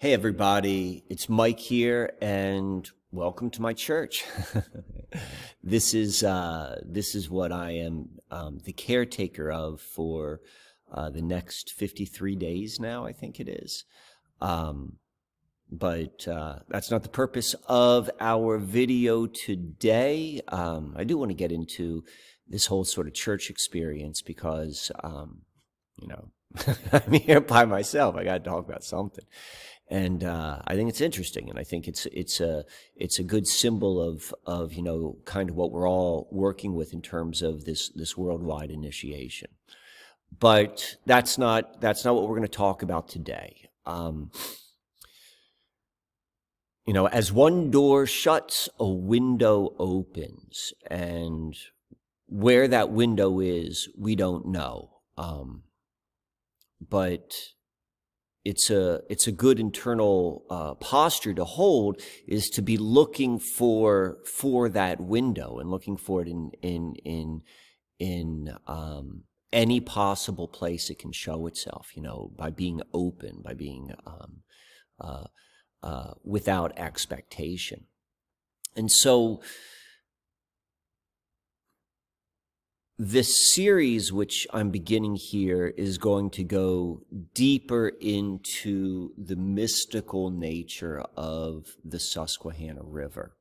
Hey, 0.00 0.12
everybody, 0.12 1.02
it's 1.08 1.28
Mike 1.28 1.58
here, 1.58 2.12
and 2.20 2.88
welcome 3.10 3.50
to 3.50 3.60
my 3.60 3.72
church. 3.72 4.24
this 5.64 5.92
is 5.92 6.22
uh, 6.22 6.80
this 6.84 7.16
is 7.16 7.28
what 7.28 7.50
I 7.50 7.72
am 7.72 8.10
um, 8.30 8.60
the 8.62 8.72
caretaker 8.72 9.50
of 9.50 9.80
for 9.80 10.40
uh, 10.94 11.10
the 11.10 11.20
next 11.20 11.72
53 11.72 12.36
days 12.36 12.78
now, 12.78 13.06
I 13.06 13.12
think 13.12 13.40
it 13.40 13.48
is. 13.48 13.86
Um, 14.40 14.98
but 15.68 16.28
uh, 16.28 16.60
that's 16.68 16.92
not 16.92 17.02
the 17.02 17.08
purpose 17.08 17.56
of 17.66 18.08
our 18.20 18.58
video 18.58 19.26
today. 19.26 20.40
Um, 20.46 20.94
I 20.96 21.02
do 21.02 21.18
want 21.18 21.32
to 21.32 21.34
get 21.34 21.50
into 21.50 22.04
this 22.46 22.66
whole 22.66 22.84
sort 22.84 23.08
of 23.08 23.14
church 23.14 23.50
experience 23.50 24.22
because, 24.22 24.92
um, 25.02 25.40
you 26.00 26.06
know, 26.06 26.28
I'm 26.92 27.12
here 27.14 27.40
by 27.40 27.64
myself. 27.64 28.14
I 28.14 28.22
got 28.22 28.44
to 28.44 28.48
talk 28.48 28.64
about 28.64 28.84
something 28.84 29.24
and 29.90 30.22
uh, 30.22 30.60
I 30.66 30.74
think 30.74 30.90
it's 30.90 31.00
interesting, 31.00 31.48
and 31.48 31.58
I 31.58 31.64
think 31.64 31.88
it's 31.88 32.06
it's 32.06 32.40
a 32.40 32.64
it's 32.94 33.18
a 33.18 33.22
good 33.22 33.46
symbol 33.46 34.02
of 34.02 34.34
of 34.44 34.74
you 34.74 34.82
know 34.82 35.18
kind 35.24 35.48
of 35.48 35.56
what 35.56 35.72
we're 35.72 35.88
all 35.88 36.28
working 36.30 36.74
with 36.74 36.92
in 36.92 37.00
terms 37.00 37.40
of 37.40 37.64
this 37.64 37.88
this 37.90 38.16
worldwide 38.16 38.70
initiation. 38.70 39.50
But 40.38 40.96
that's 41.06 41.38
not 41.38 41.80
that's 41.80 42.04
not 42.04 42.14
what 42.14 42.24
we're 42.24 42.36
going 42.36 42.42
to 42.42 42.48
talk 42.48 42.82
about 42.82 43.08
today. 43.08 43.70
Um, 43.86 44.30
you 46.86 46.92
know, 46.92 47.08
as 47.08 47.32
one 47.32 47.70
door 47.70 48.06
shuts, 48.06 48.68
a 48.78 48.86
window 48.86 49.74
opens, 49.78 50.74
and 50.86 51.56
where 52.26 52.68
that 52.68 52.90
window 52.90 53.40
is, 53.40 53.88
we 53.96 54.16
don't 54.16 54.48
know. 54.48 54.90
Um, 55.16 55.62
but 56.80 57.34
it's 58.48 58.70
a 58.70 59.02
it's 59.10 59.26
a 59.26 59.32
good 59.44 59.60
internal 59.60 60.42
uh, 60.48 60.72
posture 60.76 61.34
to 61.34 61.44
hold 61.44 62.00
is 62.26 62.48
to 62.48 62.62
be 62.62 62.78
looking 62.78 63.38
for 63.38 64.20
for 64.24 64.70
that 64.70 64.98
window 64.98 65.58
and 65.58 65.70
looking 65.70 65.98
for 65.98 66.22
it 66.22 66.28
in 66.28 66.50
in 66.62 66.94
in 67.04 67.42
in 67.98 68.56
um, 68.66 69.24
any 69.52 69.80
possible 69.80 70.48
place 70.48 70.88
it 70.88 70.98
can 70.98 71.12
show 71.12 71.46
itself. 71.46 71.90
You 71.94 72.00
know, 72.00 72.32
by 72.38 72.48
being 72.48 72.80
open, 72.94 73.42
by 73.44 73.52
being 73.52 73.92
um, 74.06 74.38
uh, 74.98 75.26
uh, 75.82 76.14
without 76.24 76.72
expectation, 76.78 77.84
and 78.74 78.90
so 78.90 79.42
this 82.98 83.54
series, 83.54 84.12
which 84.12 84.46
I'm 84.52 84.70
beginning 84.70 85.14
here, 85.14 85.68
is 85.68 85.98
going 85.98 86.30
to 86.30 86.42
go 86.42 87.02
deeper 87.32 87.92
into 88.00 89.12
the 89.16 89.36
mystical 89.36 90.30
nature 90.30 91.04
of 91.16 91.76
the 91.84 92.00
Susquehanna 92.00 92.82
River. 92.82 93.36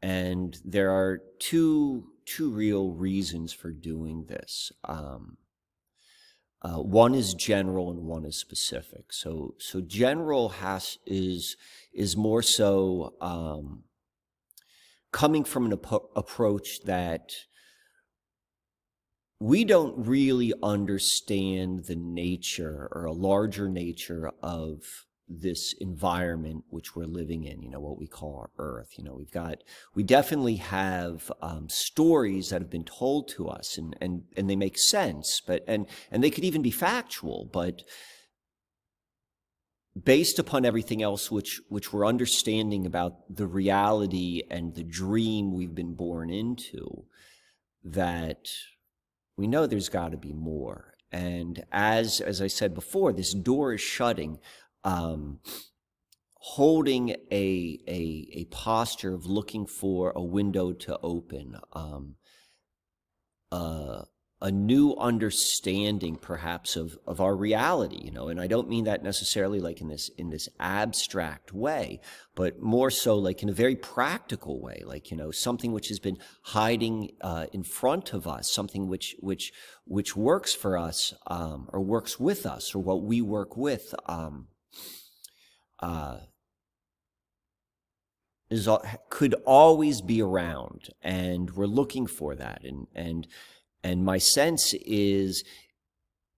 And 0.00 0.56
there 0.64 0.92
are 0.92 1.22
two, 1.40 2.04
two 2.24 2.50
real 2.50 2.92
reasons 2.92 3.52
for 3.52 3.72
doing 3.72 4.26
this. 4.28 4.70
Um, 4.84 5.38
uh, 6.62 6.80
one 6.80 7.14
is 7.14 7.34
general 7.34 7.90
and 7.90 8.04
one 8.04 8.24
is 8.24 8.38
specific. 8.38 9.12
So, 9.12 9.54
so 9.58 9.80
general 9.80 10.50
has, 10.50 10.98
is, 11.04 11.56
is 11.92 12.16
more 12.16 12.42
so, 12.42 13.14
um, 13.20 13.82
coming 15.10 15.44
from 15.44 15.66
an 15.66 15.72
ap- 15.72 16.10
approach 16.14 16.80
that 16.84 17.32
we 19.40 19.64
don't 19.64 20.06
really 20.06 20.52
understand 20.62 21.84
the 21.84 21.96
nature 21.96 22.88
or 22.92 23.04
a 23.04 23.12
larger 23.12 23.68
nature 23.68 24.30
of 24.42 24.82
this 25.28 25.74
environment 25.80 26.64
which 26.68 26.94
we're 26.94 27.06
living 27.06 27.44
in, 27.44 27.62
you 27.62 27.70
know, 27.70 27.80
what 27.80 27.98
we 27.98 28.06
call 28.06 28.36
our 28.36 28.50
earth. 28.58 28.90
You 28.98 29.04
know, 29.04 29.14
we've 29.14 29.30
got, 29.30 29.58
we 29.94 30.02
definitely 30.02 30.56
have 30.56 31.32
um, 31.40 31.68
stories 31.68 32.50
that 32.50 32.60
have 32.60 32.70
been 32.70 32.84
told 32.84 33.28
to 33.28 33.48
us 33.48 33.78
and, 33.78 33.96
and, 34.00 34.22
and 34.36 34.48
they 34.48 34.56
make 34.56 34.78
sense, 34.78 35.40
but, 35.46 35.64
and, 35.66 35.86
and 36.10 36.22
they 36.22 36.30
could 36.30 36.44
even 36.44 36.62
be 36.62 36.70
factual, 36.70 37.48
but 37.52 37.82
based 40.00 40.38
upon 40.38 40.64
everything 40.64 41.02
else 41.02 41.30
which, 41.30 41.60
which 41.68 41.92
we're 41.92 42.06
understanding 42.06 42.84
about 42.84 43.14
the 43.34 43.46
reality 43.46 44.42
and 44.50 44.74
the 44.74 44.84
dream 44.84 45.54
we've 45.54 45.74
been 45.74 45.94
born 45.94 46.30
into, 46.30 47.04
that 47.82 48.48
we 49.36 49.46
know 49.46 49.66
there's 49.66 49.88
got 49.88 50.12
to 50.12 50.16
be 50.16 50.32
more. 50.32 50.94
And 51.12 51.64
as 51.70 52.20
as 52.20 52.40
I 52.40 52.48
said 52.48 52.74
before, 52.74 53.12
this 53.12 53.32
door 53.32 53.74
is 53.74 53.80
shutting. 53.80 54.38
Um, 54.82 55.40
holding 56.46 57.08
a, 57.30 57.78
a, 57.88 58.28
a 58.32 58.44
posture 58.50 59.14
of 59.14 59.24
looking 59.24 59.64
for 59.64 60.12
a 60.14 60.22
window 60.22 60.74
to 60.74 60.98
open, 61.02 61.56
um, 61.72 62.16
uh, 63.50 64.02
a 64.44 64.50
new 64.50 64.94
understanding 64.96 66.16
perhaps 66.16 66.76
of, 66.76 66.98
of 67.06 67.18
our 67.18 67.34
reality, 67.34 67.98
you 68.04 68.10
know, 68.10 68.28
and 68.28 68.38
I 68.38 68.46
don't 68.46 68.68
mean 68.68 68.84
that 68.84 69.02
necessarily 69.02 69.58
like 69.58 69.80
in 69.80 69.88
this, 69.88 70.10
in 70.18 70.28
this 70.28 70.50
abstract 70.60 71.54
way, 71.54 71.98
but 72.34 72.60
more 72.60 72.90
so 72.90 73.16
like 73.16 73.42
in 73.42 73.48
a 73.48 73.54
very 73.54 73.74
practical 73.74 74.60
way, 74.60 74.82
like, 74.84 75.10
you 75.10 75.16
know, 75.16 75.30
something 75.30 75.72
which 75.72 75.88
has 75.88 75.98
been 75.98 76.18
hiding, 76.42 77.12
uh, 77.22 77.46
in 77.54 77.62
front 77.62 78.12
of 78.12 78.26
us, 78.26 78.52
something 78.52 78.86
which, 78.86 79.16
which, 79.20 79.50
which 79.86 80.14
works 80.14 80.52
for 80.52 80.76
us, 80.76 81.14
um, 81.26 81.70
or 81.72 81.80
works 81.80 82.20
with 82.20 82.44
us 82.44 82.74
or 82.74 82.80
what 82.80 83.02
we 83.02 83.22
work 83.22 83.56
with, 83.56 83.94
um, 84.04 84.48
uh, 85.80 86.18
is, 88.50 88.68
could 89.08 89.34
always 89.46 90.02
be 90.02 90.20
around 90.20 90.90
and 91.00 91.52
we're 91.52 91.64
looking 91.64 92.06
for 92.06 92.34
that 92.34 92.62
and, 92.62 92.88
and, 92.94 93.26
and 93.84 94.02
my 94.02 94.16
sense 94.16 94.72
is, 94.86 95.44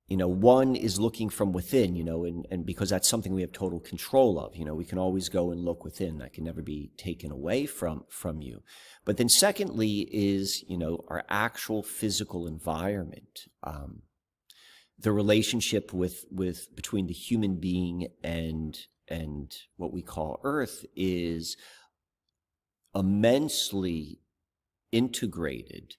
you 0.08 0.16
know, 0.16 0.26
one 0.26 0.74
is 0.74 0.98
looking 0.98 1.28
from 1.28 1.52
within, 1.52 1.94
you 1.94 2.02
know, 2.02 2.24
and, 2.24 2.44
and 2.50 2.66
because 2.66 2.90
that's 2.90 3.08
something 3.08 3.32
we 3.32 3.40
have 3.40 3.52
total 3.52 3.78
control 3.78 4.40
of, 4.40 4.56
you 4.56 4.64
know, 4.64 4.74
we 4.74 4.84
can 4.84 4.98
always 4.98 5.28
go 5.28 5.52
and 5.52 5.64
look 5.64 5.84
within. 5.84 6.18
That 6.18 6.32
can 6.32 6.42
never 6.42 6.60
be 6.60 6.90
taken 6.96 7.30
away 7.30 7.66
from, 7.66 8.04
from 8.08 8.42
you. 8.42 8.64
But 9.04 9.16
then 9.16 9.28
secondly 9.28 10.08
is, 10.12 10.64
you 10.68 10.76
know, 10.76 11.04
our 11.06 11.24
actual 11.28 11.84
physical 11.84 12.48
environment. 12.48 13.42
Um, 13.62 14.02
the 14.98 15.12
relationship 15.12 15.92
with, 15.92 16.24
with, 16.32 16.74
between 16.74 17.06
the 17.06 17.14
human 17.14 17.60
being 17.60 18.08
and, 18.24 18.76
and 19.06 19.54
what 19.76 19.92
we 19.92 20.02
call 20.02 20.40
earth 20.42 20.84
is 20.96 21.56
immensely 22.92 24.18
integrated 24.90 25.94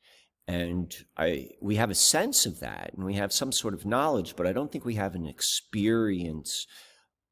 and 0.48 0.96
I, 1.18 1.50
we 1.60 1.76
have 1.76 1.90
a 1.90 1.96
sense 1.96 2.46
of 2.46 2.62
that 2.62 2.92
and 2.96 3.06
we 3.06 3.16
have 3.16 3.34
some 3.34 3.52
sort 3.52 3.74
of 3.74 3.86
knowledge, 3.86 4.36
but 4.38 4.48
I 4.48 4.54
don't 4.54 4.72
think 4.72 4.86
we 4.86 4.96
have 4.96 5.14
an 5.14 5.26
experience 5.26 6.66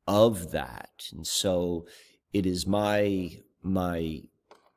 of 0.06 0.52
that. 0.52 1.06
And 1.14 1.26
so 1.26 1.86
it 2.34 2.46
is 2.46 2.68
my, 2.68 3.38
my 3.64 4.24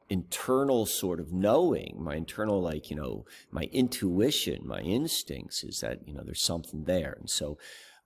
internal 0.09 0.87
sort 0.87 1.19
of 1.19 1.33
knowing, 1.33 1.97
my 1.99 2.15
internal, 2.15 2.63
like, 2.63 2.91
you 2.91 2.97
know, 2.97 3.25
my 3.51 3.65
intuition, 3.73 4.67
my 4.67 4.81
instincts 4.81 5.65
is 5.65 5.81
that, 5.81 6.07
you 6.07 6.15
know, 6.15 6.23
there's 6.25 6.43
something 6.43 6.85
there. 6.85 7.17
And 7.19 7.29
so, 7.29 7.59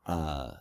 uh, 0.06 0.53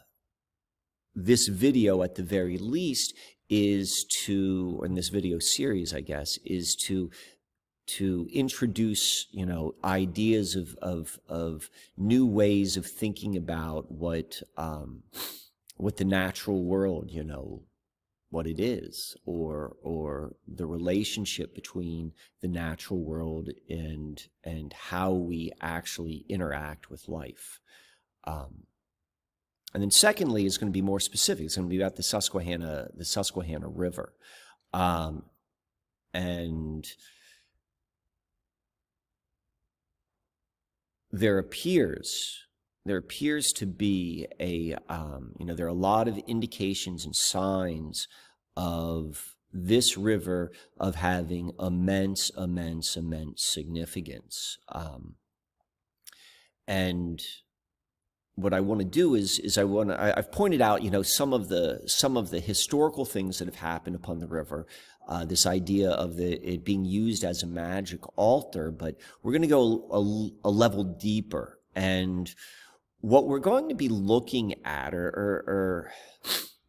this 1.15 1.47
video 1.47 2.03
at 2.03 2.15
the 2.15 2.23
very 2.23 2.57
least 2.57 3.13
is 3.49 4.05
to, 4.05 4.77
or 4.79 4.85
in 4.85 4.95
this 4.95 5.09
video 5.09 5.39
series, 5.39 5.93
I 5.93 6.01
guess, 6.01 6.37
is 6.45 6.75
to 6.87 7.09
to 7.97 8.27
introduce, 8.31 9.27
you 9.31 9.45
know, 9.45 9.75
ideas 9.83 10.55
of, 10.55 10.75
of, 10.81 11.19
of 11.27 11.69
new 11.97 12.25
ways 12.25 12.77
of 12.77 12.85
thinking 12.85 13.35
about 13.35 13.91
what, 13.91 14.41
um, 14.55 15.03
what 15.75 15.97
the 15.97 16.05
natural 16.05 16.63
world, 16.63 17.11
you 17.11 17.23
know, 17.23 17.63
what 18.29 18.47
it 18.47 18.61
is, 18.61 19.17
or, 19.25 19.75
or 19.83 20.35
the 20.47 20.65
relationship 20.65 21.53
between 21.53 22.13
the 22.41 22.47
natural 22.47 22.99
world 22.99 23.49
and, 23.69 24.27
and 24.43 24.71
how 24.71 25.11
we 25.11 25.51
actually 25.59 26.23
interact 26.29 26.89
with 26.89 27.09
life. 27.09 27.59
Um, 28.23 28.63
and 29.73 29.83
then 29.83 29.91
secondly 29.91 30.45
is 30.45 30.57
going 30.57 30.71
to 30.71 30.73
be 30.73 30.81
more 30.81 31.01
specific. 31.01 31.45
It's 31.45 31.57
going 31.57 31.67
to 31.67 31.75
be 31.75 31.81
about 31.81 31.97
the 31.97 32.03
Susquehanna, 32.03 32.89
the 32.95 33.05
Susquehanna 33.05 33.67
River. 33.67 34.13
Um, 34.73 35.23
and, 36.13 36.87
there 41.11 41.37
appears 41.37 42.37
there 42.85 42.97
appears 42.97 43.53
to 43.53 43.67
be 43.67 44.27
a 44.39 44.75
um, 44.89 45.33
you 45.39 45.45
know 45.45 45.53
there 45.53 45.65
are 45.65 45.69
a 45.69 45.73
lot 45.73 46.07
of 46.07 46.17
indications 46.27 47.05
and 47.05 47.15
signs 47.15 48.07
of 48.55 49.35
this 49.53 49.97
river 49.97 50.51
of 50.79 50.95
having 50.95 51.51
immense 51.59 52.31
immense 52.37 52.95
immense 52.95 53.43
significance 53.43 54.57
um, 54.69 55.15
and 56.67 57.21
what 58.35 58.53
I 58.53 58.61
want 58.61 58.79
to 58.79 58.85
do 58.85 59.15
is 59.15 59.39
is 59.39 59.57
I 59.57 59.63
want 59.63 59.89
to 59.89 60.17
I've 60.17 60.31
pointed 60.31 60.61
out 60.61 60.83
you 60.83 60.89
know 60.89 61.01
some 61.01 61.33
of 61.33 61.49
the 61.49 61.81
some 61.85 62.17
of 62.17 62.29
the 62.29 62.39
historical 62.39 63.05
things 63.05 63.39
that 63.39 63.45
have 63.45 63.55
happened 63.55 63.95
upon 63.95 64.19
the 64.19 64.27
river. 64.27 64.65
Uh, 65.07 65.25
this 65.25 65.45
idea 65.45 65.89
of 65.91 66.15
the, 66.15 66.33
it 66.47 66.63
being 66.63 66.85
used 66.85 67.23
as 67.23 67.43
a 67.43 67.47
magic 67.47 67.99
altar, 68.17 68.71
but 68.71 68.95
we're 69.21 69.31
going 69.31 69.41
to 69.41 69.47
go 69.47 69.85
a, 69.91 70.47
a, 70.47 70.51
level 70.51 70.83
deeper. 70.83 71.59
And 71.75 72.33
what 73.01 73.27
we're 73.27 73.39
going 73.39 73.67
to 73.69 73.75
be 73.75 73.89
looking 73.89 74.55
at, 74.63 74.93
or, 74.93 75.07
or, 75.07 75.43
or 75.47 75.91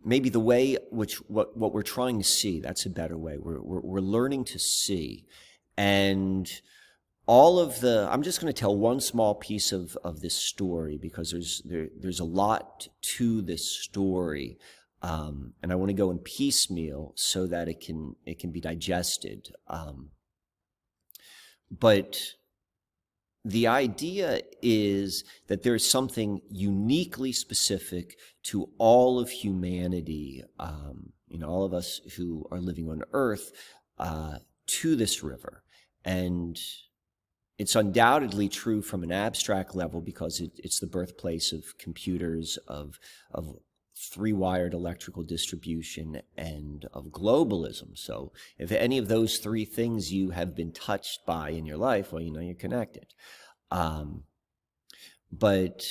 maybe 0.05 0.29
the 0.29 0.41
way 0.41 0.77
which 0.91 1.17
what, 1.29 1.57
what 1.57 1.73
we're 1.73 1.83
trying 1.83 2.19
to 2.19 2.25
see, 2.25 2.61
that's 2.61 2.87
a 2.87 2.91
better 2.91 3.17
way. 3.17 3.37
We're, 3.39 3.61
we're, 3.61 3.81
we're 3.81 4.01
learning 4.01 4.45
to 4.47 4.59
see. 4.59 5.27
And 5.77 6.51
all 7.27 7.59
of 7.59 7.81
the 7.81 8.09
i'm 8.11 8.23
just 8.23 8.41
going 8.41 8.53
to 8.53 8.61
tell 8.61 8.77
one 8.77 9.01
small 9.01 9.35
piece 9.35 9.71
of, 9.73 9.97
of 10.03 10.21
this 10.21 10.35
story 10.35 10.99
because 11.01 11.31
there's 11.31 11.63
there, 11.65 11.89
there's 12.01 12.21
a 12.21 12.25
lot 12.25 12.89
to 13.01 13.41
this 13.43 13.69
story 13.69 14.59
um, 15.03 15.53
and 15.63 15.73
i 15.73 15.75
want 15.75 15.89
to 15.89 15.95
go 15.95 16.11
in 16.11 16.19
piecemeal 16.19 17.13
so 17.17 17.47
that 17.47 17.69
it 17.69 17.81
can 17.81 18.15
it 18.25 18.39
can 18.39 18.51
be 18.51 18.61
digested 18.61 19.49
um, 19.69 20.11
but 21.71 22.19
the 23.45 23.67
idea 23.67 24.41
is 24.63 25.25
that 25.49 25.65
there's 25.65 25.89
something 25.89 26.41
uniquely 26.49 27.33
specific 27.33 28.17
to 28.45 28.69
all 28.79 29.19
of 29.19 29.31
humanity 29.31 30.43
um, 30.59 31.13
you 31.29 31.39
know 31.39 31.49
all 31.49 31.65
of 31.65 31.75
us 31.75 32.01
who 32.17 32.47
are 32.51 32.61
living 32.61 32.89
on 32.89 33.03
earth 33.13 33.53
uh, 33.99 34.39
to 34.67 34.97
this 34.97 35.23
river. 35.23 35.63
And 36.05 36.59
it's 37.59 37.77
undoubtedly 37.77 38.49
true 38.49 38.83
from 38.83 39.03
an 39.03 39.13
abstract 39.13 39.75
level 39.75 40.01
because 40.01 40.41
it, 40.41 40.53
it's 40.59 40.81
the 40.81 40.87
birthplace 40.87 41.53
of 41.53 41.79
computers, 41.79 42.59
of, 42.67 42.99
of 43.33 43.57
three 44.11 44.33
wired 44.33 44.75
electrical 44.75 45.23
distribution, 45.23 46.23
and 46.37 46.87
of 46.93 47.07
globalism. 47.07 47.97
So, 47.97 48.33
if 48.59 48.73
any 48.73 48.99
of 48.99 49.09
those 49.09 49.39
three 49.39 49.65
things 49.65 50.13
you 50.13 50.31
have 50.31 50.55
been 50.55 50.73
touched 50.73 51.25
by 51.27 51.51
in 51.51 51.67
your 51.67 51.77
life, 51.77 52.13
well, 52.13 52.23
you 52.23 52.33
know 52.33 52.41
you're 52.41 52.55
connected. 52.55 53.15
Um, 53.71 54.25
but 55.31 55.87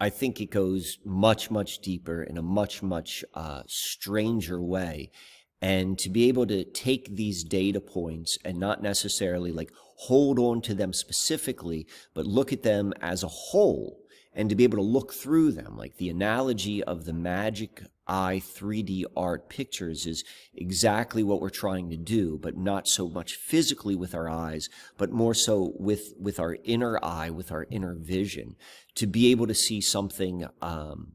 I 0.00 0.10
think 0.10 0.40
it 0.40 0.50
goes 0.50 0.98
much, 1.04 1.50
much 1.50 1.78
deeper 1.78 2.22
in 2.22 2.36
a 2.36 2.42
much, 2.42 2.82
much 2.82 3.24
uh, 3.34 3.62
stranger 3.66 4.60
way. 4.60 5.12
And 5.60 5.96
to 6.00 6.10
be 6.10 6.26
able 6.26 6.46
to 6.48 6.64
take 6.64 7.14
these 7.14 7.44
data 7.44 7.80
points 7.80 8.36
and 8.44 8.58
not 8.58 8.82
necessarily 8.82 9.52
like 9.52 9.70
hold 9.94 10.40
on 10.40 10.60
to 10.62 10.74
them 10.74 10.92
specifically, 10.92 11.86
but 12.14 12.26
look 12.26 12.52
at 12.52 12.64
them 12.64 12.92
as 13.00 13.22
a 13.22 13.28
whole 13.28 14.01
and 14.34 14.48
to 14.48 14.56
be 14.56 14.64
able 14.64 14.78
to 14.78 14.82
look 14.82 15.12
through 15.12 15.52
them. 15.52 15.76
Like 15.76 15.96
the 15.96 16.08
analogy 16.08 16.82
of 16.82 17.04
the 17.04 17.12
magic 17.12 17.82
eye 18.06 18.42
3D 18.44 19.04
art 19.16 19.48
pictures 19.48 20.06
is 20.06 20.24
exactly 20.54 21.22
what 21.22 21.40
we're 21.40 21.50
trying 21.50 21.90
to 21.90 21.96
do, 21.96 22.38
but 22.40 22.56
not 22.56 22.88
so 22.88 23.08
much 23.08 23.34
physically 23.36 23.94
with 23.94 24.14
our 24.14 24.28
eyes, 24.28 24.68
but 24.96 25.10
more 25.10 25.34
so 25.34 25.72
with, 25.78 26.14
with 26.18 26.40
our 26.40 26.56
inner 26.64 26.98
eye, 27.04 27.30
with 27.30 27.52
our 27.52 27.66
inner 27.70 27.94
vision, 27.94 28.56
to 28.94 29.06
be 29.06 29.30
able 29.30 29.46
to 29.46 29.54
see 29.54 29.80
something 29.80 30.46
um, 30.60 31.12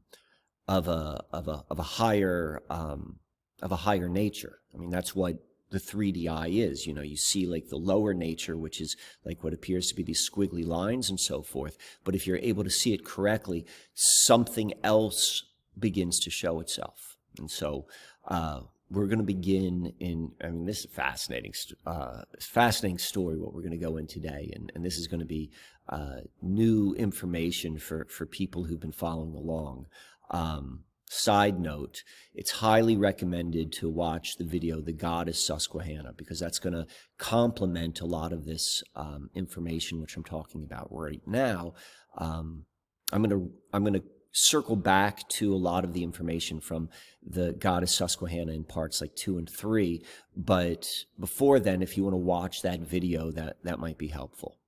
of, 0.66 0.88
a, 0.88 1.24
of, 1.32 1.48
a, 1.48 1.64
of 1.70 1.78
a 1.78 1.82
higher 1.82 2.62
um, 2.70 3.18
of 3.62 3.72
a 3.72 3.76
higher 3.76 4.08
nature. 4.08 4.60
I 4.74 4.78
mean, 4.78 4.90
that's 4.90 5.14
what 5.14 5.38
the 5.70 5.78
3D 5.78 6.28
eye 6.28 6.48
is. 6.48 6.86
You 6.86 6.94
know, 6.94 7.02
you 7.02 7.16
see 7.16 7.46
like 7.46 7.68
the 7.68 7.76
lower 7.76 8.14
nature, 8.14 8.56
which 8.56 8.80
is 8.80 8.96
like 9.24 9.42
what 9.44 9.54
appears 9.54 9.88
to 9.88 9.94
be 9.94 10.02
these 10.02 10.28
squiggly 10.28 10.66
lines 10.66 11.10
and 11.10 11.20
so 11.20 11.42
forth. 11.42 11.76
But 12.04 12.14
if 12.14 12.26
you're 12.26 12.38
able 12.38 12.64
to 12.64 12.70
see 12.70 12.94
it 12.94 13.04
correctly, 13.04 13.66
something 13.94 14.72
else 14.82 15.44
begins 15.78 16.18
to 16.20 16.30
show 16.30 16.60
itself. 16.60 17.16
And 17.38 17.50
so, 17.50 17.86
uh, 18.26 18.60
we're 18.90 19.06
going 19.06 19.18
to 19.18 19.24
begin 19.24 19.92
in, 20.00 20.32
I 20.42 20.48
mean, 20.48 20.64
this 20.64 20.78
is 20.78 20.86
a 20.86 20.88
fascinating, 20.88 21.52
uh, 21.86 22.22
fascinating 22.40 22.98
story, 22.98 23.38
what 23.38 23.52
we're 23.52 23.60
going 23.60 23.72
to 23.72 23.76
go 23.76 23.98
in 23.98 24.06
today. 24.06 24.50
And, 24.54 24.72
and 24.74 24.84
this 24.84 24.96
is 24.96 25.06
going 25.06 25.20
to 25.20 25.26
be, 25.26 25.50
uh, 25.90 26.20
new 26.40 26.94
information 26.94 27.78
for, 27.78 28.06
for 28.06 28.24
people 28.24 28.64
who've 28.64 28.80
been 28.80 28.92
following 28.92 29.34
along. 29.34 29.86
Um, 30.30 30.84
Side 31.10 31.58
note, 31.58 32.02
it's 32.34 32.50
highly 32.50 32.96
recommended 32.96 33.72
to 33.74 33.88
watch 33.88 34.36
the 34.36 34.44
video, 34.44 34.80
The 34.80 34.92
Goddess 34.92 35.44
Susquehanna, 35.44 36.12
because 36.16 36.38
that's 36.38 36.58
going 36.58 36.74
to 36.74 36.86
complement 37.16 38.00
a 38.00 38.06
lot 38.06 38.32
of 38.32 38.44
this 38.44 38.82
um, 38.94 39.30
information 39.34 40.00
which 40.00 40.16
I'm 40.16 40.24
talking 40.24 40.62
about 40.62 40.88
right 40.90 41.22
now. 41.26 41.74
Um, 42.16 42.66
I'm 43.12 43.22
going 43.22 43.30
to 43.30 43.50
I'm 43.72 43.84
going 43.84 43.94
to 43.94 44.04
circle 44.32 44.76
back 44.76 45.26
to 45.28 45.54
a 45.54 45.56
lot 45.56 45.84
of 45.84 45.92
the 45.92 46.04
information 46.04 46.60
from 46.60 46.88
the 47.26 47.52
Goddess 47.52 47.94
Susquehanna 47.94 48.52
in 48.52 48.64
parts 48.64 49.00
like 49.00 49.16
two 49.16 49.38
and 49.38 49.48
three. 49.48 50.04
But 50.36 50.86
before 51.18 51.58
then, 51.58 51.82
if 51.82 51.96
you 51.96 52.04
want 52.04 52.14
to 52.14 52.18
watch 52.18 52.62
that 52.62 52.80
video, 52.80 53.30
that, 53.32 53.56
that 53.64 53.78
might 53.78 53.98
be 53.98 54.08
helpful. 54.08 54.58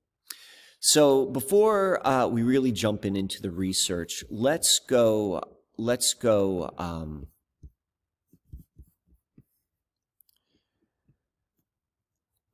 So 0.80 1.26
before 1.26 2.04
uh, 2.06 2.26
we 2.26 2.42
really 2.42 2.72
jump 2.72 3.04
in 3.04 3.14
into 3.14 3.42
the 3.42 3.50
research, 3.50 4.24
let's 4.30 4.78
go 4.78 5.42
let's 5.80 6.12
go. 6.12 6.70
Um, 6.76 7.26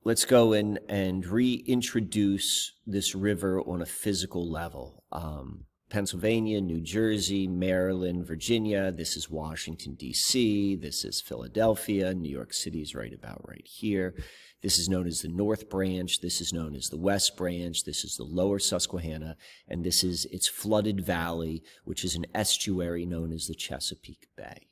let's 0.05 0.25
go 0.25 0.53
in 0.53 0.79
and 0.89 1.27
reintroduce 1.27 2.73
this 2.87 3.15
river 3.15 3.61
on 3.61 3.83
a 3.83 3.87
physical 3.87 4.49
level. 4.51 5.03
Um, 5.11 5.65
Pennsylvania, 5.91 6.61
New 6.61 6.81
Jersey, 6.81 7.47
Maryland, 7.47 8.27
Virginia. 8.27 8.93
This 8.93 9.17
is 9.17 9.31
Washington, 9.31 9.95
D.C. 9.95 10.77
This 10.77 11.05
is 11.05 11.21
Philadelphia. 11.21 12.15
New 12.15 12.31
York 12.31 12.53
City 12.53 12.81
is 12.81 12.95
right 12.95 13.13
about 13.13 13.47
right 13.47 13.67
here. 13.67 14.15
This 14.63 14.79
is 14.79 14.89
known 14.89 15.07
as 15.07 15.21
the 15.21 15.29
North 15.29 15.69
Branch. 15.69 16.21
This 16.21 16.41
is 16.41 16.53
known 16.53 16.75
as 16.75 16.89
the 16.89 16.97
West 16.97 17.37
Branch. 17.37 17.85
This 17.85 18.05
is 18.05 18.17
the 18.17 18.25
Lower 18.25 18.59
Susquehanna. 18.59 19.37
And 19.69 19.85
this 19.85 20.03
is 20.03 20.25
its 20.27 20.49
flooded 20.49 21.05
valley, 21.05 21.63
which 21.85 22.05
is 22.05 22.15
an 22.15 22.27
estuary 22.35 23.07
known 23.07 23.33
as 23.33 23.47
the 23.47 23.55
Chesapeake 23.55 24.29
Bay. 24.37 24.69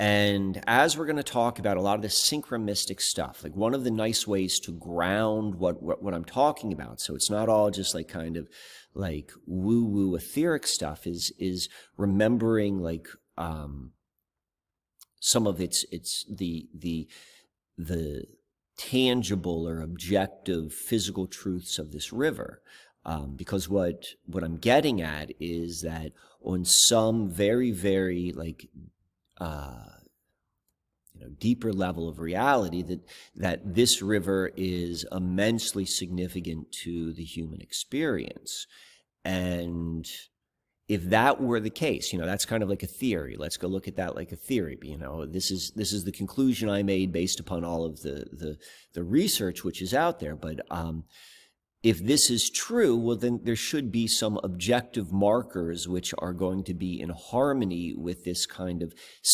And 0.00 0.64
as 0.66 0.96
we're 0.96 1.04
going 1.04 1.16
to 1.16 1.22
talk 1.22 1.58
about 1.58 1.76
a 1.76 1.82
lot 1.82 1.96
of 1.96 2.00
this 2.00 2.22
synchromystic 2.22 3.02
stuff, 3.02 3.44
like 3.44 3.54
one 3.54 3.74
of 3.74 3.84
the 3.84 3.90
nice 3.90 4.26
ways 4.26 4.58
to 4.60 4.72
ground 4.72 5.56
what, 5.56 5.82
what, 5.82 6.02
what 6.02 6.14
I'm 6.14 6.24
talking 6.24 6.72
about, 6.72 7.00
so 7.00 7.14
it's 7.14 7.28
not 7.28 7.50
all 7.50 7.70
just 7.70 7.94
like 7.94 8.08
kind 8.08 8.38
of 8.38 8.48
like 8.94 9.30
woo 9.46 9.84
woo 9.84 10.14
etheric 10.14 10.66
stuff, 10.66 11.06
is 11.06 11.34
is 11.38 11.68
remembering 11.98 12.78
like 12.78 13.08
um, 13.36 13.92
some 15.20 15.46
of 15.46 15.60
its 15.60 15.84
its 15.92 16.24
the 16.34 16.66
the 16.74 17.06
the 17.76 18.24
tangible 18.80 19.68
or 19.68 19.82
objective 19.82 20.72
physical 20.72 21.26
truths 21.26 21.78
of 21.78 21.92
this 21.92 22.12
river. 22.14 22.62
Um, 23.04 23.34
because 23.36 23.68
what 23.68 24.06
what 24.26 24.42
I'm 24.42 24.56
getting 24.56 25.02
at 25.02 25.32
is 25.38 25.82
that 25.82 26.12
on 26.42 26.64
some 26.64 27.30
very 27.30 27.70
very 27.72 28.32
like 28.34 28.68
uh, 29.38 29.84
you 31.14 31.20
know 31.20 31.28
deeper 31.38 31.72
level 31.72 32.08
of 32.08 32.18
reality 32.18 32.82
that 32.82 33.00
that 33.36 33.74
this 33.74 34.02
river 34.02 34.50
is 34.56 35.06
immensely 35.12 35.84
significant 35.86 36.72
to 36.84 37.12
the 37.12 37.24
human 37.24 37.60
experience 37.60 38.66
and 39.24 40.06
if 40.90 41.04
that 41.10 41.40
were 41.40 41.60
the 41.60 41.70
case, 41.70 42.12
you 42.12 42.18
know, 42.18 42.26
that's 42.26 42.44
kind 42.44 42.64
of 42.64 42.68
like 42.68 42.82
a 42.82 42.88
theory. 42.88 43.36
Let's 43.38 43.56
go 43.56 43.68
look 43.68 43.86
at 43.86 43.94
that 43.94 44.16
like 44.16 44.32
a 44.32 44.36
theory. 44.36 44.76
You 44.82 44.98
know, 44.98 45.24
this 45.24 45.52
is 45.52 45.70
this 45.76 45.92
is 45.92 46.02
the 46.02 46.10
conclusion 46.10 46.68
I 46.68 46.82
made 46.82 47.12
based 47.12 47.38
upon 47.38 47.62
all 47.62 47.84
of 47.84 48.02
the 48.02 48.26
the, 48.32 48.58
the 48.94 49.04
research 49.04 49.62
which 49.62 49.80
is 49.80 49.94
out 49.94 50.18
there. 50.18 50.34
But 50.34 50.66
um, 50.68 51.04
if 51.82 52.04
this 52.04 52.28
is 52.28 52.50
true, 52.50 52.94
well, 52.94 53.16
then 53.16 53.40
there 53.42 53.56
should 53.56 53.90
be 53.90 54.06
some 54.06 54.38
objective 54.44 55.12
markers 55.12 55.88
which 55.88 56.12
are 56.18 56.34
going 56.34 56.62
to 56.64 56.74
be 56.74 57.00
in 57.00 57.08
harmony 57.08 57.94
with 57.96 58.24
this 58.24 58.44
kind 58.44 58.82
of 58.82 58.92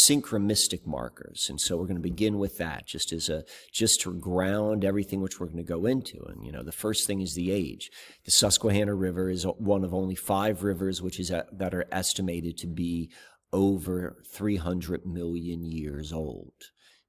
synchromystic 0.08 0.86
markers. 0.86 1.48
And 1.50 1.60
so 1.60 1.76
we're 1.76 1.86
going 1.86 1.96
to 1.96 2.02
begin 2.02 2.38
with 2.38 2.56
that 2.58 2.86
just 2.86 3.12
as 3.12 3.28
a, 3.28 3.42
just 3.72 4.00
to 4.02 4.14
ground 4.14 4.84
everything 4.84 5.20
which 5.20 5.40
we're 5.40 5.48
going 5.48 5.56
to 5.56 5.64
go 5.64 5.86
into. 5.86 6.22
And, 6.28 6.44
you 6.46 6.52
know, 6.52 6.62
the 6.62 6.70
first 6.70 7.08
thing 7.08 7.20
is 7.20 7.34
the 7.34 7.50
age. 7.50 7.90
The 8.24 8.30
Susquehanna 8.30 8.94
River 8.94 9.28
is 9.28 9.42
one 9.44 9.82
of 9.82 9.92
only 9.92 10.14
five 10.14 10.62
rivers 10.62 11.02
which 11.02 11.18
is, 11.18 11.32
a, 11.32 11.46
that 11.52 11.74
are 11.74 11.86
estimated 11.90 12.56
to 12.58 12.68
be 12.68 13.10
over 13.52 14.22
300 14.32 15.04
million 15.04 15.64
years 15.64 16.12
old. 16.12 16.52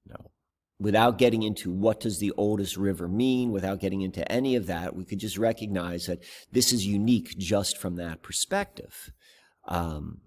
Know, 0.07 0.31
without 0.79 1.17
getting 1.17 1.43
into 1.43 1.71
what 1.71 1.99
does 1.99 2.19
the 2.19 2.33
oldest 2.37 2.77
river 2.77 3.07
mean, 3.07 3.51
without 3.51 3.79
getting 3.79 4.01
into 4.01 4.29
any 4.31 4.55
of 4.55 4.67
that, 4.67 4.95
we 4.95 5.05
could 5.05 5.19
just 5.19 5.37
recognize 5.37 6.05
that 6.05 6.23
this 6.51 6.71
is 6.71 6.85
unique 6.85 7.35
just 7.37 7.77
from 7.77 7.95
that 7.95 8.21
perspective. 8.21 9.11
Um, 9.67 10.21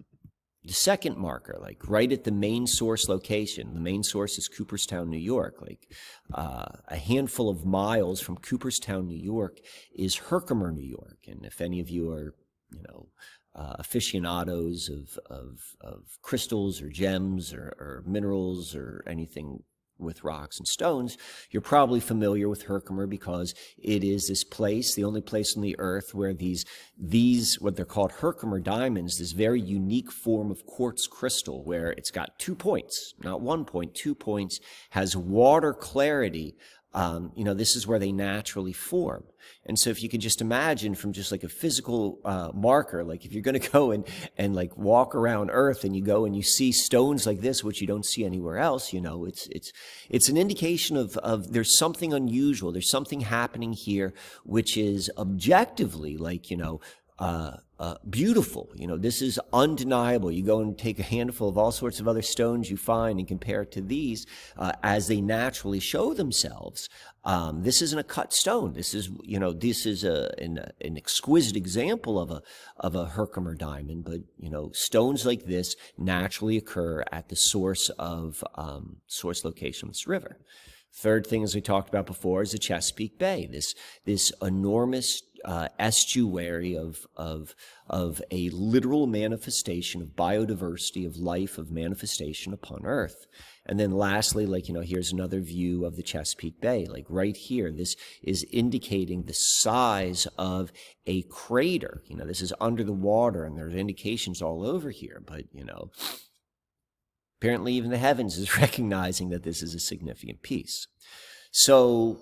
the 0.65 0.75
second 0.75 1.17
marker, 1.17 1.57
like 1.61 1.89
right 1.89 2.13
at 2.13 2.25
the 2.25 2.33
main 2.33 2.67
source 2.67 3.09
location, 3.09 3.73
the 3.73 3.81
main 3.81 4.03
source 4.03 4.37
is 4.37 4.49
Cooperstown, 4.49 5.09
New 5.09 5.19
York. 5.19 5.57
Like 5.63 5.91
uh, 6.35 6.67
a 6.89 6.97
handful 6.97 7.49
of 7.49 7.65
miles 7.65 8.21
from 8.21 8.37
Cooperstown, 8.37 9.09
New 9.09 9.17
York, 9.17 9.59
is 9.97 10.17
Herkimer, 10.17 10.71
New 10.73 10.87
York. 10.87 11.19
And 11.27 11.47
if 11.47 11.61
any 11.61 11.81
of 11.81 11.89
you 11.89 12.11
are, 12.11 12.35
you 12.73 12.83
know, 12.87 13.09
uh, 13.55 13.77
aficionados 13.79 14.91
of, 14.91 15.19
of, 15.31 15.61
of 15.81 16.03
crystals 16.23 16.83
or 16.83 16.89
gems 16.89 17.53
or, 17.55 17.75
or 17.79 18.05
minerals 18.07 18.77
or 18.77 19.03
anything 19.07 19.63
with 20.01 20.25
rocks 20.25 20.59
and 20.59 20.67
stones, 20.67 21.17
you're 21.51 21.61
probably 21.61 22.01
familiar 22.01 22.49
with 22.49 22.63
Herkimer 22.63 23.07
because 23.07 23.55
it 23.79 24.03
is 24.05 24.29
this 24.29 24.45
place, 24.45 24.95
the 24.95 25.05
only 25.05 25.21
place 25.21 25.57
on 25.57 25.63
the 25.63 25.77
earth 25.79 26.15
where 26.15 26.35
these, 26.35 26.65
these, 26.99 27.61
what 27.61 27.77
they're 27.77 27.85
called 27.85 28.13
Herkimer 28.13 28.61
diamonds, 28.61 29.19
this 29.19 29.33
very 29.33 29.61
unique 29.61 30.11
form 30.11 30.51
of 30.51 30.67
quartz 30.67 31.07
crystal 31.07 31.63
where 31.65 31.91
it's 31.93 32.11
got 32.11 32.39
two 32.39 32.55
points, 32.55 33.15
not 33.23 33.41
one 33.41 33.65
point, 33.65 33.95
two 33.95 34.15
points, 34.15 34.61
has 34.91 35.17
water 35.17 35.73
clarity 35.73 36.55
um, 36.93 37.33
you 37.37 37.45
know, 37.45 37.55
this 37.55 37.77
is 37.77 37.87
where 37.87 37.99
they 37.99 38.11
naturally 38.11 38.73
form. 38.73 39.25
And 39.65 39.79
so 39.79 39.91
if 39.91 40.03
you 40.03 40.09
can 40.09 40.21
just 40.21 40.41
imagine 40.41 40.95
from 40.95 41.13
just 41.13 41.31
like 41.31 41.45
a 41.45 41.49
physical 41.49 42.19
uh, 42.25 42.51
marker, 42.53 43.05
like 43.05 43.25
if 43.25 43.33
you're 43.33 43.43
going 43.43 43.61
to 43.61 43.71
go 43.71 43.93
and, 43.93 44.07
and 44.37 44.55
like 44.55 44.77
walk 44.77 45.15
around 45.15 45.51
Earth 45.53 45.85
and 45.85 45.95
you 45.95 46.03
go 46.03 46.25
and 46.25 46.35
you 46.35 46.43
see 46.43 46.73
stones 46.73 47.27
like 47.27 47.41
this, 47.41 47.63
which 47.63 47.81
you 47.81 47.87
don't 47.87 48.05
see 48.05 48.25
anywhere 48.25 48.59
else, 48.59 48.93
you 48.93 49.01
know, 49.01 49.25
it's, 49.25 49.47
it's, 49.49 49.73
it's 50.09 50.29
an 50.29 50.37
indication 50.37 50.97
of, 50.97 51.17
of 51.19 51.53
there's 51.53 51.79
something 51.79 52.13
unusual. 52.13 52.73
There's 52.73 52.91
something 52.91 53.21
happening 53.21 53.73
here, 53.73 54.13
which 54.45 54.77
is 54.77 55.11
objectively 55.17 56.17
like, 56.17 56.51
you 56.51 56.57
know, 56.57 56.81
uh, 57.21 57.59
uh, 57.81 57.95
beautiful. 58.11 58.69
You 58.75 58.87
know, 58.87 58.99
this 58.99 59.23
is 59.23 59.41
undeniable. 59.55 60.31
You 60.31 60.43
go 60.43 60.61
and 60.61 60.77
take 60.77 60.99
a 60.99 61.03
handful 61.03 61.49
of 61.49 61.57
all 61.57 61.73
sorts 61.73 61.99
of 61.99 62.07
other 62.07 62.21
stones 62.21 62.71
you 62.71 62.77
find 62.77 63.19
and 63.19 63.27
compare 63.27 63.63
it 63.63 63.73
to 63.73 63.81
these 63.81 64.27
uh, 64.59 64.73
as 64.83 65.09
they 65.09 65.23
naturally 65.23 65.81
show 65.81 66.13
themselves. 66.13 66.91
Um, 67.25 67.63
this 67.63 67.81
isn't 67.81 67.99
a 67.99 68.05
cut 68.05 68.35
stone. 68.35 68.75
This 68.75 68.93
is, 68.93 69.09
you 69.23 69.39
know, 69.39 69.55
this 69.55 69.87
is 69.87 70.05
a, 70.05 70.31
an, 70.37 70.59
an 70.83 70.99
exquisite 70.99 71.57
example 71.57 72.21
of 72.21 72.31
a 72.31 72.43
of 72.77 72.95
a 72.95 73.07
Herkimer 73.07 73.55
diamond. 73.55 74.05
But 74.05 74.21
you 74.39 74.51
know, 74.51 74.71
stones 74.75 75.25
like 75.25 75.47
this 75.47 75.75
naturally 75.97 76.59
occur 76.59 77.03
at 77.11 77.31
the 77.31 77.37
source 77.37 77.89
of 77.99 78.45
um, 78.57 78.97
source 79.07 79.43
location 79.43 79.89
of 79.89 79.95
this 79.95 80.07
river. 80.07 80.37
Third 80.93 81.27
thing, 81.27 81.45
as 81.45 81.55
we 81.55 81.61
talked 81.61 81.89
about 81.89 82.07
before, 82.07 82.43
is 82.43 82.51
the 82.51 82.59
Chesapeake 82.59 83.17
Bay. 83.17 83.49
This 83.51 83.75
this 84.05 84.33
enormous 84.43 85.23
uh, 85.45 85.69
estuary 85.79 86.77
of 86.77 87.07
of 87.17 87.55
of 87.89 88.23
a 88.31 88.51
literal 88.51 89.07
manifestation 89.07 90.03
of 90.03 90.09
biodiversity 90.09 91.07
of 91.07 91.17
life 91.17 91.59
of 91.59 91.71
manifestation 91.71 92.53
upon 92.53 92.85
Earth. 92.85 93.27
And 93.67 93.79
then 93.79 93.93
lastly, 93.93 94.47
like 94.47 94.69
you 94.69 94.75
know, 94.75 94.81
here's 94.81 95.13
another 95.13 95.41
view 95.41 95.85
of 95.85 95.97
the 95.97 96.03
Chesapeake 96.03 96.61
Bay. 96.61 96.87
Like 96.87 97.07
right 97.09 97.37
here, 97.37 97.71
this 97.71 97.97
is 98.23 98.47
indicating 98.53 99.23
the 99.23 99.35
size 99.35 100.27
of 100.39 100.73
a 101.07 101.23
crater. 101.23 102.03
You 102.07 102.17
know, 102.17 102.27
this 102.27 102.43
is 102.43 102.53
under 102.61 102.85
the 102.85 102.93
water, 102.93 103.45
and 103.45 103.57
there's 103.57 103.75
indications 103.75 104.43
all 104.43 104.67
over 104.67 104.91
here. 104.91 105.23
But 105.25 105.45
you 105.53 105.65
know, 105.65 105.91
Apparently, 107.41 107.73
even 107.73 107.91
the 107.91 107.99
heavens 107.99 108.37
is 108.37 108.59
recognizing 108.59 109.31
that 109.31 109.43
this 109.43 109.63
is 109.63 109.75
a 109.75 109.81
significant 109.81 110.43
piece. 110.43 110.87
So 111.51 112.21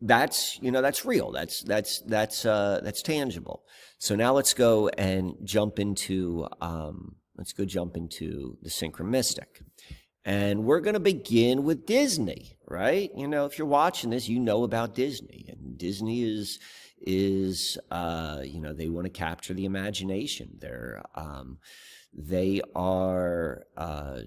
that's 0.00 0.58
you 0.60 0.70
know 0.70 0.82
that's 0.82 1.04
real. 1.04 1.32
That's 1.32 1.62
that's 1.62 2.00
that's 2.00 2.44
uh, 2.44 2.80
that's 2.82 3.02
tangible. 3.02 3.64
So 3.98 4.14
now 4.14 4.34
let's 4.34 4.54
go 4.54 4.88
and 4.88 5.34
jump 5.42 5.78
into 5.78 6.46
um, 6.60 7.16
let's 7.36 7.52
go 7.52 7.64
jump 7.64 7.96
into 7.96 8.58
the 8.62 8.70
synchromystic. 8.70 9.62
And 10.24 10.64
we're 10.64 10.80
going 10.80 10.94
to 10.94 11.00
begin 11.00 11.62
with 11.62 11.86
Disney, 11.86 12.56
right? 12.66 13.12
You 13.16 13.28
know, 13.28 13.44
if 13.46 13.58
you're 13.58 13.66
watching 13.68 14.10
this, 14.10 14.28
you 14.28 14.40
know 14.40 14.64
about 14.64 14.96
Disney, 14.96 15.46
and 15.48 15.78
Disney 15.78 16.24
is 16.24 16.58
is 17.00 17.78
uh, 17.90 18.40
you 18.44 18.60
know 18.60 18.72
they 18.72 18.88
want 18.88 19.06
to 19.06 19.10
capture 19.10 19.54
the 19.54 19.64
imagination. 19.64 20.58
They're 20.58 21.02
um, 21.14 21.58
they 22.12 22.60
are 22.74 23.64
uh, 23.76 24.20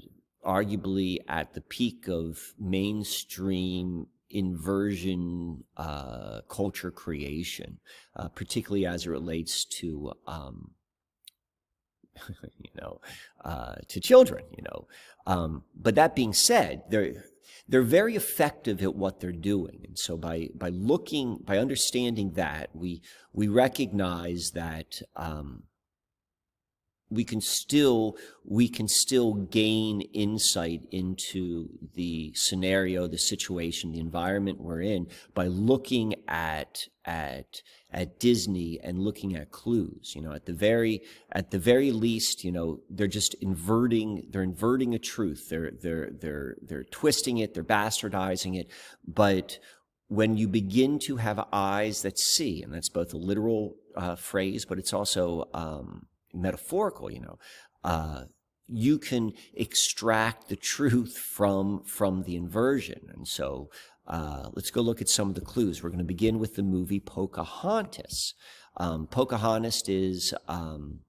arguably 0.46 1.18
at 1.28 1.54
the 1.54 1.62
peak 1.62 2.08
of 2.08 2.40
mainstream 2.58 4.08
inversion 4.30 5.64
uh, 5.78 6.42
culture 6.50 6.92
creation, 6.92 7.80
uh, 8.16 8.30
particularly 8.30 8.86
as 8.86 9.06
it 9.06 9.10
relates 9.10 9.66
to, 9.66 10.14
um, 10.28 10.72
you 12.58 12.72
know, 12.80 13.02
uh, 13.44 13.76
to 13.88 14.00
children. 14.00 14.44
You 14.56 14.64
know, 14.64 14.88
um, 15.26 15.64
but 15.76 15.96
that 15.96 16.16
being 16.16 16.34
said, 16.34 16.84
they're 16.90 17.26
they're 17.68 17.82
very 17.82 18.16
effective 18.16 18.82
at 18.82 18.96
what 18.96 19.20
they're 19.20 19.32
doing, 19.32 19.82
and 19.88 19.98
so 19.98 20.18
by 20.18 20.50
by 20.56 20.70
looking 20.70 21.40
by 21.44 21.58
understanding 21.58 22.32
that 22.34 22.70
we 22.74 23.02
we 23.34 23.48
recognize 23.48 24.52
that. 24.52 25.02
Um, 25.16 25.64
we 27.10 27.24
can 27.24 27.42
still 27.42 28.16
we 28.46 28.68
can 28.68 28.88
still 28.88 29.34
gain 29.34 30.02
insight 30.14 30.82
into 30.92 31.70
the 31.94 32.32
scenario 32.36 33.08
the 33.08 33.18
situation 33.18 33.92
the 33.92 34.00
environment 34.00 34.60
we're 34.60 34.82
in 34.82 35.08
by 35.34 35.48
looking 35.48 36.14
at 36.28 36.88
at 37.06 37.62
at 37.92 38.20
Disney 38.20 38.80
and 38.84 39.00
looking 39.00 39.36
at 39.36 39.52
clues. 39.52 40.14
You 40.16 40.22
know 40.22 40.34
at 40.34 40.46
the 40.46 40.54
very 40.54 41.02
at 41.32 41.52
the 41.52 41.60
very 41.60 41.92
least 41.92 42.44
you 42.44 42.52
know 42.52 42.82
they're 42.90 43.08
just 43.08 43.34
inverting 43.36 44.28
they're 44.30 44.44
inverting 44.44 44.94
a 44.94 45.00
truth. 45.00 45.50
They're 45.50 45.72
they're 45.72 46.12
they're 46.12 46.56
they're 46.62 46.84
twisting 46.84 47.40
it 47.40 47.54
they're 47.54 47.64
bastardizing 47.64 48.60
it. 48.60 48.70
But 49.08 49.60
when 50.08 50.38
you 50.38 50.48
begin 50.48 50.98
to 50.98 51.18
have 51.18 51.40
eyes 51.54 52.02
that 52.02 52.18
see 52.18 52.64
and 52.64 52.74
that's 52.74 52.90
both 52.90 53.14
a 53.14 53.18
literal 53.18 53.76
uh, 53.96 54.16
phrase 54.16 54.66
but 54.66 54.80
it's 54.80 54.92
also 54.92 55.48
um, 55.54 56.08
metaphorical, 56.34 57.12
you 57.12 57.22
know, 57.22 57.40
uh, 57.84 58.24
you 58.68 59.00
can 59.00 59.34
extract 59.54 60.48
the 60.48 60.56
truth 60.56 61.18
from 61.18 61.84
from 61.84 62.24
the 62.24 62.36
inversion. 62.36 63.08
And 63.14 63.28
so 63.28 63.70
uh, 64.08 64.50
let's 64.54 64.72
go 64.72 64.82
look 64.82 65.02
at 65.02 65.10
some 65.10 65.30
of 65.30 65.36
the 65.36 65.42
clues. 65.42 65.82
We're 65.82 65.90
going 65.90 66.00
to 66.00 66.06
begin 66.06 66.40
with 66.40 66.56
the 66.56 66.64
movie 66.64 67.00
Pocahontas. 67.00 68.34
Um, 68.78 69.08
Pocahontas 69.08 69.84
is 69.88 70.34
um, 70.48 71.00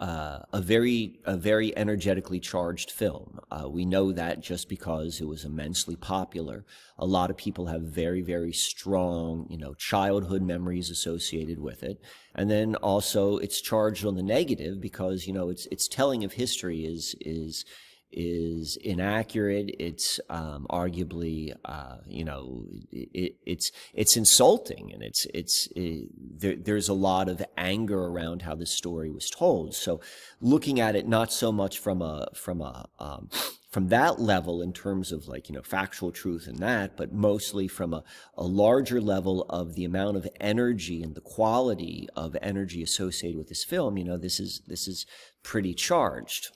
uh, 0.00 0.40
a 0.52 0.60
very 0.60 1.18
a 1.24 1.36
very 1.36 1.76
energetically 1.76 2.38
charged 2.38 2.90
film. 2.90 3.40
Uh, 3.50 3.68
we 3.68 3.84
know 3.84 4.12
that 4.12 4.40
just 4.40 4.68
because 4.68 5.20
it 5.20 5.26
was 5.26 5.44
immensely 5.44 5.96
popular. 5.96 6.64
A 6.98 7.06
lot 7.06 7.30
of 7.30 7.36
people 7.36 7.66
have 7.66 7.82
very 7.82 8.22
very 8.22 8.52
strong 8.52 9.46
you 9.50 9.58
know 9.58 9.74
childhood 9.74 10.42
memories 10.42 10.88
associated 10.90 11.58
with 11.58 11.82
it, 11.82 12.00
and 12.34 12.48
then 12.48 12.76
also 12.76 13.38
it's 13.38 13.60
charged 13.60 14.06
on 14.06 14.14
the 14.14 14.22
negative 14.22 14.80
because 14.80 15.26
you 15.26 15.32
know 15.32 15.48
its 15.48 15.66
its 15.66 15.88
telling 15.88 16.22
of 16.22 16.34
history 16.34 16.84
is 16.84 17.16
is 17.20 17.64
is 18.12 18.78
inaccurate. 18.82 19.74
It's 19.78 20.20
um, 20.30 20.66
arguably, 20.70 21.54
uh, 21.64 21.98
you 22.06 22.24
know, 22.24 22.64
it, 22.90 23.36
it's 23.44 23.70
it's 23.94 24.16
insulting, 24.16 24.92
and 24.92 25.02
it's 25.02 25.26
it's 25.34 25.68
it, 25.76 26.08
there, 26.18 26.56
there's 26.56 26.88
a 26.88 26.94
lot 26.94 27.28
of 27.28 27.42
anger 27.56 28.06
around 28.06 28.42
how 28.42 28.54
this 28.54 28.70
story 28.70 29.10
was 29.10 29.28
told. 29.28 29.74
So, 29.74 30.00
looking 30.40 30.80
at 30.80 30.96
it 30.96 31.06
not 31.06 31.32
so 31.32 31.52
much 31.52 31.78
from 31.78 32.02
a 32.02 32.28
from 32.34 32.60
a 32.60 32.88
um, 32.98 33.28
from 33.70 33.88
that 33.88 34.18
level 34.18 34.62
in 34.62 34.72
terms 34.72 35.12
of 35.12 35.28
like 35.28 35.48
you 35.48 35.54
know 35.54 35.62
factual 35.62 36.10
truth 36.10 36.46
and 36.46 36.58
that, 36.58 36.96
but 36.96 37.12
mostly 37.12 37.68
from 37.68 37.92
a, 37.92 38.02
a 38.36 38.44
larger 38.44 39.00
level 39.00 39.42
of 39.50 39.74
the 39.74 39.84
amount 39.84 40.16
of 40.16 40.26
energy 40.40 41.02
and 41.02 41.14
the 41.14 41.20
quality 41.20 42.08
of 42.16 42.36
energy 42.40 42.82
associated 42.82 43.36
with 43.36 43.48
this 43.48 43.64
film. 43.64 43.98
You 43.98 44.04
know, 44.04 44.16
this 44.16 44.40
is 44.40 44.62
this 44.66 44.88
is 44.88 45.06
pretty 45.42 45.74
charged. 45.74 46.50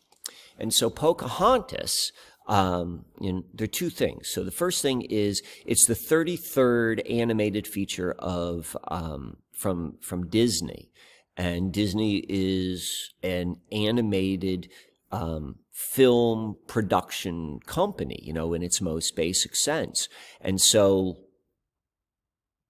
And 0.62 0.72
so 0.72 0.88
Pocahontas, 0.88 2.12
um, 2.46 3.04
there 3.20 3.64
are 3.64 3.66
two 3.66 3.90
things. 3.90 4.28
So 4.28 4.44
the 4.44 4.52
first 4.52 4.80
thing 4.80 5.02
is 5.02 5.42
it's 5.66 5.86
the 5.86 5.94
33rd 5.94 7.02
animated 7.10 7.66
feature 7.66 8.12
of 8.18 8.76
um, 8.86 9.38
from 9.52 9.98
from 10.00 10.28
Disney, 10.28 10.92
and 11.36 11.72
Disney 11.72 12.24
is 12.28 13.12
an 13.24 13.56
animated 13.72 14.70
um, 15.10 15.56
film 15.72 16.56
production 16.68 17.58
company, 17.66 18.20
you 18.22 18.32
know, 18.32 18.54
in 18.54 18.62
its 18.62 18.80
most 18.80 19.16
basic 19.16 19.56
sense. 19.56 20.08
And 20.40 20.60
so 20.60 21.18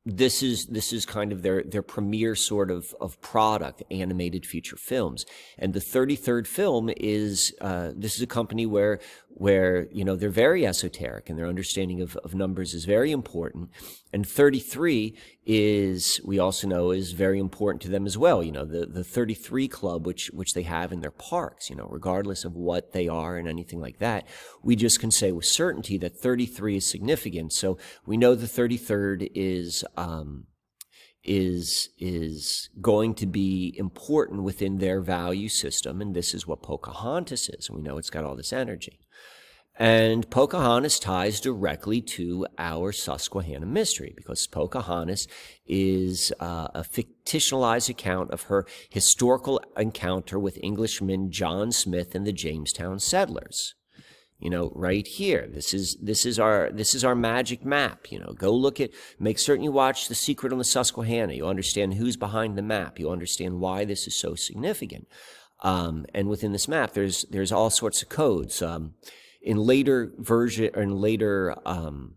this 0.05 0.43
is 0.43 0.67
this 0.67 0.93
is 0.93 1.07
kind 1.07 1.33
of 1.33 1.43
their 1.43 1.63
their 1.63 1.83
premier 1.83 2.35
sort 2.35 2.71
of 2.71 2.93
of 3.01 3.21
product 3.21 3.83
animated 3.91 4.45
feature 4.45 4.77
films. 4.77 5.25
And 5.59 5.75
the 5.75 5.81
33rd 5.81 6.47
film 6.47 6.91
is 6.97 7.55
uh, 7.61 7.93
this 7.95 8.17
is 8.17 8.23
a 8.23 8.27
company 8.27 8.67
where 8.67 8.99
where 9.35 9.89
you 9.93 10.05
know 10.05 10.17
they're 10.17 10.31
very 10.31 10.67
esoteric 10.67 11.29
and 11.29 11.39
their 11.39 11.47
understanding 11.47 12.01
of, 12.01 12.17
of 12.19 12.35
numbers 12.35 12.75
is 12.75 12.85
very 12.85 13.11
important 13.11 13.71
and 14.13 14.27
33 14.27 15.17
is 15.45 16.21
we 16.25 16.39
also 16.39 16.67
know 16.67 16.91
is 16.91 17.13
very 17.13 17.39
important 17.39 17.81
to 17.83 17.89
them 17.89 18.07
as 18.07 18.17
well 18.17 18.43
you 18.43 18.53
know 18.53 18.65
the 18.65 18.87
the 18.87 19.05
33 19.05 19.69
club 19.69 20.07
which 20.07 20.31
which 20.33 20.55
they 20.55 20.63
have 20.63 20.93
in 20.93 21.01
their 21.01 21.11
parks 21.11 21.71
you 21.71 21.77
know 21.77 21.89
regardless 21.91 22.45
of 22.45 22.55
what 22.55 22.93
they 22.93 23.09
are 23.09 23.37
and 23.37 23.49
anything 23.49 23.81
like 23.81 23.99
that 23.99 24.27
we 24.63 24.77
just 24.77 25.01
can 25.01 25.11
say 25.11 25.33
with 25.33 25.45
certainty 25.45 25.99
that 25.99 26.17
33 26.17 26.77
is 26.77 26.91
significant 26.91 27.53
so 27.53 27.79
we 28.07 28.17
know 28.17 28.35
the 28.35 28.47
33rd 28.47 29.31
is 29.35 29.85
um 29.97 30.47
is 31.25 31.91
is 31.99 32.69
going 32.81 33.15
to 33.15 33.27
be 33.27 33.75
important 33.79 34.43
within 34.43 34.79
their 34.79 35.01
value 35.01 35.49
system, 35.49 36.01
and 36.01 36.15
this 36.15 36.35
is 36.35 36.47
what 36.47 36.63
Pocahontas 36.63 37.49
is. 37.49 37.71
We 37.71 37.81
know 37.81 37.99
it's 37.99 38.11
got 38.11 38.25
all 38.25 38.37
this 38.37 38.53
energy. 38.53 38.99
And 39.79 40.29
Pocahontas 40.29 40.99
ties 40.99 41.41
directly 41.41 42.03
to 42.03 42.47
our 42.59 42.93
Susquehanna 42.93 43.65
mystery 43.65 44.13
because 44.15 44.47
Pocahontas 44.47 45.27
is 45.67 46.31
uh, 46.41 46.69
a 46.75 46.83
fictionalized 46.83 47.89
account 47.89 48.31
of 48.33 48.43
her 48.43 48.67
historical 48.91 49.63
encounter 49.77 50.39
with 50.39 50.59
Englishman 50.63 51.31
John 51.31 51.73
Smith 51.73 52.15
and 52.15 52.27
the 52.27 52.33
Jamestown 52.33 52.99
settlers. 52.99 53.75
You 54.39 54.51
know, 54.51 54.73
right 54.75 55.07
here. 55.07 55.49
This 55.49 55.73
is 55.73 55.97
this 56.03 56.27
is 56.27 56.39
our 56.41 56.69
this 56.73 56.97
is 56.97 57.05
our 57.05 57.15
magic 57.15 57.65
map. 57.65 58.11
You 58.11 58.19
know, 58.19 58.33
go 58.33 58.53
look 58.53 58.81
at. 58.81 58.91
Make 59.21 59.39
certain 59.39 59.63
you 59.63 59.71
watch 59.71 60.09
The 60.09 60.17
Secret 60.17 60.53
on 60.53 60.59
the 60.59 60.65
Susquehanna. 60.65 61.35
You'll 61.35 61.49
understand 61.49 61.95
who's 61.95 62.17
behind 62.17 62.59
the 62.59 62.63
map. 62.63 62.99
You'll 62.99 63.13
understand 63.13 63.61
why 63.61 63.85
this 63.85 64.09
is 64.09 64.17
so 64.17 64.35
significant. 64.35 65.07
Um, 65.63 66.07
and 66.13 66.29
within 66.29 66.51
this 66.51 66.67
map, 66.67 66.93
there's 66.93 67.25
there's 67.31 67.53
all 67.53 67.71
sorts 67.71 68.03
of 68.03 68.09
codes. 68.09 68.61
Um, 68.61 68.95
in 69.43 69.57
later 69.57 70.13
version 70.19 70.71
or 70.75 70.83
in 70.83 70.97
later 70.97 71.57
um, 71.67 72.17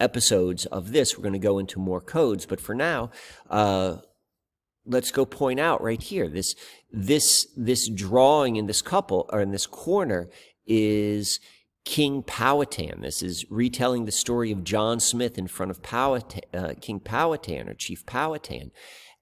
episodes 0.00 0.66
of 0.66 0.92
this, 0.92 1.16
we're 1.16 1.22
going 1.22 1.32
to 1.32 1.38
go 1.38 1.58
into 1.58 1.78
more 1.78 2.00
codes. 2.00 2.46
But 2.46 2.60
for 2.60 2.74
now, 2.74 3.10
uh, 3.50 3.98
let's 4.86 5.10
go 5.10 5.24
point 5.24 5.60
out 5.60 5.82
right 5.82 6.00
here 6.00 6.28
this 6.28 6.54
this 6.92 7.46
this 7.56 7.88
drawing 7.88 8.56
in 8.56 8.66
this 8.66 8.82
couple 8.82 9.28
or 9.30 9.40
in 9.40 9.50
this 9.50 9.66
corner 9.66 10.28
is 10.66 11.40
King 11.84 12.22
Powhatan. 12.22 13.00
This 13.00 13.22
is 13.22 13.44
retelling 13.48 14.04
the 14.04 14.12
story 14.12 14.50
of 14.50 14.64
John 14.64 14.98
Smith 14.98 15.38
in 15.38 15.46
front 15.46 15.70
of 15.70 15.82
Powhatan, 15.82 16.42
uh, 16.52 16.74
King 16.80 17.00
Powhatan 17.00 17.68
or 17.68 17.74
Chief 17.74 18.04
Powhatan. 18.06 18.72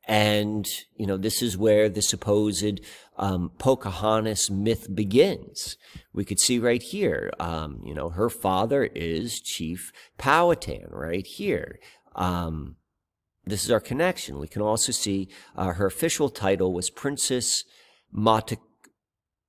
And, 0.07 0.69
you 0.97 1.07
know, 1.07 1.17
this 1.17 1.41
is 1.41 1.57
where 1.57 1.89
the 1.89 2.03
supposed 2.03 2.81
um, 3.17 3.51
Pocahontas 3.59 4.51
myth 4.51 4.95
begins. 4.95 5.77
We 6.13 6.25
could 6.25 6.39
see 6.39 6.59
right 6.59 6.83
here, 6.83 7.33
um, 7.41 7.81
you 7.85 7.95
know, 7.95 8.11
her 8.11 8.29
father 8.29 8.85
is 8.85 9.41
Chief 9.41 9.93
Powhatan 10.19 10.89
right 10.91 11.27
here. 11.27 11.79
Um, 12.15 12.77
this 13.47 13.65
is 13.65 13.71
our 13.71 13.81
connection. 13.81 14.39
We 14.39 14.49
can 14.49 14.63
also 14.63 14.93
see 14.93 15.29
uh, 15.57 15.73
her 15.73 15.87
official 15.87 16.29
title 16.29 16.73
was 16.73 16.91
Princess 16.91 17.65
Mata, 18.13 18.59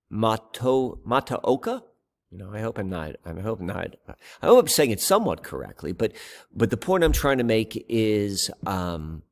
Mato, 0.09 0.99
Mataoka. 1.05 1.83
You 2.31 2.37
know, 2.39 2.51
I 2.53 2.61
hope 2.61 2.77
I'm 2.77 2.89
not. 2.89 3.15
I 3.25 3.39
hope 3.39 3.61
not. 3.61 3.95
I 4.41 4.47
hope 4.47 4.59
I'm 4.59 4.67
saying 4.67 4.91
it 4.91 5.01
somewhat 5.01 5.43
correctly. 5.43 5.91
But, 5.91 6.13
but 6.53 6.69
the 6.69 6.77
point 6.77 7.03
I'm 7.03 7.13
trying 7.13 7.37
to 7.37 7.43
make 7.43 7.85
is, 7.87 8.49
um, 8.65 9.23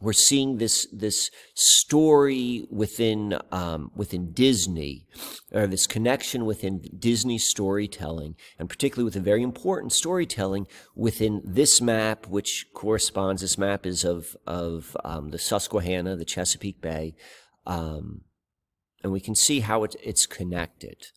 we're 0.00 0.12
seeing 0.12 0.58
this 0.58 0.86
this 0.92 1.30
story 1.54 2.66
within 2.70 3.38
um, 3.50 3.90
within 3.94 4.32
Disney, 4.32 5.06
or 5.52 5.66
this 5.66 5.86
connection 5.86 6.44
within 6.44 6.82
Disney 6.98 7.38
storytelling, 7.38 8.36
and 8.58 8.68
particularly 8.68 9.04
with 9.04 9.16
a 9.16 9.20
very 9.20 9.42
important 9.42 9.92
storytelling 9.92 10.66
within 10.94 11.42
this 11.44 11.80
map, 11.80 12.26
which 12.26 12.66
corresponds. 12.74 13.42
This 13.42 13.58
map 13.58 13.86
is 13.86 14.04
of 14.04 14.36
of 14.46 14.96
um, 15.04 15.30
the 15.30 15.38
Susquehanna, 15.38 16.16
the 16.16 16.24
Chesapeake 16.24 16.80
Bay, 16.80 17.14
um, 17.66 18.22
and 19.02 19.12
we 19.12 19.20
can 19.20 19.34
see 19.34 19.60
how 19.60 19.82
it, 19.84 19.96
it's 20.02 20.26
connected. 20.26 21.08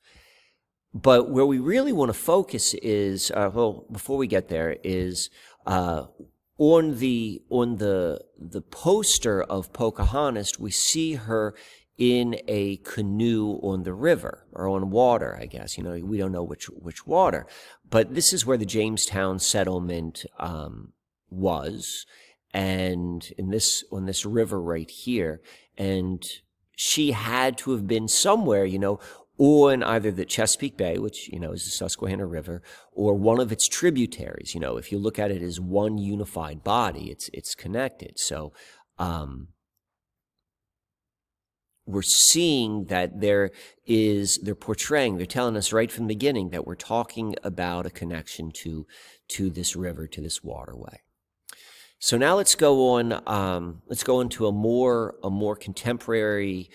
But 0.94 1.30
where 1.30 1.46
we 1.46 1.60
really 1.60 1.94
want 1.94 2.10
to 2.10 2.18
focus 2.18 2.74
is, 2.74 3.32
uh, 3.32 3.50
well, 3.54 3.86
before 3.92 4.18
we 4.18 4.28
get 4.28 4.50
there, 4.50 4.76
is 4.84 5.30
uh, 5.66 6.08
on 6.62 7.00
the 7.00 7.42
on 7.50 7.78
the 7.78 8.24
the 8.38 8.62
poster 8.62 9.42
of 9.42 9.74
Pocahontas, 9.74 10.60
we 10.60 10.70
see 10.70 11.16
her 11.16 11.56
in 11.98 12.40
a 12.48 12.78
canoe 12.78 13.60
on 13.64 13.82
the 13.82 13.96
river 13.96 14.46
or 14.54 14.68
on 14.68 14.92
water, 14.92 15.36
I 15.42 15.48
guess. 15.48 15.76
You 15.76 15.84
know, 15.84 16.00
we 16.06 16.20
don't 16.20 16.32
know 16.32 16.44
which 16.44 16.68
which 16.68 17.08
water, 17.08 17.48
but 17.90 18.14
this 18.14 18.32
is 18.32 18.46
where 18.46 18.58
the 18.58 18.66
Jamestown 18.68 19.40
settlement 19.40 20.24
um, 20.38 20.94
was, 21.32 22.06
and 22.54 23.28
in 23.40 23.50
this 23.50 23.84
on 23.92 24.06
this 24.06 24.24
river 24.24 24.62
right 24.62 24.92
here, 24.92 25.42
and 25.80 26.24
she 26.76 27.14
had 27.14 27.58
to 27.58 27.72
have 27.72 27.88
been 27.88 28.08
somewhere, 28.08 28.66
you 28.66 28.78
know, 28.78 29.00
or 29.44 29.74
in 29.74 29.82
either 29.82 30.12
the 30.12 30.24
Chesapeake 30.24 30.78
Bay, 30.78 31.00
which, 31.00 31.28
you 31.30 31.40
know, 31.40 31.52
is 31.52 31.66
the 31.66 31.72
Susquehanna 31.72 32.28
River, 32.28 32.62
or 32.92 33.16
one 33.16 33.40
of 33.40 33.52
its 33.52 33.68
tributaries. 33.68 34.54
You 34.54 34.62
know, 34.62 34.78
if 34.78 34.92
you 34.92 35.00
look 35.00 35.18
at 35.18 35.32
it 35.32 35.42
as 35.42 35.60
one 35.60 35.98
unified 35.98 36.64
body, 36.64 37.10
it's, 37.10 37.28
it's 37.34 37.56
connected. 37.56 38.20
So, 38.20 38.54
um, 39.00 39.48
we're 41.88 42.04
seeing 42.04 42.86
that 42.86 43.20
there 43.20 43.50
is, 43.88 44.38
they're 44.44 44.54
portraying, 44.54 45.18
they're 45.18 45.26
telling 45.26 45.58
us 45.58 45.74
right 45.74 45.92
from 45.92 46.06
the 46.06 46.14
beginning 46.14 46.52
that 46.52 46.68
we're 46.68 46.76
talking 46.76 47.34
about 47.44 47.88
a 47.88 47.90
connection 47.90 48.52
to, 48.62 48.86
to 49.30 49.50
this 49.50 49.76
river, 49.76 50.06
to 50.06 50.22
this 50.22 50.44
waterway. 50.44 51.02
So 51.98 52.16
now 52.16 52.36
let's 52.36 52.54
go 52.54 52.92
on, 52.92 53.28
um, 53.28 53.82
let's 53.88 54.04
go 54.04 54.22
into 54.22 54.46
a 54.46 54.52
more, 54.52 55.16
a 55.24 55.32
more 55.32 55.56
contemporary 55.56 56.70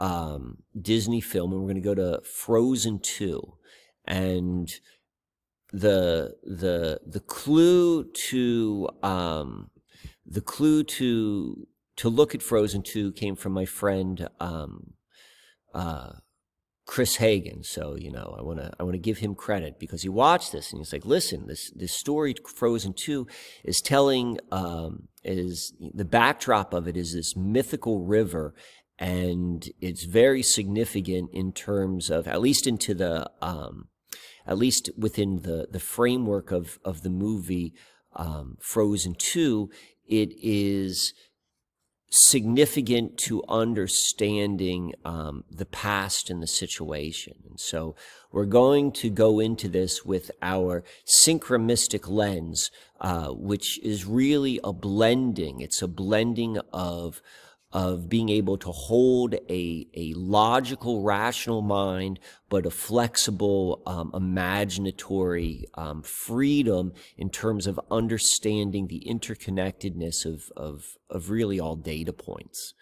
um, 0.00 0.58
Disney 0.80 1.20
film, 1.20 1.52
and 1.52 1.60
we're 1.60 1.68
going 1.68 1.76
to 1.76 1.80
go 1.80 1.94
to 1.94 2.20
Frozen 2.24 3.00
Two, 3.00 3.54
and 4.04 4.70
the 5.72 6.34
the 6.42 7.00
the 7.06 7.20
clue 7.20 8.04
to 8.04 8.88
um, 9.02 9.70
the 10.26 10.40
clue 10.40 10.84
to 10.84 11.66
to 11.96 12.08
look 12.08 12.34
at 12.34 12.42
Frozen 12.42 12.82
Two 12.82 13.12
came 13.12 13.36
from 13.36 13.52
my 13.52 13.64
friend 13.64 14.28
um, 14.40 14.94
uh, 15.74 16.12
Chris 16.86 17.16
Hagen. 17.16 17.62
So 17.64 17.96
you 17.96 18.10
know, 18.10 18.34
I 18.38 18.42
want 18.42 18.60
to 18.60 18.72
I 18.80 18.82
want 18.82 18.94
to 18.94 18.98
give 18.98 19.18
him 19.18 19.34
credit 19.34 19.78
because 19.78 20.02
he 20.02 20.08
watched 20.08 20.52
this 20.52 20.72
and 20.72 20.80
he's 20.80 20.92
like, 20.92 21.04
listen, 21.04 21.46
this 21.46 21.70
this 21.76 21.92
story 21.92 22.34
Frozen 22.54 22.94
Two 22.94 23.26
is 23.62 23.80
telling 23.80 24.38
um, 24.50 25.08
is 25.22 25.74
the 25.78 26.04
backdrop 26.06 26.72
of 26.72 26.88
it 26.88 26.96
is 26.96 27.12
this 27.12 27.36
mythical 27.36 28.00
river 28.00 28.54
and 28.98 29.68
it's 29.80 30.04
very 30.04 30.42
significant 30.42 31.30
in 31.32 31.52
terms 31.52 32.10
of 32.10 32.26
at 32.26 32.40
least 32.40 32.66
into 32.66 32.94
the 32.94 33.30
um, 33.40 33.88
at 34.46 34.58
least 34.58 34.90
within 34.96 35.42
the 35.42 35.68
the 35.70 35.80
framework 35.80 36.50
of 36.50 36.78
of 36.84 37.02
the 37.02 37.10
movie 37.10 37.74
um, 38.16 38.56
Frozen 38.60 39.14
Two, 39.14 39.70
it 40.06 40.32
is 40.42 41.12
significant 42.10 43.18
to 43.18 43.42
understanding 43.48 44.94
um, 45.04 45.44
the 45.50 45.66
past 45.66 46.30
and 46.30 46.42
the 46.42 46.46
situation. 46.46 47.34
And 47.48 47.60
so 47.60 47.94
we're 48.32 48.46
going 48.46 48.92
to 48.92 49.10
go 49.10 49.40
into 49.40 49.68
this 49.68 50.04
with 50.04 50.30
our 50.40 50.84
synchromystic 51.26 52.08
lens, 52.08 52.70
uh, 53.00 53.28
which 53.28 53.78
is 53.82 54.06
really 54.06 54.58
a 54.64 54.72
blending. 54.72 55.60
It's 55.60 55.82
a 55.82 55.88
blending 55.88 56.58
of 56.72 57.20
of 57.72 58.08
being 58.08 58.30
able 58.30 58.56
to 58.56 58.72
hold 58.72 59.34
a, 59.50 59.86
a 59.94 60.14
logical, 60.14 61.02
rational 61.02 61.60
mind, 61.60 62.18
but 62.48 62.64
a 62.64 62.70
flexible, 62.70 63.82
um, 63.86 64.10
imaginatory 64.12 65.64
um, 65.74 66.02
freedom 66.02 66.92
in 67.18 67.28
terms 67.28 67.66
of 67.66 67.78
understanding 67.90 68.86
the 68.86 69.04
interconnectedness 69.06 70.24
of, 70.24 70.44
of, 70.56 70.84
of 71.10 71.28
really 71.28 71.60
all 71.60 71.76
data 71.76 72.12
points. 72.12 72.72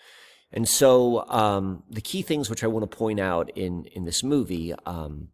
And 0.52 0.68
so 0.68 1.28
um, 1.28 1.82
the 1.90 2.00
key 2.00 2.22
things 2.22 2.48
which 2.48 2.62
I 2.62 2.68
want 2.68 2.88
to 2.88 2.96
point 2.96 3.18
out 3.18 3.50
in, 3.56 3.86
in 3.86 4.04
this 4.04 4.22
movie, 4.22 4.72
um, 4.86 5.28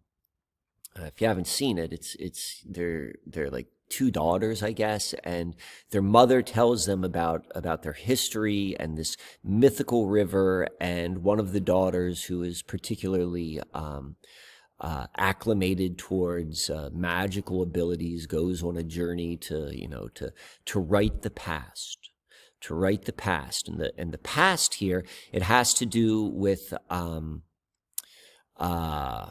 if 0.97 1.21
you 1.21 1.27
haven't 1.27 1.47
seen 1.47 1.77
it, 1.77 1.93
it's, 1.93 2.17
it's, 2.19 2.63
they're, 2.67 3.13
they're 3.27 3.51
like 3.51 3.67
two 3.93 4.11
daughters, 4.11 4.63
I 4.63 4.73
guess, 4.73 5.15
and 5.23 5.55
their 5.91 6.03
mother 6.03 6.43
tells 6.43 6.87
them 6.87 7.05
about 7.05 7.45
about 7.55 7.83
their 7.83 7.93
history 7.93 8.75
and 8.81 8.97
this 8.97 9.17
mythical 9.45 10.07
river. 10.07 10.67
And 10.81 11.19
one 11.19 11.39
of 11.39 11.53
the 11.53 11.61
daughters, 11.61 12.25
who 12.25 12.43
is 12.43 12.63
particularly 12.63 13.61
um, 13.75 14.17
uh, 14.81 15.07
acclimated 15.17 15.99
towards 15.99 16.71
uh, 16.71 16.89
magical 16.93 17.63
abilities, 17.63 18.27
goes 18.27 18.63
on 18.63 18.77
a 18.79 18.83
journey 18.83 19.37
to 19.49 19.71
you 19.73 19.89
know 19.89 20.09
to 20.15 20.33
to 20.67 20.81
write 20.81 21.23
the 21.23 21.31
past 21.31 21.99
to 22.63 22.75
write 22.75 23.05
the 23.05 23.13
past 23.13 23.69
and 23.69 23.79
the 23.79 23.93
and 23.99 24.13
the 24.13 24.19
past 24.19 24.75
here 24.75 25.05
it 25.33 25.43
has 25.43 25.75
to 25.75 25.85
do 25.85 26.23
with 26.23 26.73
um 26.89 27.43
uh 28.57 29.29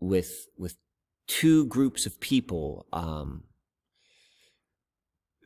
with 0.00 0.48
with 0.58 0.76
two 1.28 1.66
groups 1.66 2.06
of 2.06 2.18
people 2.20 2.86
um, 2.92 3.44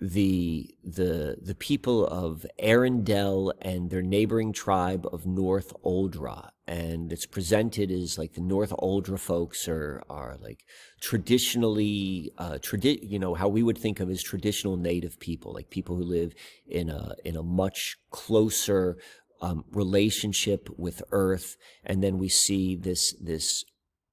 the 0.03 0.75
the 0.83 1.37
the 1.41 1.55
people 1.55 2.05
of 2.05 2.45
Arendelle 2.61 3.53
and 3.63 3.89
their 3.89 4.03
neighboring 4.03 4.53
tribe 4.53 5.07
of 5.13 5.27
North 5.27 5.73
Oldra, 5.85 6.51
and 6.67 7.13
it's 7.13 7.25
presented 7.25 7.93
as 7.93 8.19
like 8.19 8.33
the 8.33 8.41
Northuldra 8.41 9.17
folks 9.17 9.69
are 9.69 10.03
are 10.11 10.37
like 10.41 10.65
traditionally 11.01 12.33
uh, 12.37 12.59
tradi- 12.61 12.99
you 13.09 13.21
know 13.21 13.35
how 13.35 13.47
we 13.47 13.63
would 13.63 13.79
think 13.79 14.01
of 14.01 14.11
as 14.11 14.25
traditional 14.25 14.77
native 14.77 15.21
people, 15.21 15.53
like 15.53 15.71
people 15.71 15.95
who 15.95 16.03
live 16.03 16.35
in 16.67 16.91
a 16.91 17.15
in 17.25 17.37
a 17.37 17.43
much 17.45 17.97
closer 18.11 18.97
um, 19.41 19.65
relationship 19.71 20.69
with 20.77 21.01
Earth, 21.13 21.57
and 21.85 22.03
then 22.03 22.19
we 22.19 22.29
see 22.29 22.75
this 22.75 23.15
this 23.21 23.65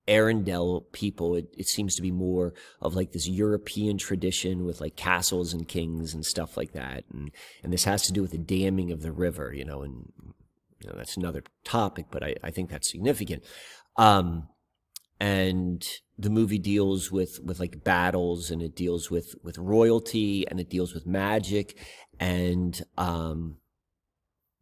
Arendelle 0.10 0.84
people, 0.92 1.36
it, 1.36 1.48
it 1.58 1.68
seems 1.68 1.96
to 1.96 2.02
be 2.02 2.12
more 2.12 2.54
of 2.82 2.96
like 2.96 3.12
this 3.12 3.28
European 3.28 3.98
tradition 3.98 4.66
with 4.66 4.82
like 4.82 4.96
castles 4.96 5.54
and 5.54 5.68
kings 5.68 6.14
and 6.14 6.26
stuff 6.26 6.58
like 6.58 6.74
that. 6.74 7.04
And, 7.14 7.32
and 7.64 7.72
this 7.72 7.86
has 7.86 8.02
to 8.08 8.14
do 8.14 8.22
with 8.22 8.32
the 8.32 8.38
damming 8.38 8.92
of 8.92 9.02
the 9.02 9.12
river, 9.12 9.54
you 9.54 9.64
know, 9.64 9.84
and 9.84 10.12
you 10.82 10.90
know, 10.90 10.96
that's 10.98 11.16
another 11.16 11.44
topic, 11.64 12.08
but 12.10 12.24
I, 12.24 12.36
I 12.44 12.52
think 12.52 12.70
that's 12.70 12.92
significant. 12.92 13.44
Um, 13.96 14.48
and 15.20 15.88
the 16.18 16.30
movie 16.30 16.60
deals 16.60 17.12
with, 17.12 17.40
with 17.44 17.60
like 17.60 17.84
battles 17.84 18.52
and 18.52 18.62
it 18.62 18.76
deals 18.76 19.12
with, 19.12 19.36
with 19.44 19.58
royalty 19.58 20.46
and 20.48 20.60
it 20.60 20.70
deals 20.70 20.94
with 20.94 21.06
magic. 21.06 21.78
And, 22.20 22.82
um, 22.98 23.59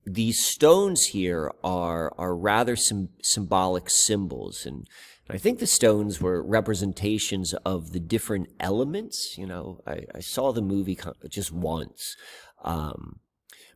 these 0.07 0.43
stones 0.43 1.07
here 1.07 1.51
are, 1.63 2.13
are 2.17 2.35
rather 2.35 2.75
sim- 2.75 3.09
symbolic 3.21 3.89
symbols 3.89 4.65
and, 4.65 4.87
I 5.29 5.37
think 5.37 5.59
the 5.59 5.67
stones 5.67 6.21
were 6.21 6.41
representations 6.41 7.53
of 7.65 7.91
the 7.91 7.99
different 7.99 8.49
elements. 8.59 9.37
You 9.37 9.45
know, 9.45 9.81
I, 9.85 10.05
I 10.15 10.19
saw 10.21 10.53
the 10.53 10.61
movie 10.61 10.97
just 11.29 11.51
once, 11.51 12.15
um, 12.63 13.19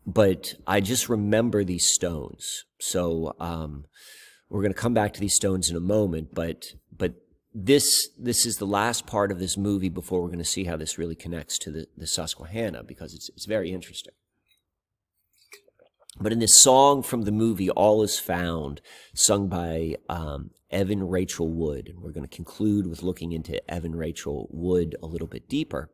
but 0.05 0.53
I 0.65 0.79
just 0.79 1.09
remember 1.09 1.63
these 1.63 1.91
stones. 1.91 2.63
So 2.79 3.35
um, 3.39 3.85
we're 4.49 4.61
going 4.61 4.73
to 4.73 4.79
come 4.79 4.93
back 4.93 5.13
to 5.13 5.19
these 5.19 5.35
stones 5.35 5.69
in 5.69 5.75
a 5.75 5.81
moment, 5.81 6.33
but 6.33 6.73
but 6.97 7.15
this 7.53 8.09
this 8.17 8.45
is 8.45 8.55
the 8.55 8.65
last 8.65 9.05
part 9.05 9.31
of 9.31 9.39
this 9.39 9.57
movie 9.57 9.89
before 9.89 10.21
we're 10.21 10.27
going 10.27 10.39
to 10.39 10.45
see 10.45 10.63
how 10.63 10.77
this 10.77 10.97
really 10.97 11.15
connects 11.15 11.57
to 11.59 11.71
the, 11.71 11.87
the 11.97 12.07
Susquehanna 12.07 12.83
because 12.83 13.13
it's 13.13 13.29
it's 13.29 13.45
very 13.45 13.71
interesting. 13.71 14.13
But 16.21 16.31
in 16.31 16.39
this 16.39 16.61
song 16.61 17.01
from 17.01 17.23
the 17.23 17.31
movie, 17.31 17.71
All 17.71 18.03
Is 18.03 18.19
Found, 18.19 18.79
sung 19.15 19.47
by 19.47 19.95
um, 20.07 20.51
Evan 20.69 21.07
Rachel 21.07 21.47
Wood, 21.47 21.89
and 21.89 21.99
we're 21.99 22.11
going 22.11 22.27
to 22.27 22.35
conclude 22.35 22.85
with 22.85 23.01
looking 23.01 23.31
into 23.31 23.59
Evan 23.71 23.95
Rachel 23.95 24.47
Wood 24.51 24.95
a 25.01 25.07
little 25.07 25.27
bit 25.27 25.49
deeper. 25.49 25.89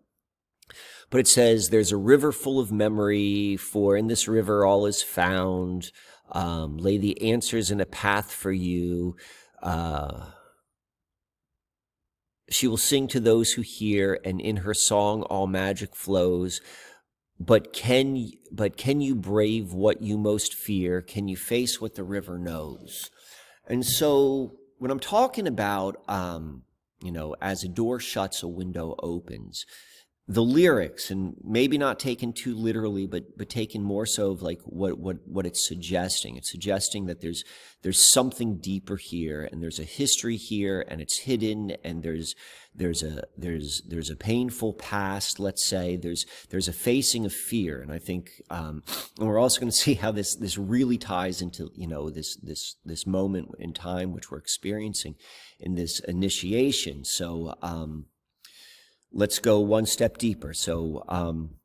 But 1.10 1.20
it 1.22 1.30
says, 1.30 1.70
There's 1.70 1.94
a 1.94 1.98
river 1.98 2.34
full 2.34 2.60
of 2.60 2.74
memory, 2.74 3.56
for 3.56 3.96
in 3.96 4.08
this 4.08 4.28
river 4.28 4.66
all 4.66 4.86
is 4.86 5.02
found. 5.02 5.94
Um, 6.34 6.76
lay 6.76 6.98
the 6.98 7.32
answers 7.32 7.72
in 7.72 7.80
a 7.80 7.86
path 7.86 8.30
for 8.30 8.52
you. 8.52 9.16
Uh, 9.64 10.32
she 12.50 12.68
will 12.68 12.76
sing 12.76 13.08
to 13.08 13.22
those 13.22 13.54
who 13.54 13.62
hear, 13.62 14.20
and 14.26 14.42
in 14.42 14.58
her 14.58 14.74
song 14.74 15.24
all 15.24 15.48
magic 15.48 15.96
flows 15.96 16.60
but 17.40 17.74
can 17.74 18.32
but 18.52 18.78
can 18.78 19.02
you 19.02 19.16
brave 19.16 19.74
what 19.74 20.02
you 20.02 20.18
most 20.18 20.54
fear? 20.54 21.02
Can 21.02 21.28
you 21.28 21.38
face 21.38 21.80
what 21.80 21.96
the 21.96 22.04
river 22.04 22.38
knows? 22.38 23.12
And 23.68 23.86
so 23.86 24.58
when 24.80 24.92
i'm 24.92 25.00
talking 25.00 25.48
about 25.48 25.98
um, 26.08 26.64
you 27.02 27.12
know 27.12 27.36
as 27.42 27.64
a 27.64 27.68
door 27.68 28.00
shuts 28.00 28.44
a 28.44 28.48
window 28.48 28.96
opens 29.02 29.66
the 30.30 30.44
lyrics 30.44 31.10
and 31.10 31.36
maybe 31.42 31.78
not 31.78 32.00
taken 32.00 32.34
too 32.34 32.54
literally 32.54 33.08
but 33.08 33.38
but 33.38 33.50
taken 33.50 33.82
more 33.82 34.06
so 34.06 34.32
of 34.32 34.42
like 34.42 34.60
what 34.66 35.00
what 35.00 35.26
what 35.26 35.46
it's 35.46 35.66
suggesting. 35.66 36.36
It's 36.36 36.52
suggesting 36.52 37.06
that 37.06 37.22
there's 37.22 37.46
there's 37.82 38.02
something 38.02 38.58
deeper 38.58 38.98
here 38.98 39.48
and 39.50 39.64
there's 39.64 39.80
a 39.80 39.86
history 39.86 40.36
here 40.36 40.84
and 40.90 41.00
it's 41.00 41.20
hidden 41.20 41.78
and 41.82 42.04
there's 42.04 42.36
there's 42.78 43.04
a 43.04 43.24
there's 43.38 43.82
there's 43.88 44.10
a 44.10 44.16
painful 44.16 44.72
past 44.74 45.40
let's 45.40 45.66
say 45.66 45.98
there's 45.98 46.26
there's 46.50 46.68
a 46.68 46.74
facing 46.74 47.26
of 47.26 47.34
fear 47.34 47.82
and 47.82 47.92
i 47.92 48.00
think 48.00 48.42
um, 48.50 48.84
and 49.20 49.28
we're 49.28 49.40
also 49.40 49.60
going 49.60 49.72
to 49.72 49.76
see 49.76 49.96
how 49.96 50.12
this 50.12 50.36
this 50.36 50.58
really 50.58 50.98
ties 50.98 51.42
into 51.42 51.70
you 51.76 51.88
know 51.88 52.10
this 52.10 52.36
this 52.38 52.76
this 52.86 53.06
moment 53.06 53.50
in 53.60 53.74
time 53.74 54.14
which 54.14 54.32
we're 54.32 54.38
experiencing 54.38 55.16
in 55.60 55.76
this 55.76 56.00
initiation 56.02 57.04
so 57.04 57.54
um, 57.62 58.06
let's 59.12 59.40
go 59.40 59.60
one 59.60 59.86
step 59.86 60.18
deeper. 60.18 60.54
So, 60.54 61.04
um, 61.08 61.56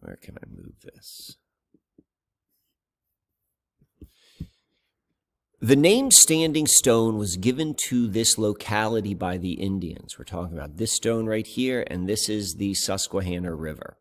where 0.00 0.16
can 0.16 0.36
I 0.38 0.46
move 0.48 0.74
this? 0.82 1.36
The 5.60 5.74
name 5.74 6.12
Standing 6.12 6.68
Stone 6.68 7.18
was 7.18 7.36
given 7.36 7.74
to 7.88 8.06
this 8.06 8.38
locality 8.38 9.12
by 9.12 9.38
the 9.38 9.54
Indians. 9.54 10.16
We're 10.16 10.24
talking 10.24 10.56
about 10.56 10.76
this 10.76 10.92
stone 10.92 11.26
right 11.26 11.44
here, 11.44 11.84
and 11.88 12.08
this 12.08 12.28
is 12.28 12.54
the 12.54 12.74
Susquehanna 12.74 13.52
River 13.52 13.96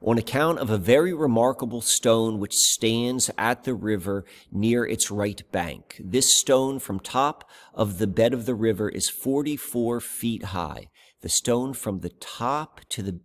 on 0.00 0.18
account 0.18 0.60
of 0.60 0.70
a 0.70 0.78
very 0.78 1.12
remarkable 1.12 1.80
stone 1.80 2.38
which 2.38 2.54
stands 2.54 3.28
at 3.36 3.64
the 3.64 3.74
river 3.74 4.24
near 4.52 4.86
its 4.86 5.10
right 5.10 5.42
bank. 5.50 5.96
This 5.98 6.38
stone 6.38 6.78
from 6.78 7.00
top 7.00 7.50
of 7.74 7.98
the 7.98 8.06
bed 8.06 8.32
of 8.32 8.46
the 8.46 8.54
river 8.54 8.88
is 8.88 9.10
44 9.10 10.00
feet 10.00 10.44
high. 10.44 10.90
The 11.22 11.28
stone 11.28 11.74
from 11.74 12.00
the 12.00 12.10
top 12.10 12.82
to 12.90 13.02
the 13.02 13.18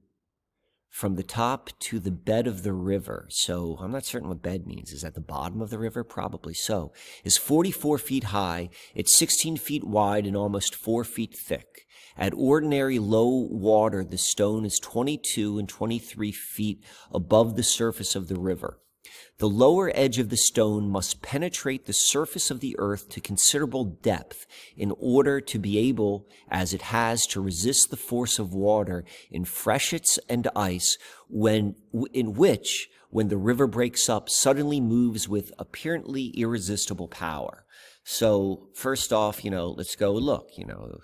from 0.96 1.16
the 1.16 1.24
top 1.24 1.72
to 1.78 2.00
the 2.00 2.10
bed 2.10 2.48
of 2.48 2.64
the 2.64 2.72
river. 2.72 3.28
So 3.30 3.78
I'm 3.82 3.92
not 3.92 4.06
certain 4.06 4.30
what 4.30 4.42
bed 4.42 4.66
means. 4.66 4.94
Is 4.94 5.02
that 5.02 5.14
the 5.14 5.20
bottom 5.20 5.62
of 5.62 5.70
the 5.70 5.78
river? 5.78 6.06
Probably 6.06 6.54
so. 6.54 6.94
Is 7.26 7.36
44 7.36 7.98
feet 7.98 8.24
high. 8.26 8.70
It's 8.96 9.14
16 9.18 9.58
feet 9.58 9.84
wide 9.84 10.26
and 10.26 10.38
almost 10.38 10.74
4 10.74 11.04
feet 11.04 11.36
thick. 11.36 11.86
At 12.16 12.34
ordinary 12.34 12.98
low 12.98 13.28
water, 13.28 14.06
the 14.06 14.18
stone 14.18 14.64
is 14.64 14.80
22 14.80 15.60
and 15.60 15.68
23 15.68 16.32
feet 16.32 16.82
above 17.12 17.58
the 17.58 17.64
surface 17.64 18.16
of 18.16 18.30
the 18.30 18.40
river. 18.40 18.80
The 19.38 19.50
lower 19.50 19.92
edge 19.94 20.20
of 20.20 20.30
the 20.30 20.38
stone 20.38 20.90
must 20.90 21.22
penetrate 21.22 21.86
the 21.86 21.94
surface 21.94 22.50
of 22.50 22.60
the 22.60 22.76
earth 22.80 23.10
to 23.10 23.22
considerable 23.22 23.84
depth 23.86 24.46
in 24.78 24.94
order 24.98 25.42
to 25.42 25.60
be 25.60 25.78
able, 25.78 26.28
as 26.50 26.74
it 26.74 26.84
has, 26.84 27.26
to 27.28 27.42
resist 27.42 27.90
the 27.90 27.98
force 27.98 28.40
of 28.40 28.54
water 28.54 29.04
in 29.30 29.46
freshets 29.46 30.18
and 30.30 30.48
ice, 30.56 30.98
when, 31.28 31.76
in 32.14 32.34
which, 32.34 32.90
when 33.10 33.28
the 33.28 33.38
river 33.38 33.68
breaks 33.68 34.10
up, 34.10 34.30
suddenly 34.30 34.80
moves 34.80 35.28
with 35.28 35.52
apparently 35.60 36.28
irresistible 36.28 37.08
power. 37.08 37.65
So 38.08 38.68
first 38.76 39.12
off, 39.12 39.44
you 39.44 39.50
know, 39.50 39.70
let's 39.70 39.96
go 39.96 40.14
look, 40.14 40.52
you 40.58 40.66
know, 40.66 41.00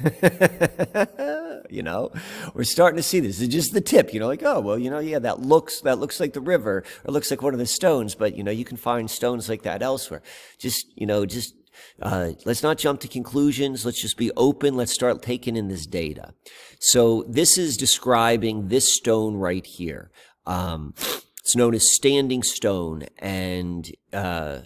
you 1.70 1.82
know, 1.82 2.10
we're 2.54 2.64
starting 2.64 2.96
to 2.96 3.02
see 3.02 3.20
this. 3.20 3.42
It's 3.42 3.52
just 3.52 3.74
the 3.74 3.82
tip, 3.82 4.14
you 4.14 4.20
know, 4.20 4.26
like, 4.26 4.42
oh, 4.42 4.60
well, 4.60 4.78
you 4.78 4.88
know, 4.88 4.98
yeah, 4.98 5.18
that 5.18 5.40
looks, 5.40 5.82
that 5.82 5.98
looks 5.98 6.18
like 6.18 6.32
the 6.32 6.40
river 6.40 6.82
or 7.04 7.12
looks 7.12 7.30
like 7.30 7.42
one 7.42 7.52
of 7.52 7.58
the 7.58 7.66
stones, 7.66 8.14
but 8.14 8.36
you 8.36 8.42
know, 8.42 8.50
you 8.50 8.64
can 8.64 8.78
find 8.78 9.10
stones 9.10 9.50
like 9.50 9.64
that 9.64 9.82
elsewhere. 9.82 10.22
Just, 10.58 10.86
you 10.94 11.06
know, 11.06 11.26
just, 11.26 11.54
uh, 12.00 12.30
let's 12.46 12.62
not 12.62 12.78
jump 12.78 13.00
to 13.00 13.08
conclusions. 13.08 13.84
Let's 13.84 14.00
just 14.00 14.16
be 14.16 14.30
open. 14.34 14.76
Let's 14.76 14.94
start 14.94 15.20
taking 15.20 15.56
in 15.56 15.68
this 15.68 15.84
data. 15.84 16.32
So 16.80 17.26
this 17.28 17.58
is 17.58 17.76
describing 17.76 18.68
this 18.68 18.96
stone 18.96 19.36
right 19.36 19.66
here. 19.66 20.10
Um, 20.46 20.94
it's 21.40 21.54
known 21.54 21.74
as 21.74 21.94
standing 21.94 22.42
stone 22.42 23.04
and, 23.18 23.90
uh, 24.14 24.60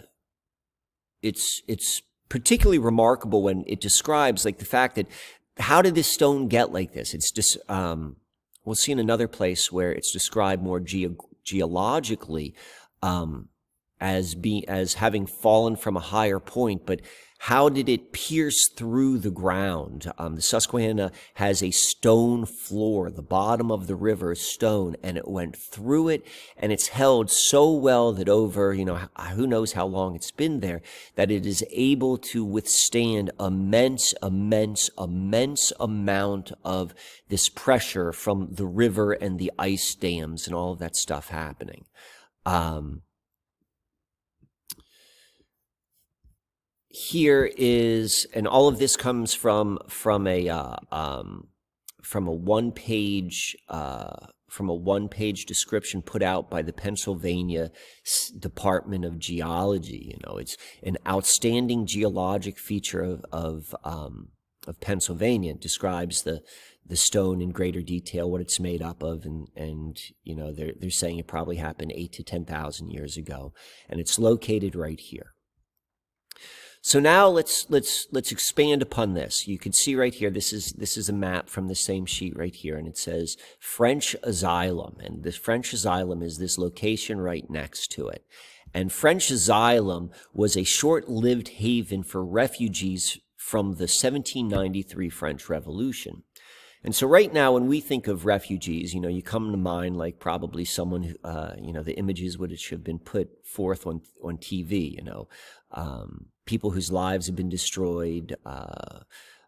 it's 1.21 1.61
it's 1.67 2.01
particularly 2.29 2.79
remarkable 2.79 3.43
when 3.43 3.63
it 3.67 3.81
describes 3.81 4.45
like 4.45 4.57
the 4.57 4.65
fact 4.65 4.95
that 4.95 5.07
how 5.57 5.81
did 5.81 5.95
this 5.95 6.11
stone 6.11 6.47
get 6.47 6.71
like 6.71 6.93
this? 6.93 7.13
It's 7.13 7.31
just 7.31 7.57
um, 7.69 8.17
we'll 8.63 8.75
see 8.75 8.91
in 8.91 8.99
another 8.99 9.27
place 9.27 9.71
where 9.71 9.91
it's 9.91 10.11
described 10.11 10.63
more 10.63 10.79
ge- 10.79 11.07
geologically 11.43 12.55
um, 13.01 13.49
as 13.99 14.33
being 14.35 14.67
as 14.67 14.95
having 14.95 15.25
fallen 15.25 15.75
from 15.75 15.97
a 15.97 16.01
higher 16.01 16.39
point, 16.39 16.85
but 16.85 17.01
how 17.45 17.69
did 17.69 17.89
it 17.89 18.11
pierce 18.11 18.69
through 18.69 19.17
the 19.17 19.31
ground? 19.31 20.11
Um, 20.19 20.35
the 20.35 20.43
Susquehanna 20.43 21.11
has 21.33 21.63
a 21.63 21.71
stone 21.71 22.45
floor. 22.45 23.09
The 23.09 23.23
bottom 23.23 23.71
of 23.71 23.87
the 23.87 23.95
river 23.95 24.33
is 24.33 24.53
stone, 24.53 24.95
and 25.01 25.17
it 25.17 25.27
went 25.27 25.57
through 25.57 26.09
it, 26.09 26.23
and 26.55 26.71
it's 26.71 26.89
held 26.89 27.31
so 27.31 27.71
well 27.71 28.13
that 28.13 28.29
over, 28.29 28.75
you 28.75 28.85
know, 28.85 28.99
who 29.33 29.47
knows 29.47 29.73
how 29.73 29.87
long 29.87 30.15
it's 30.15 30.29
been 30.29 30.59
there, 30.59 30.83
that 31.15 31.31
it 31.31 31.47
is 31.47 31.65
able 31.71 32.19
to 32.19 32.45
withstand 32.45 33.31
immense, 33.39 34.13
immense, 34.21 34.91
immense 34.99 35.73
amount 35.79 36.51
of 36.63 36.93
this 37.29 37.49
pressure 37.49 38.13
from 38.13 38.49
the 38.51 38.67
river 38.67 39.13
and 39.13 39.39
the 39.39 39.51
ice 39.57 39.95
dams 39.95 40.45
and 40.45 40.55
all 40.55 40.73
of 40.73 40.79
that 40.79 40.95
stuff 40.95 41.29
happening. 41.29 41.85
Um, 42.45 43.01
here 46.93 47.49
is, 47.57 48.27
and 48.33 48.47
all 48.47 48.67
of 48.67 48.79
this 48.79 48.97
comes 48.97 49.33
from 49.33 49.79
from 49.87 50.27
a 50.27 50.49
uh, 50.49 50.75
um, 50.91 51.47
from 52.01 52.27
a 52.27 52.33
one 52.33 52.71
page 52.71 53.55
uh, 53.69 54.27
from 54.49 54.69
a 54.69 54.75
one 54.75 55.07
page 55.07 55.45
description 55.45 56.01
put 56.01 56.21
out 56.21 56.49
by 56.49 56.61
the 56.61 56.73
Pennsylvania 56.73 57.71
Department 58.37 59.05
of 59.05 59.17
Geology. 59.17 60.11
You 60.11 60.17
know, 60.27 60.37
it's 60.37 60.57
an 60.83 60.97
outstanding 61.07 61.85
geologic 61.85 62.59
feature 62.59 63.01
of 63.01 63.25
of, 63.31 63.75
um, 63.85 64.29
of 64.67 64.81
Pennsylvania. 64.81 65.51
It 65.51 65.61
describes 65.61 66.23
the 66.23 66.41
the 66.85 66.97
stone 66.97 67.41
in 67.41 67.51
greater 67.51 67.81
detail, 67.81 68.29
what 68.29 68.41
it's 68.41 68.59
made 68.59 68.81
up 68.81 69.01
of, 69.01 69.23
and 69.23 69.47
and 69.55 69.97
you 70.23 70.35
know 70.35 70.51
they're 70.51 70.73
they're 70.77 70.89
saying 70.89 71.19
it 71.19 71.27
probably 71.27 71.55
happened 71.55 71.93
eight 71.95 72.11
to 72.13 72.23
ten 72.23 72.43
thousand 72.43 72.91
years 72.91 73.15
ago, 73.15 73.53
and 73.89 74.01
it's 74.01 74.19
located 74.19 74.75
right 74.75 74.99
here. 74.99 75.33
So 76.83 76.99
now 76.99 77.27
let's 77.27 77.69
let's 77.69 78.07
let's 78.11 78.31
expand 78.31 78.81
upon 78.81 79.13
this. 79.13 79.47
You 79.47 79.59
can 79.59 79.71
see 79.71 79.95
right 79.95 80.13
here. 80.13 80.31
This 80.31 80.51
is 80.51 80.73
this 80.73 80.97
is 80.97 81.09
a 81.09 81.13
map 81.13 81.47
from 81.47 81.67
the 81.67 81.75
same 81.75 82.07
sheet 82.07 82.35
right 82.35 82.55
here, 82.55 82.75
and 82.75 82.87
it 82.87 82.97
says 82.97 83.37
French 83.59 84.15
Asylum, 84.23 84.97
and 84.99 85.23
the 85.23 85.31
French 85.31 85.73
Asylum 85.73 86.23
is 86.23 86.39
this 86.39 86.57
location 86.57 87.21
right 87.21 87.47
next 87.49 87.91
to 87.91 88.07
it. 88.07 88.25
And 88.73 88.91
French 88.91 89.29
Asylum 89.29 90.11
was 90.33 90.57
a 90.57 90.63
short-lived 90.63 91.49
haven 91.49 92.03
for 92.03 92.23
refugees 92.23 93.19
from 93.35 93.73
the 93.73 93.83
1793 93.83 95.09
French 95.09 95.49
Revolution. 95.49 96.23
And 96.83 96.95
so 96.95 97.05
right 97.05 97.31
now, 97.31 97.51
when 97.51 97.67
we 97.67 97.79
think 97.79 98.07
of 98.07 98.25
refugees, 98.25 98.93
you 98.93 99.01
know, 99.01 99.07
you 99.07 99.21
come 99.21 99.51
to 99.51 99.57
mind 99.57 99.97
like 99.97 100.19
probably 100.19 100.65
someone 100.65 101.03
who, 101.03 101.15
uh, 101.23 101.53
you 101.61 101.73
know, 101.73 101.83
the 101.83 101.97
images 101.97 102.39
would 102.39 102.51
have 102.51 102.83
been 102.83 102.97
put 102.97 103.45
forth 103.45 103.85
on, 103.85 104.01
on 104.23 104.37
TV, 104.37 104.91
you 104.95 105.03
know, 105.03 105.27
um, 105.71 106.27
people 106.51 106.71
whose 106.71 106.91
lives 106.91 107.27
have 107.27 107.35
been 107.37 107.47
destroyed, 107.47 108.35
uh, 108.45 108.99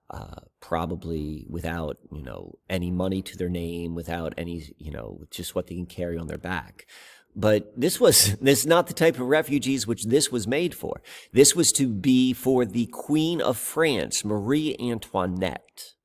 uh, 0.09 0.39
probably 0.61 1.45
without, 1.49 1.97
you 2.13 2.23
know, 2.23 2.57
any 2.69 2.89
money 2.89 3.21
to 3.21 3.37
their 3.37 3.49
name, 3.49 3.93
without 3.93 4.33
any, 4.37 4.73
you 4.77 4.89
know, 4.89 5.25
just 5.29 5.53
what 5.53 5.67
they 5.67 5.75
can 5.75 5.85
carry 5.85 6.17
on 6.17 6.27
their 6.27 6.37
back. 6.37 6.87
But 7.35 7.73
this 7.75 7.99
was 7.99 8.35
this 8.41 8.61
is 8.61 8.65
not 8.65 8.87
the 8.87 8.93
type 8.93 9.15
of 9.15 9.27
refugees 9.27 9.85
which 9.85 10.05
this 10.05 10.31
was 10.31 10.47
made 10.47 10.73
for. 10.73 11.01
This 11.33 11.53
was 11.57 11.73
to 11.73 11.89
be 11.89 12.31
for 12.31 12.63
the 12.63 12.85
Queen 12.85 13.41
of 13.41 13.57
France, 13.57 14.23
Marie 14.23 14.77
Antoinette. 14.79 15.95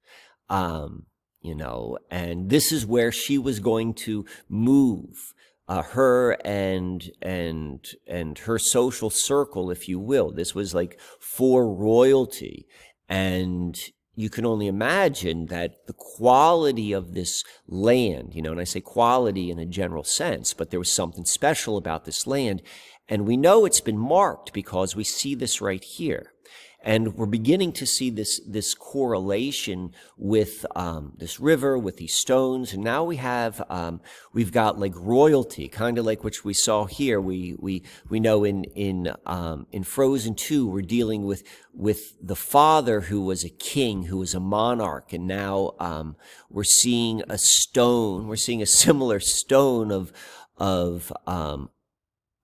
Um, 0.51 1.07
you 1.41 1.55
know, 1.55 1.99
and 2.11 2.51
this 2.51 2.73
is 2.73 2.85
where 2.85 3.13
she 3.13 3.39
was 3.39 3.61
going 3.61 3.95
to 3.95 4.25
move. 4.49 5.33
Uh, 5.69 5.83
her 5.83 6.33
and 6.47 7.11
and 7.21 7.85
and 8.07 8.39
her 8.39 8.59
social 8.59 9.11
circle, 9.11 9.71
if 9.71 9.87
you 9.87 9.99
will. 9.99 10.33
This 10.33 10.55
was 10.55 10.75
like 10.75 10.99
for 11.21 11.71
royalty, 11.71 12.67
and 13.07 13.79
you 14.19 14.31
can 14.31 14.45
only 14.45 14.67
imagine 14.67 15.47
that 15.47 15.87
the 15.87 15.93
quality 15.93 16.93
of 16.93 17.15
this 17.15 17.45
land, 17.69 18.35
you 18.35 18.43
know, 18.43 18.51
and 18.51 18.61
I 18.61 18.65
say 18.65 18.81
quality 18.81 19.49
in 19.49 19.61
a 19.61 19.65
general 19.65 20.03
sense, 20.03 20.55
but 20.55 20.71
there 20.71 20.81
was 20.81 20.91
something 20.91 21.25
special 21.25 21.77
about 21.77 22.05
this 22.05 22.27
land, 22.27 22.61
and 23.09 23.29
we 23.29 23.37
know 23.37 23.65
it's 23.65 23.81
been 23.81 23.97
marked 23.97 24.53
because 24.53 24.97
we 24.97 25.05
see 25.05 25.37
this 25.37 25.61
right 25.61 25.85
here. 25.85 26.33
And 26.81 27.17
we're 27.17 27.27
beginning 27.27 27.73
to 27.73 27.87
see 27.87 28.09
this, 28.09 28.41
this 28.47 28.73
correlation 28.73 29.93
with 30.17 30.65
um, 30.77 31.13
this 31.17 31.41
river, 31.41 31.77
with 31.77 31.97
these 31.97 32.15
stones. 32.15 32.73
And 32.73 32.85
now 32.85 33.03
we 33.03 33.17
have, 33.17 33.61
um, 33.69 34.01
we've 34.33 34.53
got 34.53 34.79
like 34.79 34.95
royalty, 34.95 35.67
kind 35.69 35.99
of 35.99 36.07
like 36.07 36.23
which 36.23 36.45
we 36.45 36.55
saw 36.55 36.85
here. 36.85 37.21
We, 37.21 37.57
we, 37.59 37.83
we 38.09 38.21
know 38.21 38.45
in, 38.45 38.63
in, 38.65 39.13
um, 39.27 39.67
in 39.73 39.83
Frozen 39.83 40.37
2, 40.37 40.69
we're 40.69 40.83
dealing 40.83 41.25
with, 41.25 41.43
with 41.75 42.15
the 42.23 42.37
father 42.37 43.03
who 43.03 43.23
was 43.23 43.45
a 43.45 43.51
king, 43.51 44.05
who 44.05 44.19
was 44.19 44.35
a 44.35 44.41
monarch. 44.41 45.13
And 45.13 45.27
now 45.27 45.73
um, 45.81 46.15
we're 46.49 46.63
seeing 46.63 47.23
a 47.29 47.39
stone, 47.39 48.29
we're 48.29 48.37
seeing 48.37 48.63
a 48.63 48.67
similar 48.67 49.19
stone 49.19 49.91
of, 49.91 50.13
of, 50.57 51.13
um, 51.27 51.71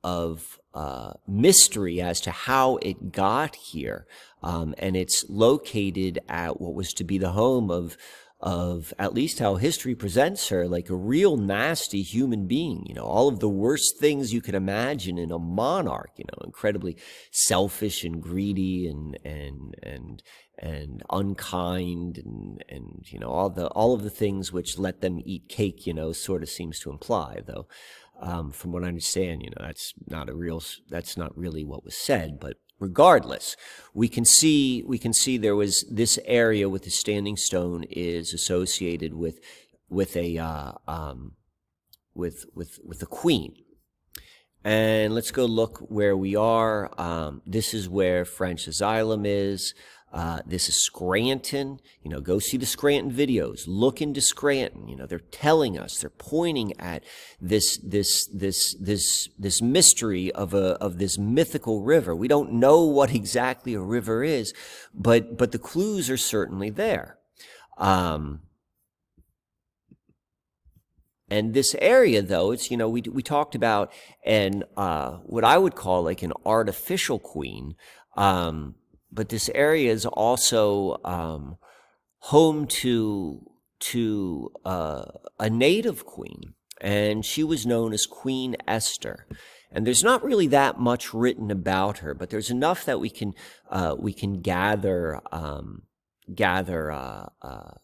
of 0.03 0.59
uh, 0.75 1.13
mystery 1.27 2.01
as 2.01 2.21
to 2.23 2.31
how 2.31 2.77
it 2.83 3.13
got 3.13 3.57
here. 3.57 4.07
Um, 4.43 4.75
and 4.79 4.97
it's 4.97 5.25
located 5.29 6.19
at 6.29 6.61
what 6.61 6.75
was 6.75 6.93
to 6.95 7.05
be 7.05 7.17
the 7.17 7.31
home 7.31 7.71
of 7.71 7.97
of 8.41 8.93
at 8.99 9.15
least 9.15 9.39
how 9.39 9.55
history 9.55 9.95
presents 9.95 10.51
her 10.51 10.69
like 10.69 10.91
a 10.91 10.95
real 10.95 11.39
nasty 11.39 12.03
human 12.03 12.47
being 12.47 12.85
you 12.85 12.95
know 12.95 13.05
all 13.05 13.27
of 13.27 13.41
the 13.41 13.49
worst 13.49 13.99
things 13.99 14.35
you 14.35 14.43
can 14.43 14.55
imagine 14.55 15.17
in 15.17 15.33
a 15.33 15.39
monarch 15.39 16.11
you 16.19 16.25
know 16.27 16.45
incredibly 16.45 16.95
selfish 17.31 18.05
and 18.05 18.21
greedy 18.21 18.87
and 18.87 19.19
and 19.25 19.75
and 19.83 20.23
and 20.59 21.03
unkind 21.09 22.19
and 22.19 22.63
and 22.69 23.05
you 23.07 23.19
know 23.19 23.31
all 23.31 23.49
the 23.49 23.67
all 23.69 23.95
of 23.95 24.03
the 24.03 24.11
things 24.11 24.53
which 24.53 24.79
let 24.79 25.01
them 25.01 25.23
eat 25.25 25.49
cake 25.49 25.87
you 25.87 25.95
know 25.95 26.13
sort 26.13 26.43
of 26.43 26.49
seems 26.51 26.79
to 26.79 26.91
imply 26.91 27.41
though 27.47 27.67
um, 28.21 28.53
from 28.53 28.73
what 28.73 28.85
I 28.85 28.89
understand, 28.89 29.43
you 29.43 29.51
know, 29.51 29.67
that's 29.67 29.93
not 30.09 30.29
a 30.29 30.35
real, 30.35 30.63
that's 30.89 31.17
not 31.17 31.37
really 31.37 31.65
what 31.65 31.85
was 31.85 31.97
said, 31.97 32.39
but 32.41 32.57
regardless, 32.79 33.57
we 33.93 34.09
can 34.09 34.25
see, 34.25 34.83
we 34.87 34.99
can 34.99 35.13
see 35.13 35.37
there 35.37 35.57
was 35.57 35.85
this 35.91 36.19
area 36.25 36.69
with 36.69 36.85
the 36.85 36.91
standing 36.91 37.37
stone 37.37 37.85
is 37.91 38.33
associated 38.33 39.15
with, 39.15 39.41
with 39.89 40.17
a, 40.17 40.39
uh, 40.39 40.73
um, 40.87 41.33
with, 42.15 42.47
with, 42.55 42.79
with 42.85 43.01
the 43.01 43.07
queen. 43.07 43.55
And 44.65 45.15
let's 45.15 45.31
go 45.31 45.45
look 45.45 45.79
where 45.91 46.17
we 46.17 46.37
are. 46.37 46.91
Um, 46.99 47.43
this 47.45 47.75
is 47.75 47.87
where 47.89 48.25
French 48.25 48.67
Asylum 48.67 49.27
is. 49.27 49.75
Uh, 50.15 50.39
this 50.47 50.69
is 50.69 50.81
Scranton. 50.81 51.81
You 52.05 52.11
know, 52.11 52.21
go 52.21 52.39
see 52.39 52.57
the 52.57 52.67
Scranton 52.67 53.13
videos. 53.13 53.65
Look 53.67 54.01
into 54.01 54.21
Scranton. 54.21 54.87
You 54.87 54.95
know, 54.95 55.07
they're 55.07 55.19
telling 55.19 55.77
us, 55.77 55.99
they're 55.99 56.09
pointing 56.09 56.79
at 56.79 57.03
this, 57.41 57.79
this, 57.79 58.25
this, 58.27 58.75
this, 58.75 59.29
this 59.37 59.61
mystery 59.61 60.31
of 60.31 60.55
a, 60.55 60.77
of 60.81 60.99
this 60.99 61.19
mythical 61.19 61.83
river. 61.83 62.15
We 62.15 62.29
don't 62.29 62.53
know 62.53 62.85
what 62.85 63.13
exactly 63.13 63.75
a 63.75 63.81
river 63.81 64.23
is, 64.23 64.55
but, 64.95 65.37
but 65.37 65.51
the 65.51 65.59
clues 65.59 66.09
are 66.09 66.17
certainly 66.17 66.71
there. 66.71 67.19
Um, 67.77 68.43
and 71.29 71.55
this 71.55 71.75
area, 71.81 72.23
though, 72.23 72.53
it's, 72.53 72.71
you 72.71 72.77
know, 72.77 72.89
we, 72.89 73.03
we 73.03 73.25
talked 73.25 73.57
about 73.57 73.93
an, 74.25 74.63
uh, 74.77 75.15
what 75.25 75.43
I 75.43 75.59
would 75.59 75.75
call 75.75 76.05
like 76.05 76.23
an 76.23 76.35
artificial 76.47 77.19
queen. 77.19 77.75
Um, 78.17 78.77
but 79.15 79.29
this 79.29 79.49
area 79.55 79.93
is 79.93 80.05
also 80.05 81.01
um, 81.05 81.57
home 82.19 82.67
to 82.67 83.51
to 83.81 84.51
uh, 84.65 85.05
a 85.39 85.51
native 85.51 86.05
queen, 86.05 86.55
and 86.81 87.25
she 87.25 87.45
was 87.45 87.67
known 87.67 87.93
as 87.93 88.07
Queen 88.07 88.57
Esther. 88.67 89.27
And 89.71 89.87
there's 89.87 90.05
not 90.05 90.25
really 90.25 90.47
that 90.49 90.79
much 90.79 91.13
written 91.13 91.51
about 91.51 91.99
her, 91.99 92.15
but 92.15 92.31
there's 92.31 92.51
enough 92.51 92.85
that 92.85 93.01
we 93.01 93.11
can 93.11 93.33
uh, 93.71 93.95
we 93.99 94.13
can 94.13 94.41
gather 94.41 95.21
um, 95.33 95.83
gather 96.33 96.91
uh, 96.91 97.27
uh 97.43 97.75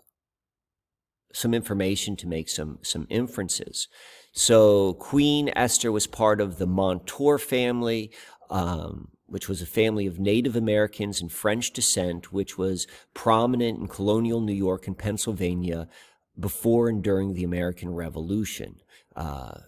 some 1.33 1.55
information 1.55 2.16
to 2.16 2.27
make 2.27 2.49
some 2.49 2.79
some 2.83 3.07
inferences. 3.11 3.88
So 4.33 4.95
Queen 4.95 5.51
Esther 5.57 5.90
was 5.90 6.07
part 6.07 6.40
of 6.40 6.59
the 6.59 6.66
Montour 6.66 7.38
family. 7.38 8.12
Um, 8.49 9.09
which 9.31 9.49
was 9.49 9.62
a 9.62 9.66
family 9.66 10.07
of 10.07 10.19
Native 10.19 10.57
Americans 10.57 11.21
and 11.21 11.31
French 11.31 11.73
descent, 11.73 12.33
which 12.33 12.59
was 12.59 12.87
prominent 13.14 13.79
in 13.79 13.88
colonial 13.88 14.40
New 14.40 14.53
York 14.53 14.87
and 14.87 14.99
Pennsylvania 14.99 15.88
before 16.38 16.88
and 16.88 17.03
during 17.03 17.35
the 17.35 17.45
American 17.45 17.95
Revolution. 17.95 18.83
Uh, 19.14 19.61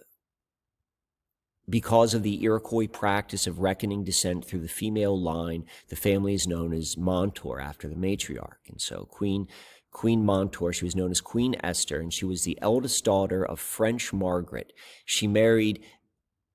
because 1.69 2.13
of 2.13 2.25
the 2.25 2.43
Iroquois 2.43 2.89
practice 2.89 3.47
of 3.47 3.61
reckoning 3.61 4.03
descent 4.03 4.45
through 4.45 4.61
the 4.61 4.69
female 4.69 5.19
line, 5.19 5.65
the 5.89 5.97
family 5.97 6.35
is 6.35 6.47
known 6.47 6.73
as 6.73 6.97
Montour 6.97 7.61
after 7.61 7.89
the 7.89 7.95
matriarch. 7.95 8.69
And 8.69 8.81
so 8.81 9.07
Queen 9.11 9.47
Queen 9.93 10.25
Montour, 10.25 10.73
she 10.73 10.87
was 10.87 10.97
known 10.97 11.11
as 11.11 11.21
Queen 11.21 11.55
Esther, 11.63 12.01
and 12.01 12.13
she 12.13 12.25
was 12.25 12.45
the 12.45 12.59
eldest 12.63 13.05
daughter 13.05 13.45
of 13.45 13.61
French 13.61 14.13
Margaret. 14.13 14.73
She 15.05 15.27
married 15.29 15.85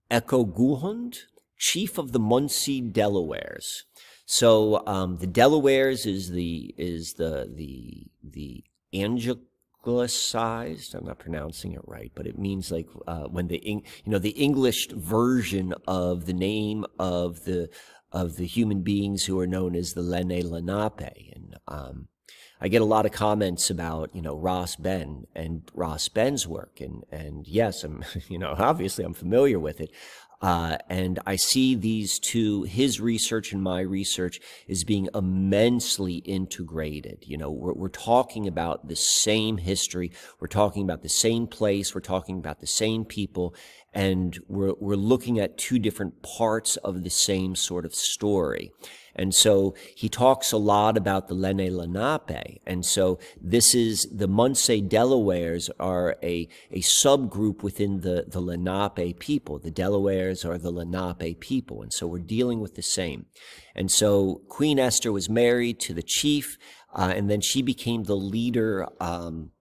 Ecoguhund, 0.09 1.19
chief 1.57 1.97
of 1.97 2.11
the 2.11 2.19
Munsee 2.19 2.91
Delawares. 2.91 3.83
So 4.25 4.85
um, 4.85 5.17
the 5.17 5.27
Delawares 5.27 6.05
is 6.05 6.31
the 6.31 6.73
is 6.77 7.13
the 7.13 7.51
the 7.53 8.07
the 8.23 8.63
anglicized. 8.93 10.93
I'm 10.93 11.05
not 11.05 11.19
pronouncing 11.19 11.73
it 11.73 11.81
right, 11.85 12.11
but 12.13 12.27
it 12.27 12.37
means 12.37 12.71
like 12.71 12.87
uh, 13.07 13.25
when 13.25 13.47
the 13.47 13.61
you 13.63 13.83
know 14.05 14.19
the 14.19 14.31
English 14.31 14.89
version 14.89 15.73
of 15.87 16.25
the 16.25 16.33
name 16.33 16.85
of 16.99 17.45
the 17.45 17.69
of 18.11 18.35
the 18.35 18.45
human 18.45 18.81
beings 18.81 19.25
who 19.25 19.39
are 19.39 19.47
known 19.47 19.75
as 19.75 19.93
the 19.93 20.01
Lenni 20.01 20.43
Lenape, 20.43 21.33
and 21.33 21.57
um, 21.67 22.07
I 22.59 22.69
get 22.69 22.81
a 22.81 22.85
lot 22.85 23.05
of 23.05 23.11
comments 23.11 23.69
about, 23.69 24.15
you 24.15 24.21
know, 24.21 24.35
Ross 24.35 24.75
Ben 24.75 25.27
and 25.35 25.69
Ross 25.73 26.09
Ben's 26.09 26.47
work. 26.47 26.81
And, 26.81 27.03
and 27.11 27.47
yes, 27.47 27.83
I'm, 27.83 28.03
you 28.29 28.39
know, 28.39 28.55
obviously 28.57 29.05
I'm 29.05 29.13
familiar 29.13 29.59
with 29.59 29.79
it. 29.79 29.91
Uh, 30.41 30.77
and 30.89 31.19
I 31.25 31.35
see 31.35 31.73
these 31.73 32.19
two, 32.19 32.63
his 32.63 33.01
research 33.01 33.53
and 33.53 33.63
my 33.63 33.81
research, 33.81 34.39
is 34.67 34.83
being 34.83 35.09
immensely 35.15 36.17
integrated. 36.17 37.23
You 37.23 37.37
know, 37.37 37.49
we're, 37.49 37.73
we're 37.73 37.89
talking 37.89 38.47
about 38.47 38.87
the 38.87 38.95
same 38.95 39.57
history, 39.57 40.11
we're 40.39 40.47
talking 40.47 40.83
about 40.83 41.01
the 41.01 41.09
same 41.09 41.47
place, 41.47 41.95
we're 41.95 42.01
talking 42.01 42.37
about 42.37 42.59
the 42.59 42.67
same 42.67 43.03
people, 43.03 43.55
and 43.93 44.37
we're, 44.47 44.73
we're 44.79 44.95
looking 44.95 45.39
at 45.39 45.57
two 45.57 45.79
different 45.79 46.21
parts 46.21 46.77
of 46.77 47.03
the 47.03 47.09
same 47.09 47.55
sort 47.55 47.85
of 47.85 47.95
story. 47.95 48.71
And 49.17 49.33
so 49.33 49.73
he 49.95 50.09
talks 50.09 50.51
a 50.51 50.57
lot 50.57 50.95
about 50.95 51.27
the 51.27 51.35
Lenni 51.35 51.69
Lenape. 51.69 52.61
And 52.65 52.85
so 52.85 53.19
this 53.41 53.73
is 53.73 54.07
the 54.11 54.27
Munsee 54.27 54.87
Delawares 54.87 55.69
are 55.79 56.17
a, 56.21 56.47
a 56.71 56.81
subgroup 56.81 57.63
within 57.63 58.01
the, 58.01 58.25
the 58.27 58.39
Lenape 58.39 59.19
people. 59.19 59.59
The 59.59 59.71
Delawares 59.71 60.45
are 60.45 60.57
the 60.57 60.71
Lenape 60.71 61.39
people. 61.39 61.81
And 61.81 61.91
so 61.91 62.05
we're 62.07 62.19
dealing 62.19 62.59
with 62.59 62.75
the 62.75 62.83
same. 62.83 63.25
And 63.75 63.91
so 63.91 64.41
Queen 64.49 64.79
Esther 64.79 65.11
was 65.11 65.29
married 65.29 65.79
to 65.81 65.93
the 65.93 66.03
chief, 66.03 66.57
uh, 66.93 67.13
and 67.15 67.29
then 67.29 67.41
she 67.41 67.61
became 67.61 68.03
the 68.03 68.15
leader, 68.15 68.87
um, 68.99 69.51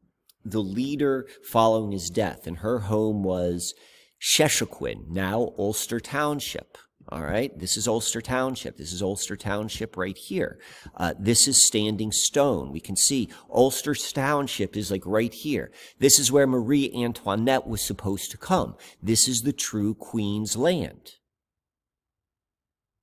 the 0.44 0.62
leader 0.62 1.26
following 1.42 1.92
his 1.92 2.08
death. 2.08 2.46
And 2.46 2.58
her 2.58 2.80
home 2.80 3.22
was 3.22 3.74
Sheshequin, 4.20 5.08
now 5.08 5.52
Ulster 5.58 6.00
Township. 6.00 6.78
All 7.08 7.22
right, 7.22 7.56
this 7.56 7.76
is 7.76 7.86
Ulster 7.86 8.20
Township. 8.20 8.76
This 8.76 8.92
is 8.92 9.00
Ulster 9.00 9.36
Township 9.36 9.96
right 9.96 10.16
here. 10.16 10.58
Uh, 10.96 11.14
this 11.16 11.46
is 11.46 11.64
Standing 11.64 12.10
Stone. 12.10 12.72
We 12.72 12.80
can 12.80 12.96
see 12.96 13.28
Ulster 13.48 13.94
Township 13.94 14.76
is 14.76 14.90
like 14.90 15.06
right 15.06 15.32
here. 15.32 15.70
This 16.00 16.18
is 16.18 16.32
where 16.32 16.48
Marie 16.48 16.92
Antoinette 16.92 17.68
was 17.68 17.86
supposed 17.86 18.32
to 18.32 18.36
come. 18.36 18.74
This 19.00 19.28
is 19.28 19.42
the 19.42 19.52
true 19.52 19.94
Queen's 19.94 20.56
land. 20.56 21.12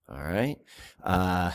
All 0.10 0.22
right. 0.22 0.58
Uh, 1.02 1.52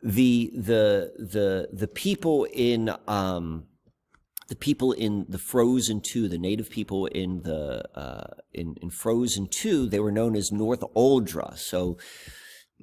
the 0.00 0.52
the 0.54 1.12
the 1.18 1.68
the 1.72 1.88
people 1.88 2.46
in 2.52 2.94
um, 3.08 3.64
the 4.48 4.56
people 4.56 4.92
in 4.92 5.26
the 5.28 5.38
Frozen 5.38 6.00
Two, 6.00 6.26
the 6.28 6.38
native 6.38 6.70
people 6.70 7.06
in 7.06 7.42
the 7.42 7.84
uh, 7.98 8.34
in, 8.52 8.76
in 8.82 8.90
Frozen 8.90 9.48
Two, 9.48 9.88
they 9.88 10.00
were 10.00 10.12
known 10.12 10.34
as 10.34 10.50
North 10.50 10.82
Uldra. 10.96 11.56
So, 11.56 11.98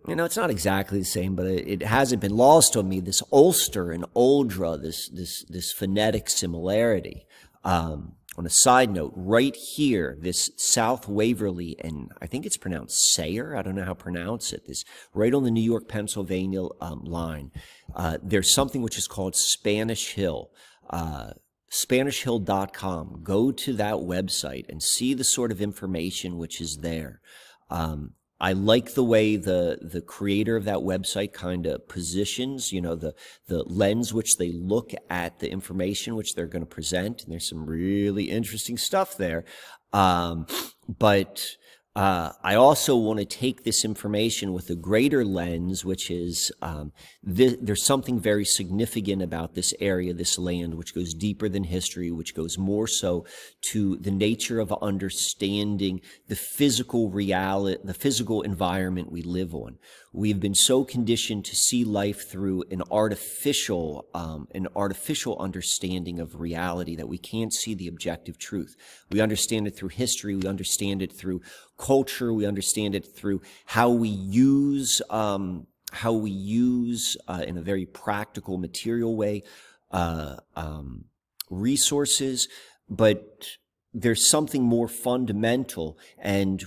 you 0.07 0.15
know, 0.15 0.25
it's 0.25 0.37
not 0.37 0.51
exactly 0.51 0.99
the 0.99 1.05
same, 1.05 1.35
but 1.35 1.47
it, 1.47 1.67
it 1.67 1.83
hasn't 1.83 2.21
been 2.21 2.37
lost 2.37 2.77
on 2.77 2.87
me. 2.87 2.99
This 2.99 3.23
Ulster 3.31 3.91
and 3.91 4.05
Uldra, 4.15 4.77
this 4.77 5.09
this 5.09 5.43
this 5.49 5.71
phonetic 5.71 6.29
similarity. 6.29 7.25
Um, 7.63 8.13
on 8.37 8.45
a 8.45 8.49
side 8.49 8.91
note, 8.91 9.13
right 9.15 9.55
here, 9.55 10.17
this 10.19 10.51
South 10.57 11.07
Waverly, 11.07 11.77
and 11.79 12.11
I 12.21 12.27
think 12.27 12.45
it's 12.45 12.57
pronounced 12.57 13.13
Sayer. 13.13 13.55
I 13.55 13.61
don't 13.61 13.75
know 13.75 13.85
how 13.85 13.93
to 13.93 14.03
pronounce 14.03 14.51
it. 14.53 14.67
This 14.67 14.83
right 15.13 15.33
on 15.33 15.45
the 15.45 15.51
New 15.51 15.63
York 15.63 15.87
Pennsylvania 15.87 16.65
um, 16.81 17.05
line. 17.05 17.51
Uh, 17.95 18.17
there's 18.21 18.53
something 18.53 18.81
which 18.81 18.97
is 18.97 19.07
called 19.07 19.35
Spanish 19.35 20.13
Hill. 20.13 20.51
Uh, 20.89 21.31
SpanishHill.com. 21.75 23.19
Go 23.23 23.51
to 23.51 23.73
that 23.73 23.95
website 23.95 24.69
and 24.69 24.81
see 24.81 25.13
the 25.13 25.23
sort 25.23 25.51
of 25.51 25.61
information 25.61 26.37
which 26.37 26.61
is 26.61 26.77
there. 26.77 27.19
Um, 27.69 28.13
I 28.39 28.53
like 28.53 28.93
the 28.93 29.03
way 29.03 29.37
the 29.37 29.79
the 29.81 30.01
creator 30.01 30.55
of 30.55 30.65
that 30.65 30.79
website 30.79 31.33
kind 31.33 31.65
of 31.65 31.87
positions, 31.87 32.71
you 32.71 32.81
know, 32.81 32.95
the 32.95 33.13
the 33.47 33.63
lens 33.63 34.13
which 34.13 34.37
they 34.37 34.51
look 34.51 34.91
at 35.09 35.39
the 35.39 35.49
information 35.49 36.15
which 36.15 36.35
they're 36.35 36.45
going 36.47 36.61
to 36.61 36.75
present, 36.75 37.23
and 37.23 37.31
there's 37.31 37.49
some 37.49 37.65
really 37.65 38.29
interesting 38.29 38.77
stuff 38.77 39.15
there. 39.15 39.45
Um, 39.93 40.47
but 40.87 41.55
uh, 41.95 42.33
I 42.43 42.55
also 42.55 42.97
want 42.97 43.19
to 43.19 43.25
take 43.25 43.63
this 43.63 43.85
information 43.85 44.51
with 44.51 44.69
a 44.69 44.75
greater 44.75 45.23
lens, 45.23 45.85
which 45.85 46.11
is 46.11 46.51
um, 46.61 46.91
th- 47.25 47.57
there's 47.61 47.85
something 47.85 48.19
very 48.19 48.43
significant 48.43 49.21
about 49.21 49.55
this 49.55 49.73
area, 49.79 50.13
this 50.13 50.37
land, 50.37 50.75
which 50.75 50.93
goes 50.93 51.13
deeper 51.13 51.47
than 51.47 51.63
history, 51.63 52.11
which 52.11 52.35
goes 52.35 52.57
more 52.57 52.85
so 52.85 53.25
to 53.71 53.95
the 53.95 54.11
nature 54.11 54.59
of 54.59 54.73
understanding 54.81 56.01
the 56.27 56.35
physical 56.35 57.09
reality, 57.11 57.79
the 57.81 57.93
physical 57.93 58.41
environment 58.41 59.09
we 59.09 59.21
live 59.21 59.55
on. 59.55 59.77
We've 60.17 60.39
been 60.39 60.55
so 60.55 60.85
conditioned 60.85 61.43
to 61.43 61.57
see 61.57 61.83
life 61.83 62.29
through 62.29 62.63
an 62.71 62.81
artificial, 62.89 64.07
um, 64.13 64.47
an 64.55 64.69
artificial 64.73 65.37
understanding 65.39 66.21
of 66.21 66.39
reality 66.39 66.95
that 66.95 67.09
we 67.09 67.17
can't 67.17 67.53
see 67.53 67.73
the 67.73 67.89
objective 67.89 68.37
truth. 68.37 68.77
We 69.11 69.19
understand 69.19 69.67
it 69.67 69.75
through 69.75 69.89
history. 69.89 70.37
We 70.37 70.47
understand 70.47 71.01
it 71.01 71.11
through 71.11 71.41
culture. 71.77 72.31
We 72.31 72.45
understand 72.45 72.95
it 72.95 73.05
through 73.13 73.41
how 73.65 73.89
we 73.89 74.07
use, 74.07 75.01
um, 75.09 75.67
how 75.91 76.13
we 76.13 76.31
use, 76.31 77.17
uh, 77.27 77.43
in 77.45 77.57
a 77.57 77.61
very 77.61 77.85
practical, 77.85 78.57
material 78.57 79.17
way, 79.17 79.43
uh, 79.91 80.37
um, 80.55 81.03
resources. 81.49 82.47
But 82.89 83.49
there's 83.93 84.29
something 84.29 84.63
more 84.63 84.87
fundamental 84.87 85.97
and 86.17 86.63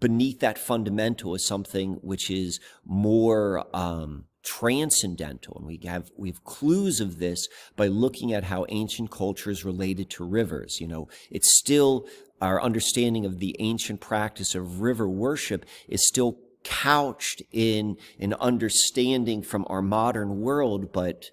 beneath 0.00 0.40
that 0.40 0.58
fundamental 0.58 1.34
is 1.34 1.46
something 1.46 1.94
which 2.02 2.30
is 2.30 2.58
more 2.84 3.66
um, 3.74 4.24
transcendental. 4.42 5.58
And 5.58 5.66
we 5.66 5.80
have 5.84 6.10
we 6.16 6.28
have 6.28 6.42
clues 6.44 7.00
of 7.00 7.18
this 7.18 7.46
by 7.76 7.86
looking 7.86 8.32
at 8.32 8.44
how 8.44 8.66
ancient 8.70 9.10
cultures 9.10 9.64
related 9.64 10.10
to 10.10 10.24
rivers. 10.24 10.80
You 10.80 10.88
know 10.88 11.08
it's 11.30 11.58
still 11.58 12.06
our 12.40 12.62
understanding 12.62 13.26
of 13.26 13.38
the 13.38 13.54
ancient 13.58 14.00
practice 14.00 14.54
of 14.54 14.80
river 14.80 15.08
worship 15.08 15.66
is 15.88 16.06
still 16.08 16.38
couched 16.64 17.42
in 17.52 17.96
an 18.18 18.34
understanding 18.34 19.42
from 19.42 19.64
our 19.68 19.80
modern 19.80 20.40
world 20.40 20.92
but 20.92 21.30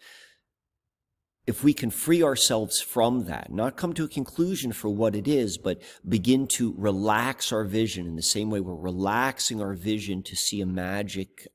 if 1.48 1.64
we 1.64 1.74
can 1.74 1.90
free 1.90 2.22
ourselves 2.22 2.82
from 2.82 3.24
that, 3.24 3.52
not 3.52 3.78
come 3.78 3.94
to 3.94 4.04
a 4.04 4.10
conclusion 4.10 4.74
for 4.74 4.90
what 4.90 5.16
it 5.16 5.28
is, 5.28 5.58
but 5.58 5.82
begin 6.08 6.46
to 6.46 6.76
relax 6.78 7.54
our 7.54 7.64
vision 7.64 8.06
in 8.06 8.18
the 8.18 8.22
same 8.22 8.50
way 8.50 8.60
we're 8.60 8.76
relaxing 8.76 9.62
our 9.62 9.74
vision 9.74 10.22
to 10.22 10.36
see 10.36 10.60
a 10.60 10.66
magic 10.66 11.48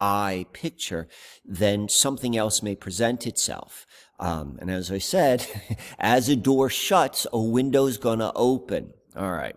eye 0.00 0.46
picture, 0.52 1.08
then 1.44 1.88
something 1.88 2.36
else 2.36 2.62
may 2.62 2.76
present 2.76 3.26
itself. 3.26 3.84
Um, 4.20 4.58
and 4.60 4.70
as 4.70 4.92
I 4.92 4.98
said, 4.98 5.44
as 5.98 6.28
a 6.28 6.36
door 6.36 6.70
shuts, 6.70 7.26
a 7.32 7.40
window's 7.40 7.98
gonna 7.98 8.32
open. 8.36 8.92
All 9.16 9.32
right. 9.32 9.56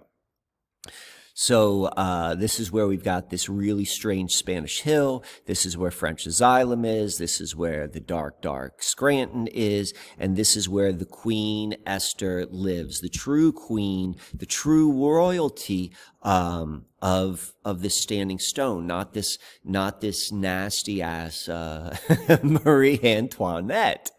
So 1.38 1.88
uh, 1.98 2.36
this 2.36 2.62
is 2.62 2.72
where 2.72 2.88
we've 2.88 3.04
got 3.04 3.30
this 3.30 3.50
really 3.50 3.84
strange 3.84 4.38
Spanish 4.38 4.82
hill. 4.82 5.22
This 5.46 5.66
is 5.66 5.78
where 5.78 5.92
French 5.92 6.24
Azilum 6.24 6.88
is. 6.88 7.18
This 7.18 7.42
is 7.42 7.54
where 7.54 7.90
the 7.90 8.00
dark, 8.00 8.42
dark 8.42 8.82
Scranton 8.82 9.48
is. 9.48 9.94
And 10.18 10.38
this 10.38 10.56
is 10.56 10.70
where 10.70 10.94
the 10.94 11.04
Queen 11.06 11.76
Esther 11.86 12.46
lives. 12.46 13.02
The 13.02 13.10
true 13.10 13.52
queen, 13.52 14.16
the 14.34 14.46
true 14.46 14.94
royalty 14.94 15.92
um, 16.22 16.86
of 17.02 17.54
of 17.66 17.82
this 17.82 18.02
standing 18.02 18.40
stone, 18.40 18.88
not 18.88 19.14
this 19.14 19.38
not 19.62 20.00
this 20.00 20.32
nasty 20.32 21.02
ass 21.02 21.50
uh, 21.50 21.98
Marie 22.44 23.00
Antoinette. 23.04 24.10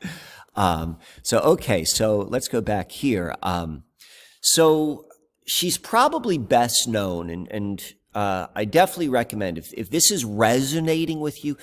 Um, 0.55 0.99
so 1.23 1.39
okay, 1.39 1.83
so 1.85 2.19
let's 2.19 2.49
go 2.49 2.61
back 2.61 2.93
here. 2.93 3.35
Um, 3.43 3.85
so 4.43 5.06
she's 5.47 5.79
probably 5.79 6.39
best 6.39 6.89
known, 6.89 7.31
and, 7.31 7.49
and 7.51 7.95
uh, 8.15 8.49
I 8.55 8.65
definitely 8.65 9.09
recommend 9.09 9.59
if, 9.59 9.73
if 9.75 9.91
this 9.91 10.11
is 10.11 10.25
resonating 10.25 11.21
with 11.21 11.45
you, 11.45 11.57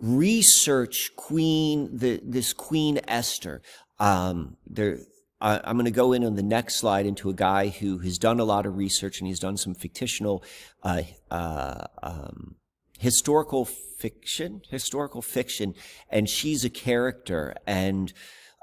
research 0.00 1.12
Queen, 1.16 1.96
the, 1.96 2.20
this 2.22 2.52
Queen 2.52 3.00
Esther. 3.08 3.62
Um, 3.98 4.56
there, 4.66 4.98
I, 5.40 5.60
I'm 5.64 5.76
going 5.76 5.86
to 5.86 5.90
go 5.90 6.12
in 6.12 6.24
on 6.24 6.34
the 6.34 6.42
next 6.42 6.76
slide 6.76 7.06
into 7.06 7.30
a 7.30 7.34
guy 7.34 7.68
who 7.68 7.98
has 7.98 8.18
done 8.18 8.40
a 8.40 8.44
lot 8.44 8.66
of 8.66 8.76
research 8.76 9.18
and 9.18 9.28
he's 9.28 9.40
done 9.40 9.56
some 9.56 9.74
fictional, 9.74 10.42
uh, 10.82 11.02
uh, 11.30 11.84
um, 12.02 12.56
historical 12.98 13.64
fiction, 13.64 14.62
historical 14.70 15.22
fiction, 15.22 15.74
and 16.10 16.28
she's 16.28 16.64
a 16.64 16.70
character 16.70 17.54
and, 17.66 18.12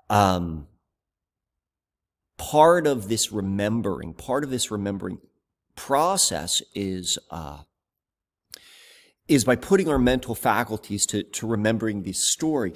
um, 0.09 0.67
part 2.38 2.88
of 2.88 3.08
this 3.08 3.32
remembering, 3.32 4.13
part 4.13 4.43
of 4.43 4.50
this 4.50 4.71
remembering 4.71 5.19
process 5.76 6.62
is 6.74 7.17
uh, 7.32 7.60
is 9.28 9.43
by 9.43 9.56
putting 9.56 9.89
our 9.89 10.00
mental 10.00 10.36
faculties 10.36 11.06
to 11.08 11.24
to 11.24 11.48
remembering 11.48 12.04
this 12.04 12.28
story. 12.28 12.74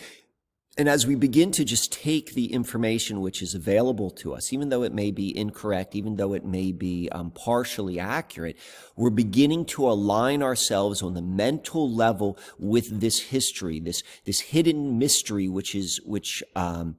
And 0.77 0.87
as 0.87 1.05
we 1.05 1.15
begin 1.15 1.51
to 1.51 1.65
just 1.65 1.91
take 1.91 2.35
the 2.35 2.53
information 2.53 3.19
which 3.19 3.41
is 3.41 3.53
available 3.53 4.09
to 4.11 4.33
us, 4.33 4.53
even 4.53 4.69
though 4.69 4.83
it 4.83 4.93
may 4.93 5.11
be 5.11 5.37
incorrect, 5.37 5.93
even 5.93 6.15
though 6.15 6.33
it 6.33 6.45
may 6.45 6.71
be 6.71 7.09
um, 7.11 7.31
partially 7.31 7.99
accurate, 7.99 8.55
we're 8.95 9.09
beginning 9.09 9.65
to 9.65 9.89
align 9.89 10.41
ourselves 10.41 11.01
on 11.01 11.15
the 11.15 11.21
mental 11.21 11.93
level 11.93 12.37
with 12.57 13.01
this 13.01 13.19
history, 13.19 13.81
this 13.81 14.03
this 14.23 14.39
hidden 14.39 14.97
mystery, 14.97 15.49
which 15.49 15.75
is 15.75 15.99
which 16.05 16.41
um, 16.55 16.95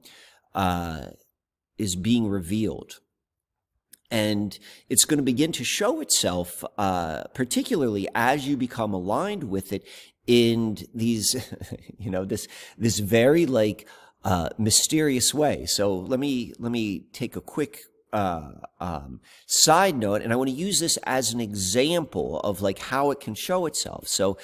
uh, 0.53 1.05
is 1.81 1.95
being 1.95 2.27
revealed. 2.27 2.91
and 4.11 4.59
it's 4.89 5.05
going 5.05 5.17
to 5.17 5.23
begin 5.33 5.51
to 5.53 5.63
show 5.63 6.01
itself, 6.01 6.65
uh, 6.77 7.23
particularly 7.33 8.09
as 8.13 8.45
you 8.47 8.57
become 8.57 8.93
aligned 8.93 9.45
with 9.45 9.71
it 9.71 9.83
in 10.27 10.77
these, 10.93 11.27
you 11.97 12.11
know, 12.11 12.25
this 12.25 12.47
this 12.77 12.99
very 12.99 13.45
like 13.45 13.87
uh, 14.23 14.49
mysterious 14.57 15.33
way. 15.33 15.65
So 15.65 15.95
let 15.95 16.19
me 16.19 16.53
let 16.59 16.71
me 16.71 17.05
take 17.13 17.35
a 17.35 17.41
quick 17.41 17.79
uh, 18.13 18.51
um, 18.79 19.21
side 19.47 19.95
note, 19.95 20.21
and 20.21 20.33
I 20.33 20.35
want 20.35 20.49
to 20.49 20.55
use 20.55 20.79
this 20.79 20.97
as 21.03 21.33
an 21.33 21.39
example 21.39 22.39
of 22.41 22.61
like 22.61 22.79
how 22.79 23.11
it 23.11 23.19
can 23.19 23.35
show 23.35 23.65
itself. 23.65 24.07
So 24.07 24.37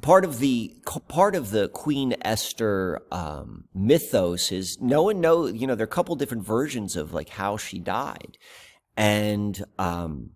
part 0.00 0.24
of 0.24 0.38
the 0.38 0.76
part 1.08 1.34
of 1.34 1.50
the 1.50 1.68
Queen 1.68 2.14
Esther 2.22 3.02
um, 3.10 3.64
mythos 3.74 4.52
is 4.52 4.78
no 4.80 5.04
one 5.04 5.20
know. 5.20 5.46
You 5.46 5.66
know, 5.66 5.74
there 5.74 5.84
are 5.84 5.86
a 5.86 5.88
couple 5.88 6.14
different 6.16 6.46
versions 6.46 6.96
of 6.96 7.12
like 7.12 7.30
how 7.30 7.56
she 7.56 7.78
died, 7.78 8.38
and 8.96 9.64
um, 9.78 10.30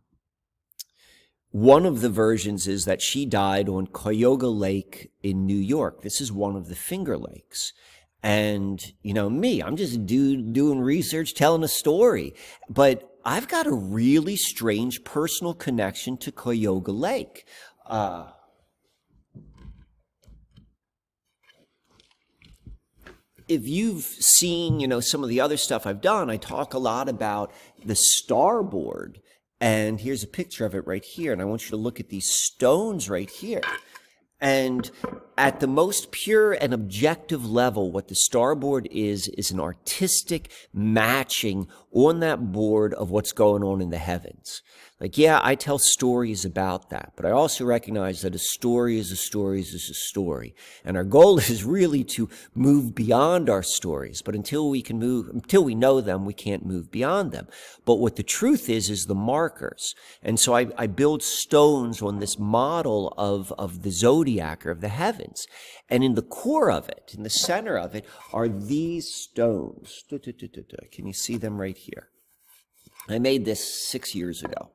one 1.52 1.84
of 1.84 2.00
the 2.00 2.08
versions 2.08 2.66
is 2.66 2.86
that 2.86 3.02
she 3.02 3.26
died 3.26 3.68
on 3.68 3.86
Cuyahoga 3.86 4.48
Lake 4.48 5.10
in 5.22 5.44
New 5.44 5.54
York. 5.54 6.02
This 6.02 6.18
is 6.20 6.32
one 6.32 6.56
of 6.56 6.68
the 6.68 6.74
Finger 6.74 7.18
Lakes. 7.18 7.74
And, 8.22 8.82
you 9.02 9.12
know, 9.12 9.28
me, 9.28 9.62
I'm 9.62 9.76
just 9.76 10.06
do, 10.06 10.40
doing 10.40 10.80
research, 10.80 11.34
telling 11.34 11.62
a 11.62 11.68
story. 11.68 12.34
But 12.70 13.18
I've 13.24 13.48
got 13.48 13.66
a 13.66 13.72
really 13.72 14.36
strange 14.36 15.04
personal 15.04 15.52
connection 15.52 16.16
to 16.18 16.32
Cuyahoga 16.32 16.92
Lake. 16.92 17.46
Uh, 17.84 18.30
if 23.48 23.66
you've 23.66 24.04
seen, 24.04 24.80
you 24.80 24.88
know, 24.88 25.00
some 25.00 25.22
of 25.22 25.28
the 25.28 25.40
other 25.40 25.56
stuff 25.56 25.86
I've 25.86 26.00
done, 26.00 26.30
I 26.30 26.36
talk 26.36 26.74
a 26.74 26.78
lot 26.78 27.08
about 27.08 27.52
the 27.84 27.96
starboard. 27.96 29.20
And 29.60 30.00
here's 30.00 30.24
a 30.24 30.28
picture 30.28 30.66
of 30.66 30.74
it 30.74 30.86
right 30.86 31.04
here. 31.04 31.32
And 31.32 31.40
I 31.40 31.44
want 31.44 31.64
you 31.64 31.70
to 31.70 31.76
look 31.76 32.00
at 32.00 32.08
these 32.08 32.28
stones 32.28 33.08
right 33.08 33.30
here. 33.30 33.62
And 34.40 34.90
at 35.38 35.60
the 35.60 35.68
most 35.68 36.10
pure 36.10 36.52
and 36.52 36.74
objective 36.74 37.48
level, 37.48 37.92
what 37.92 38.08
the 38.08 38.16
starboard 38.16 38.88
is, 38.90 39.28
is 39.28 39.52
an 39.52 39.60
artistic 39.60 40.50
matching 40.74 41.68
on 41.92 42.18
that 42.20 42.50
board 42.50 42.92
of 42.94 43.10
what's 43.10 43.30
going 43.30 43.62
on 43.62 43.80
in 43.80 43.90
the 43.90 43.98
heavens. 43.98 44.60
Like, 45.02 45.18
yeah, 45.18 45.40
I 45.42 45.56
tell 45.56 45.80
stories 45.80 46.44
about 46.44 46.90
that, 46.90 47.14
but 47.16 47.26
I 47.26 47.32
also 47.32 47.64
recognize 47.64 48.22
that 48.22 48.36
a 48.36 48.38
story 48.38 49.00
is 49.00 49.10
a 49.10 49.16
story 49.16 49.58
is 49.60 49.90
a 49.90 49.94
story. 49.94 50.54
And 50.84 50.96
our 50.96 51.02
goal 51.02 51.38
is 51.50 51.64
really 51.64 52.04
to 52.04 52.28
move 52.54 52.94
beyond 52.94 53.50
our 53.50 53.64
stories. 53.64 54.22
But 54.22 54.36
until 54.36 54.70
we 54.70 54.80
can 54.80 55.00
move, 55.00 55.28
until 55.28 55.64
we 55.64 55.74
know 55.74 56.00
them, 56.00 56.24
we 56.24 56.34
can't 56.34 56.64
move 56.64 56.92
beyond 56.92 57.32
them. 57.32 57.48
But 57.84 57.96
what 57.96 58.14
the 58.14 58.22
truth 58.22 58.70
is, 58.70 58.90
is 58.90 59.06
the 59.06 59.16
markers. 59.16 59.96
And 60.22 60.38
so 60.38 60.54
I, 60.54 60.68
I 60.78 60.86
build 60.86 61.24
stones 61.24 62.00
on 62.00 62.20
this 62.20 62.38
model 62.38 63.12
of, 63.18 63.52
of 63.58 63.82
the 63.82 63.90
zodiac 63.90 64.64
or 64.64 64.70
of 64.70 64.82
the 64.82 64.88
heavens. 64.88 65.48
And 65.88 66.04
in 66.04 66.14
the 66.14 66.22
core 66.22 66.70
of 66.70 66.88
it, 66.88 67.10
in 67.12 67.24
the 67.24 67.28
center 67.28 67.76
of 67.76 67.96
it, 67.96 68.06
are 68.32 68.46
these 68.46 69.12
stones. 69.12 70.04
Can 70.92 71.06
you 71.08 71.12
see 71.12 71.38
them 71.38 71.60
right 71.60 71.76
here? 71.76 72.10
I 73.08 73.18
made 73.18 73.44
this 73.44 73.88
six 73.90 74.14
years 74.14 74.44
ago. 74.44 74.70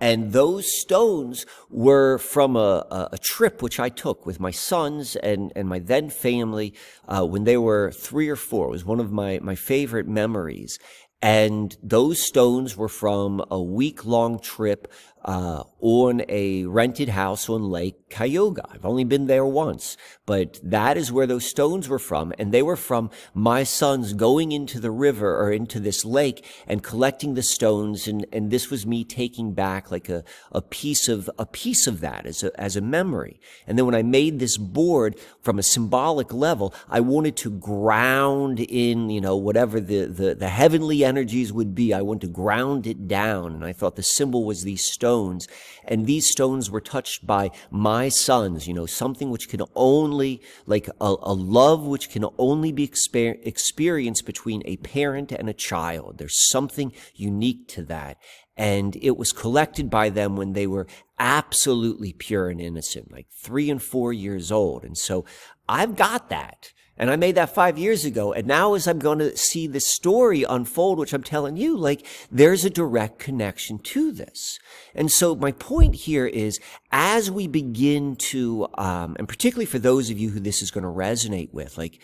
And 0.00 0.32
those 0.32 0.78
stones 0.78 1.46
were 1.70 2.18
from 2.18 2.54
a, 2.54 3.08
a, 3.12 3.18
trip 3.18 3.62
which 3.62 3.80
I 3.80 3.88
took 3.88 4.26
with 4.26 4.38
my 4.38 4.50
sons 4.50 5.16
and, 5.16 5.52
and 5.56 5.68
my 5.68 5.78
then 5.78 6.10
family 6.10 6.74
uh, 7.08 7.24
when 7.24 7.44
they 7.44 7.56
were 7.56 7.92
three 7.92 8.28
or 8.28 8.36
four. 8.36 8.66
It 8.66 8.72
was 8.72 8.84
one 8.84 9.00
of 9.00 9.10
my, 9.10 9.38
my 9.42 9.54
favorite 9.54 10.06
memories. 10.06 10.78
And 11.22 11.74
those 11.82 12.26
stones 12.26 12.76
were 12.76 12.90
from 12.90 13.42
a 13.50 13.60
week 13.60 14.04
long 14.04 14.38
trip 14.38 14.92
uh, 15.24 15.64
on 15.80 16.22
a 16.28 16.64
rented 16.66 17.10
house 17.10 17.48
on 17.48 17.70
Lake 17.70 18.08
Cayuga. 18.08 18.66
I've 18.70 18.84
only 18.84 19.04
been 19.04 19.26
there 19.26 19.44
once, 19.44 19.96
but 20.24 20.58
that 20.62 20.96
is 20.96 21.12
where 21.12 21.26
those 21.26 21.48
stones 21.48 21.88
were 21.88 21.98
from. 21.98 22.32
And 22.38 22.52
they 22.52 22.62
were 22.62 22.76
from 22.76 23.10
my 23.34 23.62
sons 23.62 24.12
going 24.12 24.52
into 24.52 24.80
the 24.80 24.90
river 24.90 25.36
or 25.40 25.52
into 25.52 25.80
this 25.80 26.04
lake 26.04 26.44
and 26.66 26.82
collecting 26.82 27.34
the 27.34 27.42
stones. 27.42 28.06
And, 28.08 28.26
and 28.32 28.50
this 28.50 28.70
was 28.70 28.86
me 28.86 29.04
taking 29.04 29.52
back 29.52 29.90
like 29.90 30.08
a, 30.08 30.24
a 30.52 30.62
piece 30.62 31.08
of, 31.08 31.30
a 31.38 31.46
piece 31.46 31.86
of 31.86 32.00
that 32.00 32.26
as 32.26 32.42
a, 32.42 32.58
as 32.60 32.76
a 32.76 32.80
memory. 32.80 33.40
And 33.66 33.78
then 33.78 33.86
when 33.86 33.94
I 33.94 34.02
made 34.02 34.38
this 34.38 34.56
board 34.56 35.18
from 35.40 35.58
a 35.58 35.62
symbolic 35.62 36.32
level, 36.32 36.74
I 36.88 37.00
wanted 37.00 37.36
to 37.38 37.50
ground 37.50 38.60
in, 38.60 39.10
you 39.10 39.20
know, 39.20 39.36
whatever 39.36 39.80
the, 39.80 40.06
the, 40.06 40.34
the 40.34 40.48
heavenly 40.48 41.04
energies 41.04 41.52
would 41.52 41.74
be. 41.74 41.92
I 41.92 42.02
wanted 42.02 42.28
to 42.28 42.32
ground 42.32 42.86
it 42.86 43.06
down. 43.08 43.54
And 43.54 43.64
I 43.64 43.72
thought 43.72 43.96
the 43.96 44.02
symbol 44.02 44.44
was 44.44 44.62
these 44.62 44.84
stones 44.90 45.36
stones. 45.36 45.48
And 45.84 46.06
these 46.06 46.30
stones 46.30 46.70
were 46.70 46.80
touched 46.80 47.26
by 47.26 47.50
my 47.70 48.08
sons, 48.08 48.66
you 48.66 48.74
know, 48.74 48.86
something 48.86 49.30
which 49.30 49.48
can 49.48 49.62
only, 49.74 50.42
like 50.66 50.88
a, 51.00 51.14
a 51.22 51.34
love 51.34 51.84
which 51.86 52.10
can 52.10 52.24
only 52.38 52.72
be 52.72 52.86
exper- 52.86 53.38
experienced 53.46 54.26
between 54.26 54.62
a 54.64 54.76
parent 54.78 55.32
and 55.32 55.48
a 55.48 55.54
child. 55.54 56.18
There's 56.18 56.50
something 56.50 56.92
unique 57.14 57.68
to 57.68 57.82
that. 57.84 58.18
And 58.56 58.96
it 59.02 59.16
was 59.18 59.32
collected 59.32 59.90
by 59.90 60.08
them 60.08 60.36
when 60.36 60.54
they 60.54 60.66
were 60.66 60.86
absolutely 61.18 62.12
pure 62.12 62.48
and 62.48 62.60
innocent, 62.60 63.12
like 63.12 63.26
three 63.42 63.70
and 63.70 63.82
four 63.82 64.12
years 64.12 64.50
old. 64.50 64.84
And 64.84 64.96
so 64.96 65.24
I've 65.68 65.96
got 65.96 66.30
that. 66.30 66.72
And 66.98 67.10
I 67.10 67.16
made 67.16 67.34
that 67.34 67.54
five 67.54 67.78
years 67.78 68.04
ago. 68.04 68.32
And 68.32 68.46
now 68.46 68.74
as 68.74 68.86
I'm 68.86 68.98
going 68.98 69.18
to 69.18 69.36
see 69.36 69.66
this 69.66 69.86
story 69.86 70.44
unfold, 70.44 70.98
which 70.98 71.12
I'm 71.12 71.22
telling 71.22 71.56
you, 71.56 71.76
like 71.76 72.06
there's 72.30 72.64
a 72.64 72.70
direct 72.70 73.18
connection 73.18 73.78
to 73.80 74.12
this. 74.12 74.58
And 74.94 75.10
so 75.10 75.34
my 75.34 75.52
point 75.52 75.94
here 75.94 76.26
is 76.26 76.58
as 76.90 77.30
we 77.30 77.46
begin 77.46 78.16
to, 78.30 78.68
um, 78.78 79.16
and 79.18 79.28
particularly 79.28 79.66
for 79.66 79.78
those 79.78 80.10
of 80.10 80.18
you 80.18 80.30
who 80.30 80.40
this 80.40 80.62
is 80.62 80.70
going 80.70 80.84
to 80.84 80.90
resonate 80.90 81.52
with, 81.52 81.76
like 81.76 82.00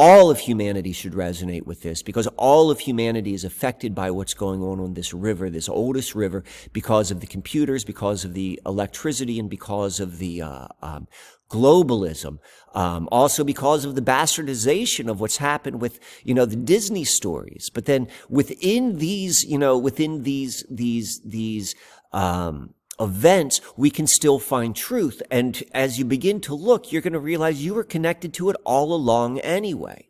all 0.00 0.30
of 0.30 0.38
humanity 0.38 0.92
should 0.92 1.12
resonate 1.12 1.66
with 1.66 1.82
this 1.82 2.04
because 2.04 2.28
all 2.36 2.70
of 2.70 2.78
humanity 2.78 3.34
is 3.34 3.42
affected 3.42 3.96
by 3.96 4.12
what's 4.12 4.32
going 4.32 4.62
on 4.62 4.78
on 4.78 4.94
this 4.94 5.12
river, 5.12 5.50
this 5.50 5.68
oldest 5.68 6.14
river, 6.14 6.44
because 6.72 7.10
of 7.10 7.18
the 7.18 7.26
computers, 7.26 7.84
because 7.84 8.24
of 8.24 8.32
the 8.32 8.60
electricity, 8.64 9.40
and 9.40 9.50
because 9.50 9.98
of 9.98 10.18
the 10.18 10.40
uh, 10.40 10.68
um, 10.82 11.08
globalism. 11.50 12.38
Um, 12.74 13.08
also 13.10 13.44
because 13.44 13.84
of 13.84 13.94
the 13.94 14.02
bastardization 14.02 15.10
of 15.10 15.20
what's 15.20 15.38
happened 15.38 15.80
with, 15.80 15.98
you 16.22 16.34
know, 16.34 16.44
the 16.44 16.56
Disney 16.56 17.04
stories. 17.04 17.70
But 17.72 17.86
then 17.86 18.08
within 18.28 18.98
these, 18.98 19.44
you 19.44 19.58
know, 19.58 19.76
within 19.76 20.22
these, 20.22 20.64
these, 20.70 21.20
these, 21.24 21.74
um, 22.12 22.74
events, 23.00 23.60
we 23.76 23.90
can 23.90 24.06
still 24.06 24.38
find 24.38 24.74
truth. 24.74 25.22
And 25.30 25.62
as 25.72 25.98
you 25.98 26.04
begin 26.04 26.40
to 26.42 26.54
look, 26.54 26.92
you're 26.92 27.02
going 27.02 27.12
to 27.12 27.20
realize 27.20 27.64
you 27.64 27.74
were 27.74 27.84
connected 27.84 28.34
to 28.34 28.50
it 28.50 28.56
all 28.64 28.92
along 28.92 29.38
anyway. 29.40 30.08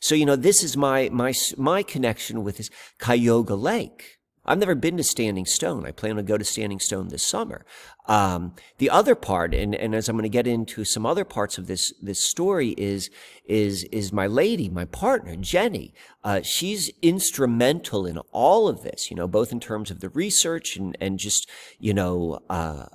So, 0.00 0.14
you 0.14 0.24
know, 0.24 0.36
this 0.36 0.62
is 0.62 0.76
my, 0.76 1.10
my, 1.10 1.34
my 1.56 1.82
connection 1.82 2.42
with 2.42 2.56
this 2.56 2.70
Cuyahoga 2.98 3.54
Lake. 3.54 4.19
I've 4.50 4.58
never 4.58 4.74
been 4.74 4.96
to 4.96 5.04
Standing 5.04 5.46
Stone. 5.46 5.86
I 5.86 5.92
plan 5.92 6.16
to 6.16 6.24
go 6.24 6.36
to 6.36 6.44
Standing 6.44 6.80
Stone 6.80 7.08
this 7.08 7.24
summer. 7.24 7.64
Um, 8.06 8.56
the 8.78 8.90
other 8.90 9.14
part, 9.14 9.54
and, 9.54 9.76
and 9.76 9.94
as 9.94 10.08
I'm 10.08 10.16
going 10.16 10.24
to 10.24 10.28
get 10.28 10.48
into 10.48 10.84
some 10.84 11.06
other 11.06 11.24
parts 11.24 11.56
of 11.56 11.68
this 11.68 11.94
this 12.02 12.18
story, 12.28 12.70
is 12.70 13.10
is 13.44 13.84
is 13.92 14.12
my 14.12 14.26
lady, 14.26 14.68
my 14.68 14.86
partner, 14.86 15.36
Jenny. 15.36 15.94
Uh, 16.24 16.40
she's 16.42 16.90
instrumental 17.00 18.06
in 18.06 18.18
all 18.32 18.66
of 18.66 18.82
this. 18.82 19.08
You 19.08 19.16
know, 19.16 19.28
both 19.28 19.52
in 19.52 19.60
terms 19.60 19.88
of 19.88 20.00
the 20.00 20.08
research 20.08 20.76
and 20.76 20.98
and 21.00 21.20
just 21.20 21.48
you 21.78 21.94
know. 21.94 22.40
Uh, 22.50 22.86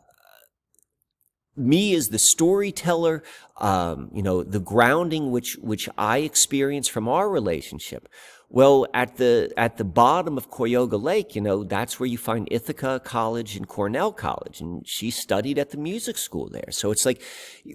me 1.58 1.96
as 1.96 2.10
the 2.10 2.20
storyteller, 2.20 3.24
um, 3.62 4.10
you 4.14 4.22
know, 4.22 4.44
the 4.44 4.60
grounding 4.60 5.32
which 5.32 5.58
which 5.62 5.88
I 5.98 6.18
experience 6.18 6.90
from 6.90 7.08
our 7.08 7.30
relationship, 7.30 8.10
well, 8.50 8.86
at 8.94 9.18
the 9.18 9.52
at 9.58 9.78
the 9.78 9.84
bottom 9.84 10.38
of 10.38 10.50
Cuyahoga 10.50 10.98
Lake, 10.98 11.36
you 11.36 11.42
know, 11.42 11.64
that's 11.64 12.00
where 12.00 12.08
you 12.08 12.18
find 12.18 12.48
Ithaca 12.52 13.02
College 13.04 13.56
and 13.56 13.68
Cornell 13.68 14.12
College, 14.12 14.62
and 14.62 14.88
she 14.88 15.10
studied 15.10 15.58
at 15.58 15.72
the 15.72 15.78
music 15.78 16.18
school 16.18 16.50
there. 16.50 16.72
So 16.72 16.92
it's 16.92 17.06
like 17.06 17.22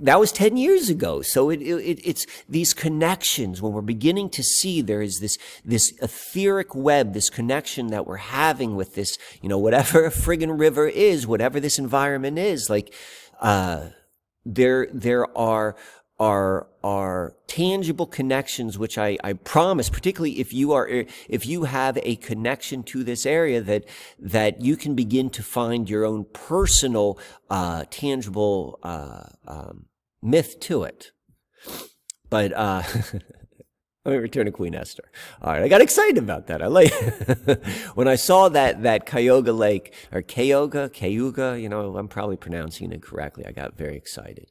that 0.00 0.20
was 0.20 0.30
ten 0.30 0.56
years 0.56 0.88
ago. 0.88 1.22
So 1.22 1.50
it, 1.50 1.60
it 1.60 2.00
it's 2.04 2.26
these 2.48 2.72
connections 2.72 3.60
when 3.60 3.72
we're 3.72 3.82
beginning 3.82 4.30
to 4.30 4.44
see 4.44 4.80
there 4.80 5.02
is 5.02 5.18
this 5.18 5.38
this 5.64 5.92
etheric 6.00 6.74
web, 6.74 7.14
this 7.14 7.30
connection 7.30 7.88
that 7.88 8.06
we're 8.06 8.16
having 8.16 8.76
with 8.76 8.94
this, 8.94 9.18
you 9.42 9.48
know, 9.48 9.58
whatever 9.58 10.04
a 10.04 10.10
friggin' 10.10 10.58
river 10.58 10.86
is, 10.86 11.26
whatever 11.26 11.58
this 11.58 11.80
environment 11.80 12.38
is, 12.38 12.70
like 12.70 12.94
uh, 13.40 13.88
there 14.46 14.86
there 14.92 15.36
are 15.36 15.76
are 16.20 16.68
are 16.84 17.34
tangible 17.46 18.06
connections 18.06 18.78
which 18.78 18.98
I, 18.98 19.16
I 19.24 19.32
promise 19.32 19.88
particularly 19.88 20.38
if 20.38 20.52
you 20.52 20.72
are 20.72 20.86
if 21.28 21.46
you 21.46 21.64
have 21.64 21.98
a 22.02 22.16
connection 22.16 22.82
to 22.84 23.02
this 23.02 23.26
area 23.26 23.60
that 23.62 23.86
that 24.18 24.60
you 24.60 24.76
can 24.76 24.94
begin 24.94 25.30
to 25.30 25.42
find 25.42 25.88
your 25.88 26.04
own 26.04 26.26
personal 26.32 27.18
uh, 27.48 27.84
tangible 27.90 28.78
uh, 28.82 29.24
um, 29.48 29.86
myth 30.22 30.60
to 30.60 30.84
it 30.84 31.12
but 32.28 32.52
uh, 32.52 32.82
Let 34.06 34.12
me 34.12 34.18
return 34.18 34.46
to 34.46 34.52
Queen 34.52 34.74
Esther. 34.74 35.04
All 35.42 35.52
right, 35.52 35.62
I 35.62 35.68
got 35.68 35.82
excited 35.82 36.16
about 36.16 36.46
that. 36.46 36.62
I 36.62 36.68
like 36.68 36.90
when 37.94 38.08
I 38.08 38.14
saw 38.14 38.48
that 38.48 38.82
that 38.82 39.04
Cuyahoga 39.04 39.52
Lake 39.52 39.92
or 40.10 40.22
Cayuga, 40.22 40.88
Cayuga. 40.88 41.60
You 41.60 41.68
know, 41.68 41.94
I'm 41.98 42.08
probably 42.08 42.38
pronouncing 42.38 42.92
it 42.92 43.02
correctly. 43.02 43.44
I 43.44 43.52
got 43.52 43.76
very 43.76 43.96
excited. 43.96 44.50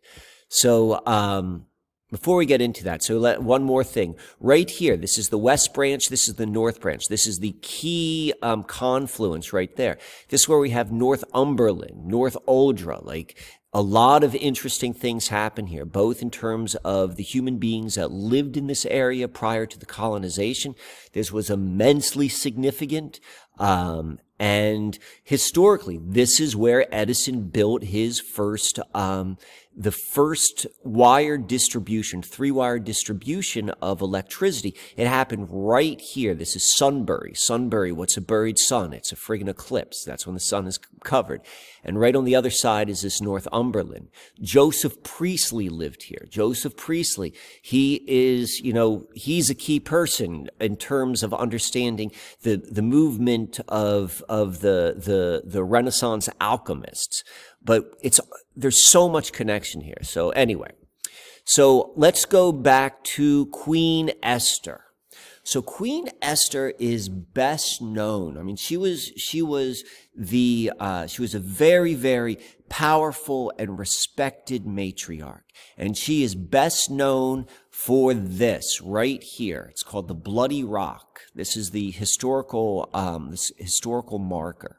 So 0.49 1.01
um, 1.05 1.67
before 2.11 2.37
we 2.37 2.45
get 2.45 2.61
into 2.61 2.83
that, 2.85 3.03
so 3.03 3.19
let, 3.19 3.41
one 3.41 3.63
more 3.63 3.83
thing. 3.83 4.15
Right 4.39 4.69
here, 4.69 4.97
this 4.97 5.17
is 5.17 5.29
the 5.29 5.37
West 5.37 5.73
Branch. 5.73 6.09
This 6.09 6.27
is 6.27 6.35
the 6.35 6.47
North 6.47 6.81
Branch. 6.81 7.07
This 7.07 7.27
is 7.27 7.39
the 7.39 7.55
key 7.61 8.33
um, 8.41 8.63
confluence 8.63 9.53
right 9.53 9.73
there. 9.75 9.97
This 10.29 10.41
is 10.41 10.49
where 10.49 10.59
we 10.59 10.71
have 10.71 10.91
Northumberland, 10.91 12.05
North 12.05 12.35
Uldra. 12.47 12.99
Like 13.03 13.37
a 13.71 13.81
lot 13.81 14.23
of 14.23 14.33
interesting 14.33 14.95
things 14.95 15.27
happen 15.27 15.67
here, 15.67 15.85
both 15.85 16.23
in 16.23 16.31
terms 16.31 16.73
of 16.77 17.15
the 17.15 17.23
human 17.23 17.57
beings 17.57 17.93
that 17.95 18.09
lived 18.11 18.57
in 18.57 18.65
this 18.65 18.87
area 18.87 19.27
prior 19.27 19.67
to 19.67 19.77
the 19.77 19.85
colonization. 19.85 20.73
This 21.13 21.31
was 21.31 21.51
immensely 21.51 22.27
significant. 22.27 23.19
Um, 23.59 24.19
and 24.39 24.97
historically, 25.23 25.99
this 26.01 26.39
is 26.39 26.55
where 26.55 26.87
Edison 26.95 27.49
built 27.49 27.83
his 27.83 28.19
first 28.19 28.79
um, 28.95 29.37
the 29.79 29.91
first 29.93 30.67
wire 30.83 31.37
distribution, 31.37 32.21
three 32.21 32.51
wire 32.51 32.79
distribution 32.79 33.69
of 33.81 34.01
electricity. 34.01 34.75
It 34.97 35.07
happened 35.07 35.47
right 35.49 35.99
here. 36.01 36.35
This 36.35 36.53
is 36.53 36.75
Sunbury. 36.75 37.31
Sunbury, 37.33 37.93
what's 37.93 38.17
a 38.17 38.21
buried 38.21 38.59
sun? 38.59 38.91
It's 38.91 39.13
a 39.13 39.15
friggin' 39.15 39.47
eclipse. 39.47 40.03
That's 40.03 40.27
when 40.27 40.33
the 40.33 40.41
sun 40.41 40.67
is 40.67 40.77
covered. 41.05 41.41
And 41.81 41.97
right 41.97 42.15
on 42.15 42.25
the 42.25 42.35
other 42.35 42.49
side 42.49 42.89
is 42.89 43.03
this 43.03 43.21
Northumberland. 43.21 44.09
Joseph 44.41 45.01
Priestley 45.01 45.69
lived 45.69 46.03
here. 46.03 46.27
Joseph 46.29 46.75
Priestley, 46.75 47.33
he 47.61 48.03
is, 48.05 48.59
you 48.59 48.73
know, 48.73 49.07
he's 49.13 49.49
a 49.49 49.55
key 49.55 49.79
person 49.79 50.49
in 50.59 50.75
terms 50.75 51.23
of 51.23 51.33
understanding 51.33 52.11
the, 52.41 52.57
the 52.57 52.81
movement 52.81 53.61
of, 53.69 54.21
of 54.27 54.59
the, 54.59 54.95
the, 54.97 55.43
the 55.49 55.63
Renaissance 55.63 56.27
alchemists 56.41 57.23
but 57.63 57.93
it's 58.01 58.19
there's 58.55 58.85
so 58.85 59.09
much 59.09 59.31
connection 59.31 59.81
here. 59.81 60.01
So 60.01 60.29
anyway, 60.31 60.71
so 61.45 61.93
let's 61.95 62.25
go 62.25 62.51
back 62.51 63.03
to 63.15 63.47
Queen 63.47 64.11
Esther. 64.21 64.81
So 65.43 65.63
Queen 65.63 66.09
Esther 66.21 66.73
is 66.77 67.09
best 67.09 67.81
known. 67.81 68.37
I 68.37 68.43
mean, 68.43 68.55
she 68.55 68.77
was 68.77 69.11
she 69.17 69.41
was 69.41 69.83
the 70.15 70.71
uh, 70.79 71.07
she 71.07 71.21
was 71.21 71.33
a 71.33 71.39
very 71.39 71.95
very 71.95 72.37
powerful 72.69 73.51
and 73.57 73.79
respected 73.79 74.65
matriarch, 74.65 75.41
and 75.75 75.97
she 75.97 76.21
is 76.21 76.35
best 76.35 76.91
known 76.91 77.47
for 77.71 78.13
this 78.13 78.79
right 78.81 79.23
here. 79.23 79.67
It's 79.71 79.81
called 79.81 80.07
the 80.07 80.13
Bloody 80.13 80.63
Rock. 80.63 81.21
This 81.33 81.57
is 81.57 81.71
the 81.71 81.89
historical 81.91 82.89
um, 82.93 83.31
this 83.31 83.51
historical 83.57 84.19
marker. 84.19 84.78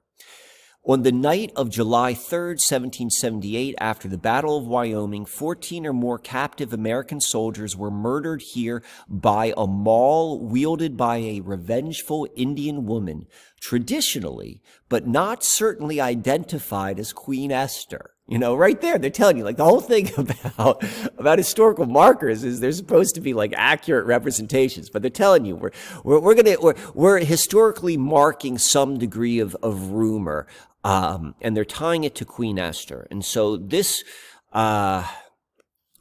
On 0.82 1.02
the 1.02 1.12
night 1.12 1.52
of 1.56 1.68
July 1.68 2.14
3, 2.14 2.52
1778, 2.52 3.74
after 3.78 4.08
the 4.08 4.16
Battle 4.16 4.56
of 4.56 4.66
Wyoming, 4.66 5.26
14 5.26 5.84
or 5.84 5.92
more 5.92 6.18
captive 6.18 6.72
American 6.72 7.20
soldiers 7.20 7.76
were 7.76 7.90
murdered 7.90 8.40
here 8.40 8.82
by 9.06 9.52
a 9.58 9.66
maul 9.66 10.40
wielded 10.40 10.96
by 10.96 11.18
a 11.18 11.42
revengeful 11.42 12.26
Indian 12.34 12.86
woman, 12.86 13.26
traditionally, 13.60 14.62
but 14.88 15.06
not 15.06 15.44
certainly 15.44 16.00
identified 16.00 16.98
as 16.98 17.12
Queen 17.12 17.52
Esther. 17.52 18.14
You 18.26 18.38
know, 18.38 18.54
right 18.54 18.80
there, 18.80 18.96
they're 18.96 19.10
telling 19.10 19.36
you 19.36 19.42
like 19.42 19.56
the 19.56 19.64
whole 19.64 19.80
thing 19.80 20.08
about 20.16 20.84
about 21.18 21.38
historical 21.38 21.84
markers 21.84 22.44
is 22.44 22.60
they're 22.60 22.70
supposed 22.70 23.16
to 23.16 23.20
be 23.20 23.34
like 23.34 23.52
accurate 23.56 24.06
representations, 24.06 24.88
but 24.88 25.02
they're 25.02 25.10
telling 25.10 25.44
you 25.44 25.56
we're 25.56 25.72
we're, 26.04 26.20
we're 26.20 26.34
gonna 26.36 26.56
we're, 26.60 26.76
we're 26.94 27.18
historically 27.18 27.96
marking 27.96 28.56
some 28.56 28.98
degree 28.98 29.40
of 29.40 29.56
of 29.64 29.90
rumor 29.90 30.46
um, 30.84 31.34
and 31.40 31.56
they're 31.56 31.64
tying 31.64 32.04
it 32.04 32.14
to 32.16 32.24
Queen 32.24 32.58
Esther. 32.58 33.06
And 33.10 33.24
so 33.24 33.56
this, 33.56 34.04
uh, 34.52 35.06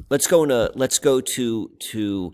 let's 0.09 0.27
go 0.27 0.43
into 0.43 0.71
let's 0.75 0.99
go 0.99 1.21
to 1.21 1.71
to 1.80 2.34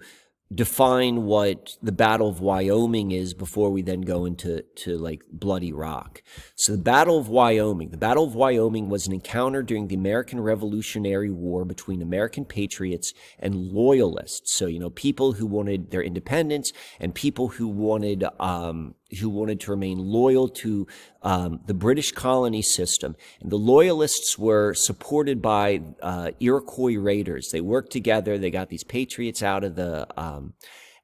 define 0.53 1.23
what 1.23 1.75
the 1.81 1.91
Battle 1.91 2.29
of 2.29 2.39
Wyoming 2.39 3.09
is 3.11 3.33
before 3.33 3.71
we 3.71 3.81
then 3.81 4.01
go 4.01 4.25
into 4.25 4.61
to 4.61 4.97
like 4.97 5.23
Bloody 5.31 5.73
Rock. 5.73 6.21
So 6.55 6.73
the 6.73 6.83
Battle 6.83 7.17
of 7.17 7.27
Wyoming, 7.27 7.89
the 7.89 7.97
Battle 7.97 8.25
of 8.25 8.35
Wyoming 8.35 8.87
was 8.87 9.07
an 9.07 9.13
encounter 9.13 9.63
during 9.63 9.87
the 9.87 9.95
American 9.95 10.39
Revolutionary 10.39 11.31
War 11.31 11.65
between 11.65 12.01
American 12.01 12.45
patriots 12.45 13.13
and 13.39 13.55
loyalists. 13.55 14.53
So 14.53 14.67
you 14.67 14.79
know 14.79 14.91
people 14.91 15.33
who 15.33 15.47
wanted 15.47 15.89
their 15.89 16.03
independence 16.03 16.71
and 16.99 17.15
people 17.15 17.49
who 17.49 17.67
wanted 17.67 18.23
um, 18.39 18.93
who 19.19 19.29
wanted 19.29 19.59
to 19.61 19.71
remain 19.71 19.99
loyal 19.99 20.49
to 20.49 20.87
um, 21.21 21.59
the 21.65 21.73
British 21.73 22.11
colony 22.11 22.61
system. 22.61 23.15
And 23.39 23.51
the 23.51 23.57
loyalists 23.57 24.37
were 24.37 24.73
supported 24.73 25.41
by 25.41 25.81
uh, 26.01 26.31
Iroquois 26.39 26.95
raiders. 26.95 27.49
They 27.51 27.61
worked 27.61 27.91
together. 27.91 28.37
They 28.37 28.51
got 28.51 28.69
these 28.69 28.83
patriots 28.83 29.43
out 29.43 29.63
of 29.63 29.75
the 29.75 30.07
um, 30.19 30.53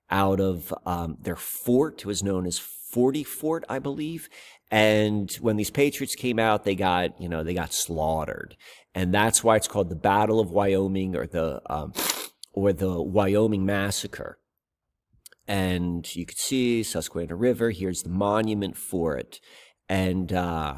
out 0.10 0.40
of 0.40 0.74
um, 0.86 1.18
their 1.22 1.36
fort. 1.36 2.00
It 2.02 2.06
was 2.06 2.24
known 2.24 2.46
as 2.46 2.58
Forty 2.58 3.24
Fort, 3.24 3.64
I 3.70 3.80
believe. 3.80 4.30
And 4.70 5.32
when 5.42 5.58
these 5.58 5.70
patriots 5.70 6.16
came 6.16 6.40
out, 6.40 6.64
they 6.64 6.76
got 6.76 7.20
you 7.22 7.30
know 7.30 7.44
they 7.44 7.54
got 7.54 7.74
slaughtered, 7.74 8.56
and 8.96 9.14
that's 9.14 9.44
why 9.44 9.58
it's 9.58 9.68
called 9.68 9.90
the 9.90 9.96
Battle 9.96 10.40
of 10.40 10.52
Wyoming 10.52 11.16
or 11.16 11.28
the 11.28 11.62
um, 11.70 11.94
or 12.54 12.74
the 12.74 13.02
Wyoming 13.02 13.66
Massacre 13.66 14.38
and 15.52 16.16
you 16.16 16.26
could 16.26 16.38
see 16.38 16.82
Susquehanna 16.82 17.36
River. 17.36 17.72
Here's 17.72 18.04
the 18.04 18.10
monument 18.10 18.78
for 18.78 19.18
it. 19.18 19.42
And 19.90 20.32
uh, 20.32 20.76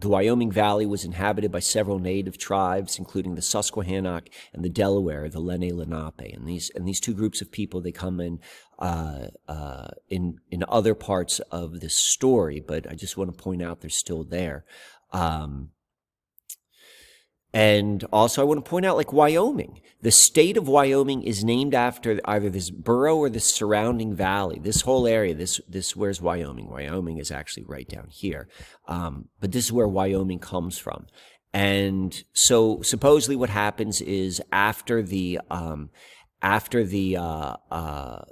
the 0.00 0.10
Wyoming 0.10 0.52
Valley 0.52 0.84
was 0.84 1.06
inhabited 1.06 1.50
by 1.50 1.60
several 1.60 1.98
native 1.98 2.36
tribes, 2.36 2.98
including 2.98 3.34
the 3.34 3.40
Susquehannock 3.40 4.28
and 4.52 4.62
the 4.62 4.68
Delaware, 4.68 5.30
the 5.30 5.40
Lenni 5.40 5.72
Lenape. 5.72 6.34
And 6.34 6.46
these 6.46 6.70
and 6.74 6.86
these 6.86 7.00
two 7.00 7.14
groups 7.14 7.40
of 7.40 7.50
people 7.50 7.80
they 7.80 7.92
come 7.92 8.20
in 8.20 8.40
uh, 8.78 9.28
uh, 9.48 9.88
in 10.10 10.36
in 10.50 10.62
other 10.68 10.94
parts 10.94 11.40
of 11.50 11.80
this 11.80 11.98
story, 11.98 12.60
but 12.60 12.86
I 12.90 12.94
just 12.94 13.16
want 13.16 13.34
to 13.34 13.42
point 13.42 13.62
out 13.62 13.80
they're 13.80 13.88
still 13.88 14.24
there. 14.24 14.66
Um, 15.12 15.70
and 17.54 18.04
also, 18.12 18.42
I 18.42 18.44
want 18.44 18.64
to 18.64 18.68
point 18.68 18.84
out, 18.84 18.96
like 18.96 19.12
Wyoming, 19.12 19.80
the 20.02 20.10
state 20.10 20.56
of 20.56 20.66
Wyoming 20.66 21.22
is 21.22 21.44
named 21.44 21.72
after 21.72 22.20
either 22.24 22.50
this 22.50 22.68
borough 22.68 23.16
or 23.16 23.30
the 23.30 23.38
surrounding 23.38 24.12
valley. 24.12 24.58
This 24.58 24.80
whole 24.80 25.06
area, 25.06 25.36
this 25.36 25.60
this 25.68 25.94
where's 25.94 26.20
Wyoming? 26.20 26.68
Wyoming 26.68 27.18
is 27.18 27.30
actually 27.30 27.62
right 27.62 27.88
down 27.88 28.08
here, 28.10 28.48
um, 28.88 29.28
but 29.40 29.52
this 29.52 29.66
is 29.66 29.72
where 29.72 29.86
Wyoming 29.86 30.40
comes 30.40 30.78
from. 30.78 31.06
And 31.52 32.24
so, 32.32 32.82
supposedly, 32.82 33.36
what 33.36 33.50
happens 33.50 34.00
is 34.00 34.42
after 34.50 35.00
the 35.00 35.38
um, 35.48 35.90
after 36.42 36.82
the 36.82 37.18
uh, 37.18 37.56
uh, 37.70 38.24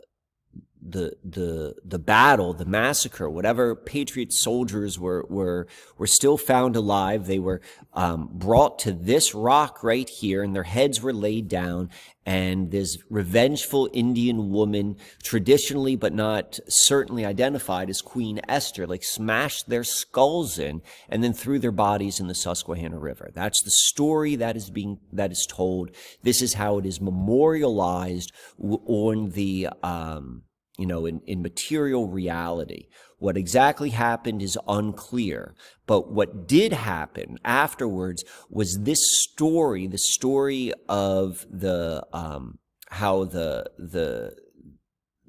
the 0.84 1.16
the 1.24 1.76
the 1.84 1.98
battle, 1.98 2.52
the 2.54 2.64
massacre, 2.64 3.30
whatever 3.30 3.74
Patriot 3.76 4.32
soldiers 4.32 4.98
were 4.98 5.24
were 5.28 5.66
were 5.96 6.06
still 6.06 6.36
found 6.36 6.74
alive. 6.74 7.26
They 7.26 7.38
were 7.38 7.60
um, 7.92 8.28
brought 8.32 8.78
to 8.80 8.92
this 8.92 9.34
rock 9.34 9.82
right 9.82 10.08
here, 10.08 10.42
and 10.42 10.54
their 10.54 10.64
heads 10.64 11.00
were 11.00 11.12
laid 11.12 11.48
down. 11.48 11.90
And 12.24 12.70
this 12.70 12.98
revengeful 13.10 13.90
Indian 13.92 14.50
woman, 14.50 14.96
traditionally 15.24 15.96
but 15.96 16.12
not 16.12 16.60
certainly 16.68 17.24
identified 17.24 17.90
as 17.90 18.00
Queen 18.00 18.40
Esther, 18.48 18.86
like 18.86 19.02
smashed 19.02 19.68
their 19.68 19.82
skulls 19.82 20.56
in 20.56 20.82
and 21.08 21.24
then 21.24 21.32
threw 21.32 21.58
their 21.58 21.72
bodies 21.72 22.20
in 22.20 22.28
the 22.28 22.34
Susquehanna 22.34 22.98
River. 22.98 23.30
That's 23.34 23.62
the 23.62 23.72
story 23.72 24.36
that 24.36 24.56
is 24.56 24.70
being 24.70 24.98
that 25.12 25.32
is 25.32 25.46
told. 25.48 25.90
This 26.22 26.42
is 26.42 26.54
how 26.54 26.78
it 26.78 26.86
is 26.86 27.00
memorialized 27.00 28.32
on 28.58 29.30
the. 29.30 29.68
Um, 29.82 30.42
you 30.78 30.86
know, 30.86 31.06
in, 31.06 31.20
in 31.26 31.42
material 31.42 32.08
reality. 32.08 32.88
What 33.18 33.36
exactly 33.36 33.90
happened 33.90 34.42
is 34.42 34.58
unclear. 34.66 35.54
But 35.86 36.10
what 36.10 36.48
did 36.48 36.72
happen 36.72 37.38
afterwards 37.44 38.24
was 38.50 38.80
this 38.80 39.22
story, 39.22 39.86
the 39.86 39.98
story 39.98 40.72
of 40.88 41.46
the, 41.50 42.04
um, 42.12 42.58
how 42.88 43.24
the, 43.24 43.70
the, 43.78 44.34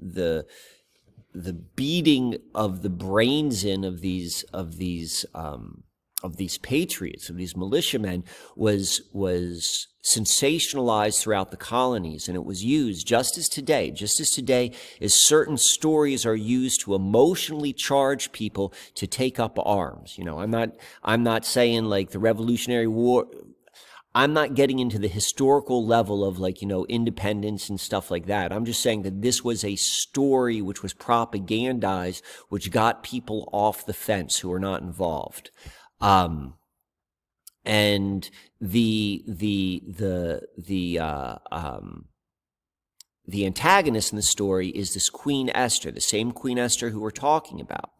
the, 0.00 0.46
the 1.32 1.52
beating 1.52 2.38
of 2.54 2.82
the 2.82 2.90
brains 2.90 3.64
in 3.64 3.84
of 3.84 4.00
these, 4.00 4.42
of 4.52 4.76
these, 4.78 5.24
um, 5.34 5.83
of 6.24 6.36
these 6.38 6.58
patriots, 6.58 7.28
of 7.28 7.36
these 7.36 7.56
militiamen, 7.56 8.24
was 8.56 9.02
was 9.12 9.86
sensationalized 10.04 11.20
throughout 11.20 11.50
the 11.50 11.56
colonies, 11.56 12.26
and 12.26 12.36
it 12.36 12.44
was 12.44 12.64
used 12.64 13.06
just 13.06 13.38
as 13.38 13.48
today, 13.48 13.90
just 13.90 14.18
as 14.20 14.30
today, 14.30 14.72
as 15.00 15.26
certain 15.26 15.56
stories 15.56 16.26
are 16.26 16.34
used 16.34 16.80
to 16.80 16.94
emotionally 16.94 17.72
charge 17.72 18.32
people 18.32 18.72
to 18.94 19.06
take 19.06 19.38
up 19.38 19.58
arms. 19.64 20.18
You 20.18 20.24
know, 20.24 20.40
I'm 20.40 20.50
not 20.50 20.70
I'm 21.02 21.22
not 21.22 21.44
saying 21.44 21.84
like 21.84 22.10
the 22.10 22.18
Revolutionary 22.18 22.88
War. 22.88 23.26
I'm 24.16 24.32
not 24.32 24.54
getting 24.54 24.78
into 24.78 25.00
the 25.00 25.08
historical 25.08 25.84
level 25.84 26.24
of 26.24 26.38
like, 26.38 26.62
you 26.62 26.68
know, 26.68 26.86
independence 26.86 27.68
and 27.68 27.80
stuff 27.80 28.12
like 28.12 28.26
that. 28.26 28.52
I'm 28.52 28.64
just 28.64 28.80
saying 28.80 29.02
that 29.02 29.22
this 29.22 29.42
was 29.42 29.64
a 29.64 29.74
story 29.74 30.62
which 30.62 30.84
was 30.84 30.94
propagandized, 30.94 32.22
which 32.48 32.70
got 32.70 33.02
people 33.02 33.48
off 33.52 33.86
the 33.86 33.92
fence 33.92 34.38
who 34.38 34.50
were 34.50 34.60
not 34.60 34.82
involved. 34.82 35.50
Um, 36.04 36.54
and 37.64 38.28
the, 38.60 39.24
the, 39.26 39.82
the, 39.88 40.42
the, 40.58 40.98
uh, 40.98 41.36
um, 41.50 42.04
the 43.26 43.46
antagonist 43.46 44.12
in 44.12 44.16
the 44.16 44.22
story 44.22 44.68
is 44.68 44.92
this 44.92 45.08
Queen 45.08 45.50
Esther, 45.54 45.90
the 45.90 46.02
same 46.02 46.32
Queen 46.32 46.58
Esther 46.58 46.90
who 46.90 47.00
we're 47.00 47.10
talking 47.10 47.58
about. 47.58 47.90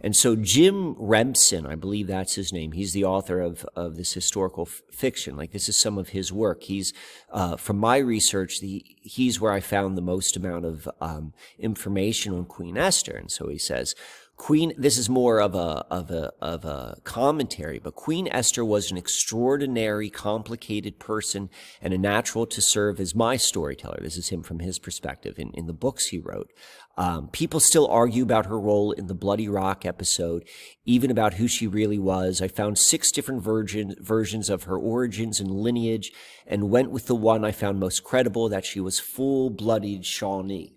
And 0.00 0.16
so 0.16 0.34
Jim 0.34 0.94
Remsen, 0.98 1.66
I 1.66 1.74
believe 1.74 2.06
that's 2.06 2.34
his 2.36 2.54
name. 2.54 2.72
He's 2.72 2.92
the 2.92 3.04
author 3.04 3.40
of, 3.40 3.66
of 3.74 3.96
this 3.96 4.14
historical 4.14 4.64
fiction. 4.66 5.36
Like 5.36 5.52
this 5.52 5.68
is 5.68 5.78
some 5.78 5.98
of 5.98 6.10
his 6.10 6.32
work. 6.32 6.62
He's, 6.64 6.94
uh, 7.30 7.56
from 7.56 7.78
my 7.78 7.98
research, 7.98 8.60
the, 8.60 8.82
he's 9.02 9.40
where 9.40 9.52
I 9.52 9.60
found 9.60 9.96
the 9.96 10.02
most 10.02 10.36
amount 10.36 10.64
of 10.64 10.88
um, 11.02 11.34
information 11.58 12.34
on 12.34 12.46
Queen 12.46 12.78
Esther. 12.78 13.16
And 13.16 13.30
so 13.30 13.48
he 13.48 13.58
says, 13.58 13.94
Queen, 14.36 14.74
this 14.76 14.98
is 14.98 15.08
more 15.08 15.40
of 15.40 15.54
a, 15.54 15.84
of 15.90 16.10
a, 16.10 16.30
of 16.42 16.66
a 16.66 16.98
commentary, 17.04 17.78
but 17.78 17.94
Queen 17.94 18.28
Esther 18.30 18.64
was 18.64 18.90
an 18.90 18.98
extraordinary, 18.98 20.10
complicated 20.10 20.98
person 20.98 21.48
and 21.80 21.94
a 21.94 21.98
natural 21.98 22.44
to 22.46 22.60
serve 22.60 23.00
as 23.00 23.14
my 23.14 23.36
storyteller. 23.36 23.98
This 24.02 24.18
is 24.18 24.28
him 24.28 24.42
from 24.42 24.58
his 24.58 24.78
perspective 24.78 25.38
in, 25.38 25.52
in 25.54 25.66
the 25.66 25.72
books 25.72 26.08
he 26.08 26.18
wrote. 26.18 26.52
Um, 26.98 27.28
people 27.28 27.60
still 27.60 27.86
argue 27.88 28.22
about 28.22 28.44
her 28.44 28.60
role 28.60 28.92
in 28.92 29.06
the 29.06 29.14
Bloody 29.14 29.48
Rock 29.48 29.86
episode, 29.86 30.46
even 30.84 31.10
about 31.10 31.34
who 31.34 31.48
she 31.48 31.66
really 31.66 31.98
was. 31.98 32.42
I 32.42 32.48
found 32.48 32.78
six 32.78 33.10
different 33.10 33.42
version, 33.42 33.94
versions 34.00 34.50
of 34.50 34.64
her 34.64 34.76
origins 34.76 35.40
and 35.40 35.50
lineage 35.50 36.12
and 36.46 36.70
went 36.70 36.90
with 36.90 37.06
the 37.06 37.16
one 37.16 37.42
I 37.42 37.52
found 37.52 37.80
most 37.80 38.04
credible 38.04 38.50
that 38.50 38.66
she 38.66 38.80
was 38.80 39.00
full 39.00 39.48
blooded 39.48 40.04
Shawnee. 40.04 40.74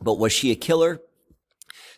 But 0.00 0.18
was 0.18 0.32
she 0.32 0.50
a 0.50 0.56
killer? 0.56 1.02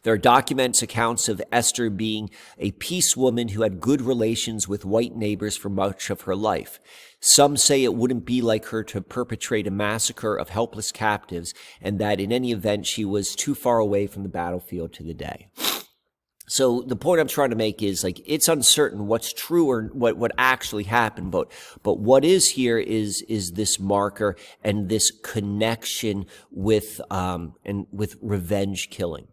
There 0.09 0.14
are 0.14 0.16
documents, 0.16 0.80
accounts 0.80 1.28
of 1.28 1.42
Esther 1.52 1.90
being 1.90 2.30
a 2.59 2.70
peace 2.70 3.14
woman 3.14 3.48
who 3.48 3.61
had 3.61 3.78
good 3.78 4.00
relations 4.00 4.66
with 4.66 4.86
white 4.86 5.14
neighbors 5.14 5.54
for 5.54 5.68
much 5.68 6.09
of 6.09 6.22
her 6.22 6.34
life. 6.34 6.80
Some 7.20 7.59
say 7.59 7.84
it 7.84 7.92
wouldn't 7.92 8.24
be 8.24 8.40
like 8.40 8.64
her 8.68 8.82
to 8.84 9.02
perpetrate 9.02 9.66
a 9.66 9.70
massacre 9.70 10.34
of 10.34 10.48
helpless 10.48 10.92
captives, 10.92 11.52
and 11.78 11.98
that 11.98 12.20
in 12.20 12.32
any 12.32 12.52
event 12.52 12.86
she 12.86 13.04
was 13.04 13.36
too 13.36 13.54
far 13.54 13.80
away 13.80 14.06
from 14.06 14.22
the 14.22 14.30
battlefield 14.30 14.94
to 14.94 15.02
the 15.02 15.12
day. 15.12 15.48
So 16.46 16.80
the 16.80 16.96
point 16.96 17.20
I'm 17.20 17.28
trying 17.28 17.50
to 17.50 17.56
make 17.56 17.82
is 17.82 18.02
like 18.02 18.22
it's 18.24 18.48
uncertain 18.48 19.09
what's 19.09 19.34
true 19.34 19.66
or 19.66 19.90
what 19.92 20.16
what 20.16 20.32
actually 20.38 20.84
happened, 20.84 21.32
but 21.32 21.52
but 21.82 21.98
what 21.98 22.24
is 22.24 22.48
here 22.48 22.78
is 22.78 23.20
is 23.28 23.52
this 23.52 23.78
marker 23.78 24.36
and 24.64 24.88
this 24.88 25.11
connection 25.22 26.24
with 26.50 26.98
um 27.11 27.56
and 27.66 27.86
with 27.92 28.16
revenge 28.22 28.88
killing 28.88 29.28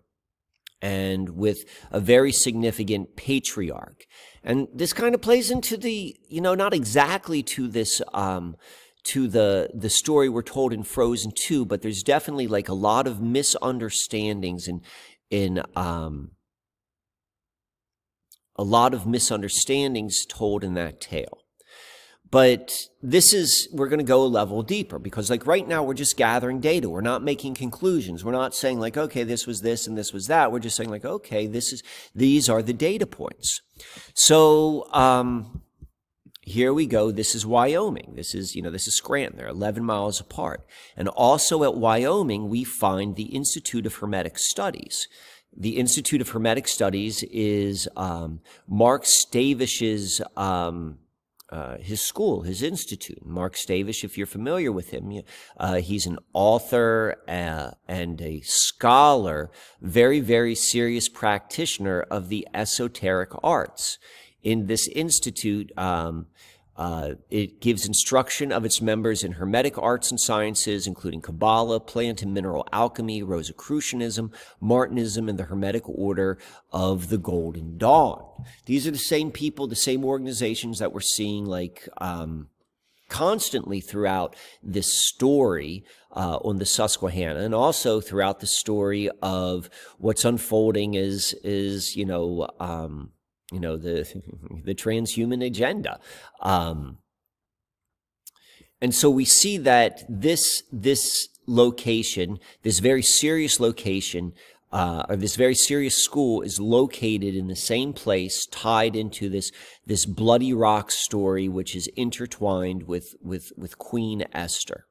and 0.85 1.29
with 1.31 1.65
a 1.89 1.99
very 1.99 2.31
significant 2.31 3.15
patriarch. 3.15 4.05
And 4.43 4.67
this 4.71 4.93
kind 4.93 5.15
of 5.15 5.21
plays 5.21 5.49
into 5.49 5.77
the, 5.77 6.15
you 6.29 6.41
know, 6.41 6.53
not 6.53 6.75
exactly 6.75 7.41
to 7.41 7.67
this, 7.67 8.03
um, 8.13 8.55
to 9.05 9.27
the 9.27 9.69
the 9.73 9.89
story 9.89 10.29
we're 10.29 10.43
told 10.43 10.73
in 10.73 10.83
Frozen 10.83 11.31
2, 11.35 11.65
but 11.65 11.81
there's 11.81 12.03
definitely 12.03 12.47
like 12.47 12.69
a 12.69 12.73
lot 12.73 13.07
of 13.07 13.19
misunderstandings 13.19 14.67
in 14.67 14.81
in 15.31 15.63
um 15.75 16.31
a 18.55 18.63
lot 18.63 18.93
of 18.93 19.05
misunderstandings 19.07 20.25
told 20.25 20.63
in 20.63 20.75
that 20.75 21.01
tale. 21.01 21.44
But 22.31 22.71
this 23.01 23.33
is, 23.33 23.69
we're 23.71 23.87
going 23.87 23.99
to 23.99 24.03
go 24.03 24.23
a 24.23 24.25
level 24.25 24.63
deeper 24.63 24.99
because, 24.99 25.29
like, 25.29 25.45
right 25.45 25.67
now 25.67 25.83
we're 25.83 25.93
just 25.93 26.17
gathering 26.17 26.59
data. 26.59 26.89
We're 26.89 27.01
not 27.01 27.23
making 27.23 27.53
conclusions. 27.53 28.23
We're 28.25 28.31
not 28.31 28.55
saying, 28.55 28.79
like, 28.79 28.97
okay, 28.97 29.23
this 29.23 29.45
was 29.45 29.61
this 29.61 29.87
and 29.87 29.97
this 29.97 30.11
was 30.11 30.27
that. 30.27 30.51
We're 30.51 30.59
just 30.59 30.75
saying, 30.75 30.89
like, 30.89 31.05
okay, 31.05 31.47
this 31.47 31.71
is, 31.71 31.83
these 32.13 32.49
are 32.49 32.61
the 32.61 32.73
data 32.73 33.05
points. 33.05 33.61
So, 34.15 34.91
um, 34.91 35.61
here 36.41 36.73
we 36.73 36.85
go. 36.85 37.11
This 37.11 37.33
is 37.33 37.45
Wyoming. 37.45 38.13
This 38.15 38.35
is, 38.35 38.55
you 38.55 38.61
know, 38.61 38.69
this 38.69 38.87
is 38.87 38.95
Scranton. 38.95 39.37
They're 39.37 39.47
11 39.47 39.83
miles 39.83 40.19
apart. 40.19 40.65
And 40.95 41.07
also 41.09 41.63
at 41.63 41.75
Wyoming, 41.75 42.49
we 42.49 42.63
find 42.63 43.15
the 43.15 43.35
Institute 43.35 43.85
of 43.85 43.95
Hermetic 43.95 44.37
Studies. 44.37 45.07
The 45.57 45.77
Institute 45.77 46.21
of 46.21 46.29
Hermetic 46.29 46.67
Studies 46.67 47.23
is 47.31 47.87
um, 47.95 48.41
Mark 48.67 49.05
Stavish's 49.05 50.21
um, 50.37 50.99
uh, 51.55 51.77
his 51.77 52.01
school, 52.01 52.41
his 52.41 52.61
institute. 52.61 53.25
Mark 53.25 53.55
Stavish, 53.55 54.03
if 54.03 54.17
you're 54.17 54.27
familiar 54.27 54.73
with 54.73 54.89
him, 54.89 55.21
uh, 55.57 55.75
he's 55.75 56.05
an 56.05 56.19
author 56.33 57.15
uh, 57.29 57.71
and 57.87 58.21
a 58.21 58.41
scholar, 58.41 59.49
very, 59.81 60.19
very 60.19 60.53
serious 60.53 61.07
practitioner 61.07 62.01
of 62.11 62.27
the 62.27 62.45
esoteric 62.53 63.29
arts. 63.41 63.97
In 64.43 64.67
this 64.67 64.89
institute, 64.89 65.71
um, 65.77 66.27
uh, 66.77 67.11
it 67.29 67.61
gives 67.61 67.85
instruction 67.85 68.51
of 68.51 68.65
its 68.65 68.81
members 68.81 69.23
in 69.23 69.33
Hermetic 69.33 69.77
arts 69.77 70.11
and 70.11 70.19
sciences, 70.19 70.85
including 70.85 71.21
Kabbalah, 71.21 71.79
plant 71.79 72.21
and 72.21 72.33
mineral 72.33 72.67
alchemy, 72.73 73.23
Rosicrucianism, 73.23 74.31
Martinism, 74.61 75.29
and 75.29 75.39
the 75.39 75.45
Hermetic 75.45 75.87
Order 75.87 76.37
of 76.71 77.07
the 77.09 77.17
Golden 77.17 77.77
Dawn. 77.77 78.23
These 78.65 78.85
are 78.85 78.91
the 78.91 78.97
same 78.97 79.31
people, 79.31 79.67
the 79.67 79.75
same 79.75 80.03
organizations 80.03 80.79
that 80.79 80.91
we're 80.91 80.99
seeing 80.99 81.45
like 81.45 81.87
um, 81.97 82.49
constantly 83.07 83.79
throughout 83.79 84.35
this 84.61 85.07
story 85.07 85.85
uh, 86.11 86.39
on 86.43 86.57
the 86.57 86.65
Susquehanna, 86.65 87.39
and 87.39 87.55
also 87.55 88.01
throughout 88.01 88.41
the 88.41 88.47
story 88.47 89.09
of 89.21 89.69
what's 89.97 90.25
unfolding 90.25 90.93
is 90.95 91.33
is 91.43 91.95
you 91.95 92.05
know. 92.05 92.49
Um, 92.59 93.11
you 93.51 93.59
know 93.59 93.77
the 93.77 94.05
the 94.63 94.75
transhuman 94.75 95.45
agenda. 95.45 95.99
Um, 96.41 96.99
and 98.81 98.93
so 98.93 99.09
we 99.09 99.25
see 99.25 99.57
that 99.57 100.03
this 100.09 100.63
this 100.71 101.29
location 101.47 102.39
this 102.63 102.79
very 102.79 103.03
serious 103.03 103.59
location 103.59 104.33
uh, 104.71 105.03
or 105.07 105.15
this 105.15 105.35
very 105.35 105.55
serious 105.55 106.03
school 106.03 106.41
is 106.41 106.59
located 106.59 107.35
in 107.35 107.47
the 107.47 107.55
same 107.55 107.93
place 107.93 108.45
tied 108.47 108.95
into 108.95 109.29
this 109.29 109.51
this 109.85 110.05
bloody 110.05 110.53
rock 110.53 110.91
story 110.91 111.47
which 111.47 111.75
is 111.75 111.87
intertwined 111.95 112.83
with 112.83 113.15
with 113.21 113.51
with 113.55 113.77
queen 113.77 114.23
esther 114.33 114.85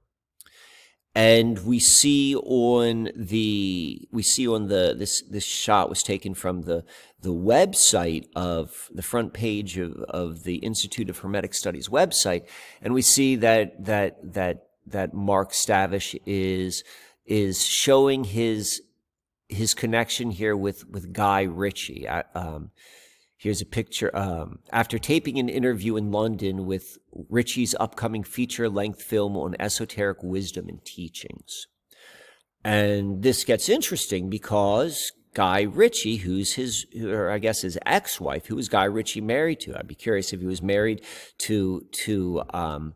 and 1.14 1.64
we 1.64 1.78
see 1.78 2.34
on 2.34 3.10
the 3.14 4.08
we 4.10 4.22
see 4.22 4.48
on 4.48 4.66
the 4.66 4.94
this 4.98 5.22
this 5.22 5.44
shot 5.44 5.88
was 5.88 6.02
taken 6.02 6.34
from 6.34 6.62
the 6.62 6.84
the 7.20 7.32
website 7.32 8.26
of 8.34 8.90
the 8.92 9.02
front 9.02 9.32
page 9.32 9.78
of, 9.78 9.94
of 10.08 10.42
the 10.42 10.56
Institute 10.56 11.08
of 11.08 11.18
Hermetic 11.18 11.54
Studies 11.54 11.88
website, 11.88 12.46
and 12.82 12.92
we 12.92 13.02
see 13.02 13.36
that 13.36 13.84
that 13.84 14.34
that 14.34 14.66
that 14.86 15.14
Mark 15.14 15.52
Stavish 15.52 16.18
is 16.26 16.82
is 17.24 17.64
showing 17.64 18.24
his 18.24 18.82
his 19.48 19.72
connection 19.72 20.30
here 20.30 20.56
with 20.56 20.88
with 20.88 21.12
Guy 21.12 21.42
Ritchie. 21.42 22.08
Um, 22.08 22.72
Here's 23.44 23.60
a 23.60 23.66
picture. 23.66 24.10
Um, 24.16 24.60
after 24.72 24.98
taping 24.98 25.38
an 25.38 25.50
interview 25.50 25.96
in 25.96 26.10
London 26.10 26.64
with 26.64 26.96
Ritchie's 27.28 27.74
upcoming 27.78 28.24
feature 28.24 28.70
length 28.70 29.02
film 29.02 29.36
on 29.36 29.54
esoteric 29.60 30.22
wisdom 30.22 30.66
and 30.66 30.82
teachings. 30.82 31.66
And 32.64 33.22
this 33.22 33.44
gets 33.44 33.68
interesting 33.68 34.30
because 34.30 35.12
Guy 35.34 35.60
Ritchie, 35.60 36.16
who's 36.16 36.54
his, 36.54 36.86
or 36.98 37.28
I 37.28 37.38
guess 37.38 37.60
his 37.60 37.78
ex-wife, 37.84 38.46
who 38.46 38.56
was 38.56 38.70
Guy 38.70 38.84
Ritchie 38.84 39.20
married 39.20 39.60
to? 39.60 39.78
I'd 39.78 39.88
be 39.88 39.94
curious 39.94 40.32
if 40.32 40.40
he 40.40 40.46
was 40.46 40.62
married 40.62 41.02
to 41.40 41.86
to 42.04 42.44
um, 42.54 42.94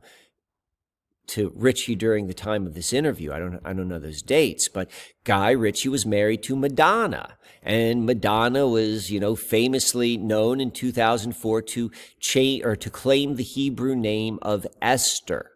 to 1.29 1.53
Richie 1.55 1.95
during 1.95 2.27
the 2.27 2.35
time 2.35 2.67
of 2.67 2.75
this 2.75 2.93
interview. 2.93 3.33
I 3.33 3.39
don't 3.39 3.61
I 3.65 3.73
don't 3.73 3.89
know 3.89 3.99
those 3.99 4.23
dates, 4.23 4.69
but 4.69 4.91
Guy 5.25 5.51
Ritchie 5.51 5.89
was 5.89 6.07
married 6.07 6.43
to 6.45 6.57
Madonna, 6.57 7.37
and 7.63 8.05
Madonna 8.05 8.67
was 8.67 9.11
you 9.11 9.21
know 9.21 9.37
famously 9.37 10.17
known 10.17 10.61
in 10.61 10.71
2004 10.71 11.63
to 11.63 11.91
cha- 12.21 12.61
or 12.65 12.77
to 12.77 12.91
claim 12.91 13.37
the 13.37 13.45
Hebrew 13.45 13.95
name 13.95 14.39
of 14.43 14.67
Esther. 14.83 15.53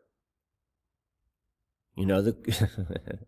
You 1.94 2.06
know 2.06 2.22
the 2.22 3.18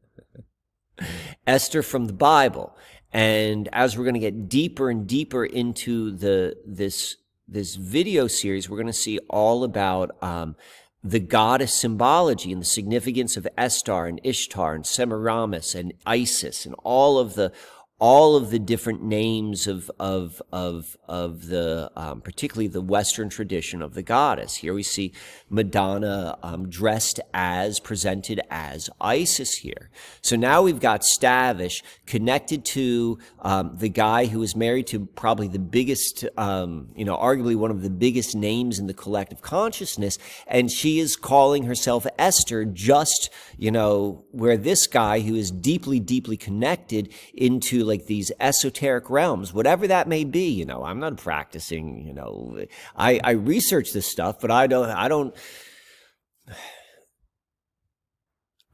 Esther 1.47 1.83
from 1.83 2.07
the 2.07 2.13
Bible. 2.13 2.77
And 3.13 3.69
as 3.73 3.97
we're 3.97 4.05
going 4.05 4.15
to 4.15 4.21
get 4.21 4.49
deeper 4.49 4.91
and 4.91 5.07
deeper 5.07 5.45
into 5.45 6.11
the 6.11 6.57
this 6.67 7.17
this 7.47 7.77
video 7.77 8.27
series, 8.27 8.69
we're 8.69 8.79
going 8.79 8.87
to 8.87 8.93
see 8.93 9.19
all 9.31 9.65
about 9.65 10.17
um, 10.23 10.57
the 11.05 11.21
goddess 11.21 11.75
symbology 11.75 12.51
and 12.51 12.63
the 12.63 12.67
significance 12.67 13.37
of 13.37 13.47
Estar 13.59 14.09
and 14.09 14.19
Ishtar 14.25 14.75
and 14.75 14.87
Semiramis 14.87 15.75
and 15.75 15.93
Isis 16.07 16.65
and 16.65 16.75
all 16.83 17.19
of 17.19 17.35
the 17.35 17.53
all 18.07 18.37
of 18.37 18.51
the 18.51 18.59
different 18.59 19.03
names 19.03 19.67
of 19.67 19.91
of 19.99 20.43
of 20.53 20.95
of 21.09 21.47
the 21.47 21.91
um, 21.97 22.21
particularly 22.21 22.67
the 22.67 22.83
Western 22.83 23.31
tradition 23.31 23.81
of 23.81 23.95
the 23.95 24.03
goddess. 24.03 24.57
Here 24.57 24.75
we 24.75 24.83
see 24.83 25.15
Madonna 25.49 26.37
um, 26.43 26.69
dressed 26.69 27.19
as 27.33 27.81
presented 27.81 28.43
as 28.51 28.91
Isis 29.01 29.55
here. 29.55 29.89
So 30.21 30.37
now 30.37 30.61
we've 30.61 30.81
got 30.81 31.01
Stavish 31.01 31.83
connected 32.05 32.67
to 32.67 33.19
um, 33.41 33.75
the 33.79 33.89
guy 33.89 34.27
who 34.27 34.41
was 34.41 34.55
married 34.55 34.87
to 34.89 35.07
probably 35.07 35.49
the 35.49 35.59
biggest, 35.59 36.27
um, 36.37 36.91
you 36.95 37.07
know, 37.07 37.17
arguably 37.17 37.57
one 37.57 37.71
of 37.71 37.81
the 37.81 37.89
biggest 37.89 38.37
names 38.37 38.79
in 38.79 38.87
the 38.87 38.93
collective 38.93 39.41
consciousness, 39.41 40.19
and 40.47 40.71
she 40.71 40.99
is 40.99 41.17
calling 41.17 41.63
herself 41.63 42.07
Esther. 42.19 42.67
Just 42.67 43.31
you 43.57 43.71
know 43.71 44.27
where 44.31 44.59
this 44.59 44.87
guy 44.87 45.21
who 45.21 45.35
is 45.37 45.51
deeply 45.51 46.01
deeply 46.01 46.37
connected 46.37 47.11
into 47.33 47.83
like 47.94 47.94
these 47.99 48.33
esoteric 48.41 49.09
realms, 49.09 49.53
whatever 49.53 49.87
that 49.89 50.09
may 50.09 50.25
be. 50.25 50.51
You 50.51 50.65
know, 50.65 50.85
I'm 50.85 51.01
not 51.01 51.17
practicing. 51.17 52.07
You 52.07 52.13
know, 52.13 52.67
I, 52.97 53.21
I 53.23 53.31
research 53.33 53.93
this 53.93 54.07
stuff, 54.07 54.41
but 54.41 54.51
I 54.51 54.67
don't. 54.67 54.91
I 54.91 55.09
don't. 55.09 55.35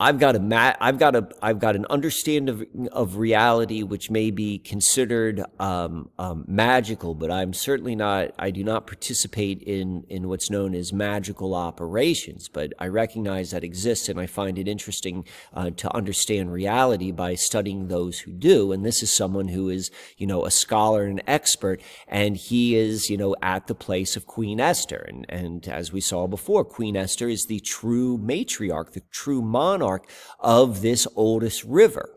I've 0.02 0.18
got 0.18 0.34
a 0.34 0.40
ma- 0.40 0.76
I've 0.80 0.98
got 0.98 1.14
a 1.14 1.28
I've 1.42 1.58
got 1.58 1.76
an 1.76 1.84
understanding 1.90 2.48
of, 2.48 2.92
of 2.92 3.16
reality 3.18 3.82
which 3.82 4.10
may 4.10 4.30
be 4.30 4.58
considered 4.58 5.44
um, 5.60 6.08
um, 6.18 6.46
magical, 6.48 7.14
but 7.14 7.30
I'm 7.30 7.52
certainly 7.52 7.94
not. 7.94 8.32
I 8.38 8.50
do 8.50 8.64
not 8.64 8.86
participate 8.86 9.62
in 9.62 10.06
in 10.08 10.26
what's 10.26 10.50
known 10.50 10.74
as 10.74 10.90
magical 10.90 11.54
operations. 11.54 12.48
But 12.48 12.72
I 12.78 12.86
recognize 12.86 13.50
that 13.50 13.62
exists, 13.62 14.08
and 14.08 14.18
I 14.18 14.24
find 14.24 14.58
it 14.58 14.66
interesting 14.66 15.26
uh, 15.52 15.68
to 15.76 15.94
understand 15.94 16.50
reality 16.50 17.12
by 17.12 17.34
studying 17.34 17.88
those 17.88 18.20
who 18.20 18.32
do. 18.32 18.72
And 18.72 18.86
this 18.86 19.02
is 19.02 19.12
someone 19.12 19.48
who 19.48 19.68
is 19.68 19.90
you 20.16 20.26
know 20.26 20.46
a 20.46 20.50
scholar 20.50 21.04
and 21.04 21.20
an 21.20 21.28
expert, 21.28 21.82
and 22.08 22.38
he 22.38 22.74
is 22.74 23.10
you 23.10 23.18
know 23.18 23.36
at 23.42 23.66
the 23.66 23.74
place 23.74 24.16
of 24.16 24.26
Queen 24.26 24.60
Esther, 24.60 25.04
and 25.06 25.26
and 25.28 25.68
as 25.68 25.92
we 25.92 26.00
saw 26.00 26.26
before, 26.26 26.64
Queen 26.64 26.96
Esther 26.96 27.28
is 27.28 27.44
the 27.44 27.60
true 27.60 28.16
matriarch, 28.16 28.92
the 28.92 29.02
true 29.10 29.42
monarch 29.42 29.89
of 30.38 30.82
this 30.82 31.06
oldest 31.16 31.64
river. 31.64 32.10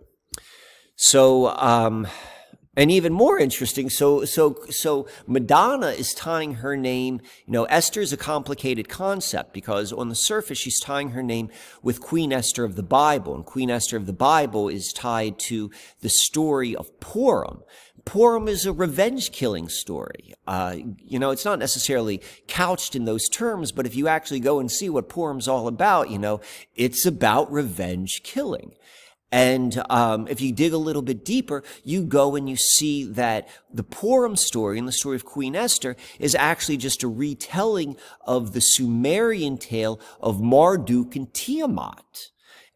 So, 0.96 1.48
um, 1.58 2.08
and 2.76 2.90
even 2.90 3.14
more 3.14 3.38
interesting, 3.38 3.90
so 3.90 4.26
so 4.26 4.58
so 4.70 5.08
Madonna 5.28 5.90
is 5.90 6.12
tying 6.14 6.56
her 6.56 6.76
name. 6.76 7.22
You 7.46 7.54
know, 7.54 7.66
Esther 7.66 8.02
is 8.02 8.12
a 8.12 8.18
complicated 8.18 8.90
concept 8.90 9.54
because 9.54 9.94
on 9.94 10.10
the 10.10 10.16
surface 10.16 10.58
she's 10.58 10.80
tying 10.80 11.10
her 11.10 11.22
name 11.22 11.50
with 11.84 12.02
Queen 12.02 12.34
Esther 12.34 12.64
of 12.64 12.76
the 12.76 12.82
Bible, 12.84 13.36
and 13.36 13.46
Queen 13.46 13.70
Esther 13.70 13.98
of 13.98 14.08
the 14.08 14.14
Bible 14.14 14.70
is 14.70 14.92
tied 14.92 15.38
to 15.50 15.70
the 16.02 16.10
story 16.10 16.76
of 16.76 17.00
Purim. 17.00 17.62
Purim 18.06 18.47
is 18.47 18.66
a 18.66 18.74
revenge 18.74 19.32
killing 19.32 19.70
story. 19.70 20.34
Uh, 20.45 20.76
you 20.99 21.20
know, 21.20 21.32
it's 21.32 21.45
not 21.45 21.60
necessarily 21.60 22.22
couched 22.47 22.95
in 22.95 23.06
those 23.06 23.30
terms, 23.30 23.72
but 23.72 23.86
if 23.86 23.95
you 23.95 24.08
actually 24.08 24.39
go 24.39 24.60
and 24.60 24.70
see 24.70 24.89
what 24.89 25.10
Purim's 25.10 25.47
all 25.47 25.68
about, 25.68 26.10
you 26.10 26.20
know, 26.20 26.41
it's 26.76 27.06
about 27.06 27.51
revenge 27.51 28.22
killing. 28.24 28.74
And 29.32 29.82
um, 29.89 30.28
if 30.28 30.41
you 30.41 30.51
dig 30.51 30.74
a 30.74 30.78
little 30.78 31.01
bit 31.01 31.26
deeper, 31.26 31.64
you 31.84 32.04
go 32.04 32.36
and 32.36 32.47
you 32.47 32.56
see 32.56 33.04
that 33.04 33.47
the 33.74 33.84
Purim 33.84 34.36
story 34.36 34.78
and 34.78 34.88
the 34.88 34.91
story 34.91 35.16
of 35.16 35.26
Queen 35.26 35.56
Esther 35.56 35.95
is 36.20 36.36
actually 36.36 36.78
just 36.78 37.01
a 37.01 37.08
retelling 37.08 37.97
of 38.22 38.54
the 38.54 38.62
Sumerian 38.62 39.58
tale 39.58 39.99
of 40.22 40.39
Marduk 40.39 41.16
and 41.16 41.34
Tiamat. 41.34 42.30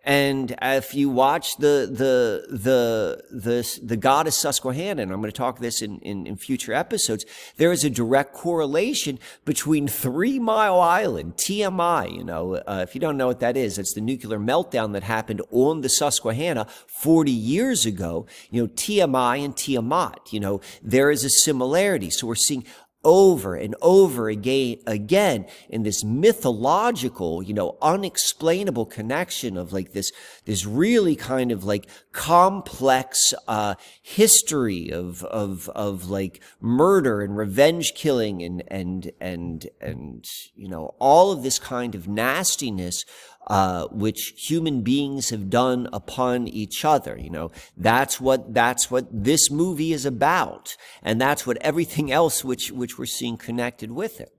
And 0.08 0.56
if 0.62 0.96
you 0.96 1.10
watch 1.10 1.58
the 1.58 1.86
the 1.92 2.48
the 2.50 3.24
the 3.30 3.80
the 3.84 3.98
goddess 3.98 4.38
Susquehanna, 4.38 5.02
and 5.02 5.12
I'm 5.12 5.20
going 5.20 5.30
to 5.30 5.38
talk 5.38 5.60
this 5.60 5.82
in, 5.82 6.00
in, 6.00 6.26
in 6.26 6.38
future 6.38 6.72
episodes, 6.74 7.26
there 7.58 7.74
is 7.74 7.84
a 7.84 7.90
direct 7.90 8.32
correlation 8.32 9.20
between 9.44 9.90
Three 9.90 10.40
Mile 10.40 10.80
Island, 10.80 11.34
TMI. 11.36 12.16
You 12.16 12.24
know, 12.24 12.56
uh, 12.56 12.86
if 12.88 12.96
you 12.96 13.02
don't 13.02 13.18
know 13.18 13.28
what 13.28 13.42
that 13.42 13.58
is, 13.58 13.78
it's 13.78 13.94
the 13.94 14.00
nuclear 14.00 14.40
meltdown 14.40 14.94
that 14.94 15.04
happened 15.04 15.42
on 15.52 15.82
the 15.82 15.90
Susquehanna 15.90 16.68
40 16.88 17.30
years 17.30 17.86
ago. 17.86 18.28
You 18.50 18.62
know, 18.62 18.68
TMI 18.70 19.44
and 19.44 19.58
Tiamat. 19.58 20.32
You 20.32 20.40
know, 20.40 20.62
there 20.82 21.12
is 21.12 21.26
a 21.26 21.30
similarity. 21.30 22.12
So 22.12 22.28
we're 22.28 22.36
seeing 22.36 22.64
over 23.04 23.56
and 23.56 23.76
over 23.82 24.30
again, 24.30 24.78
again 24.86 25.46
in 25.70 25.84
this 25.84 26.04
mythological, 26.04 27.42
you 27.42 27.54
know, 27.54 27.78
unexplainable 27.82 28.86
connection 28.86 29.58
of 29.58 29.72
like 29.72 29.94
this, 29.94 30.12
this 30.46 30.66
really 30.66 31.16
kind 31.16 31.52
of 31.52 31.64
like 31.64 31.88
complex, 32.12 33.34
uh, 33.48 33.76
history 34.02 34.92
of, 34.92 35.24
of, 35.26 35.70
of 35.70 36.10
like 36.10 36.42
murder 36.60 37.22
and 37.22 37.38
revenge 37.38 37.94
killing 37.96 38.42
and, 38.42 38.64
and, 38.68 39.12
and, 39.20 39.68
and, 39.80 40.26
you 40.56 40.68
know, 40.68 40.96
all 41.00 41.32
of 41.32 41.44
this 41.44 41.60
kind 41.60 41.96
of 41.96 42.08
nastiness 42.08 43.06
uh, 43.48 43.88
which 43.88 44.34
human 44.38 44.82
beings 44.82 45.30
have 45.30 45.50
done 45.50 45.88
upon 45.94 46.48
each 46.48 46.84
other. 46.84 47.18
You 47.18 47.30
know, 47.30 47.52
that's 47.76 48.20
what 48.20 48.54
that's 48.54 48.92
what 48.92 49.08
this 49.12 49.50
movie 49.50 49.94
is 49.94 50.06
about, 50.06 50.76
and 51.02 51.20
that's 51.20 51.48
what 51.48 51.58
everything 51.62 52.12
else 52.12 52.44
which 52.44 52.72
which 52.72 52.98
we're 52.98 53.06
seeing 53.06 53.38
connected 53.38 53.92
with 53.92 54.20
it. 54.20 54.34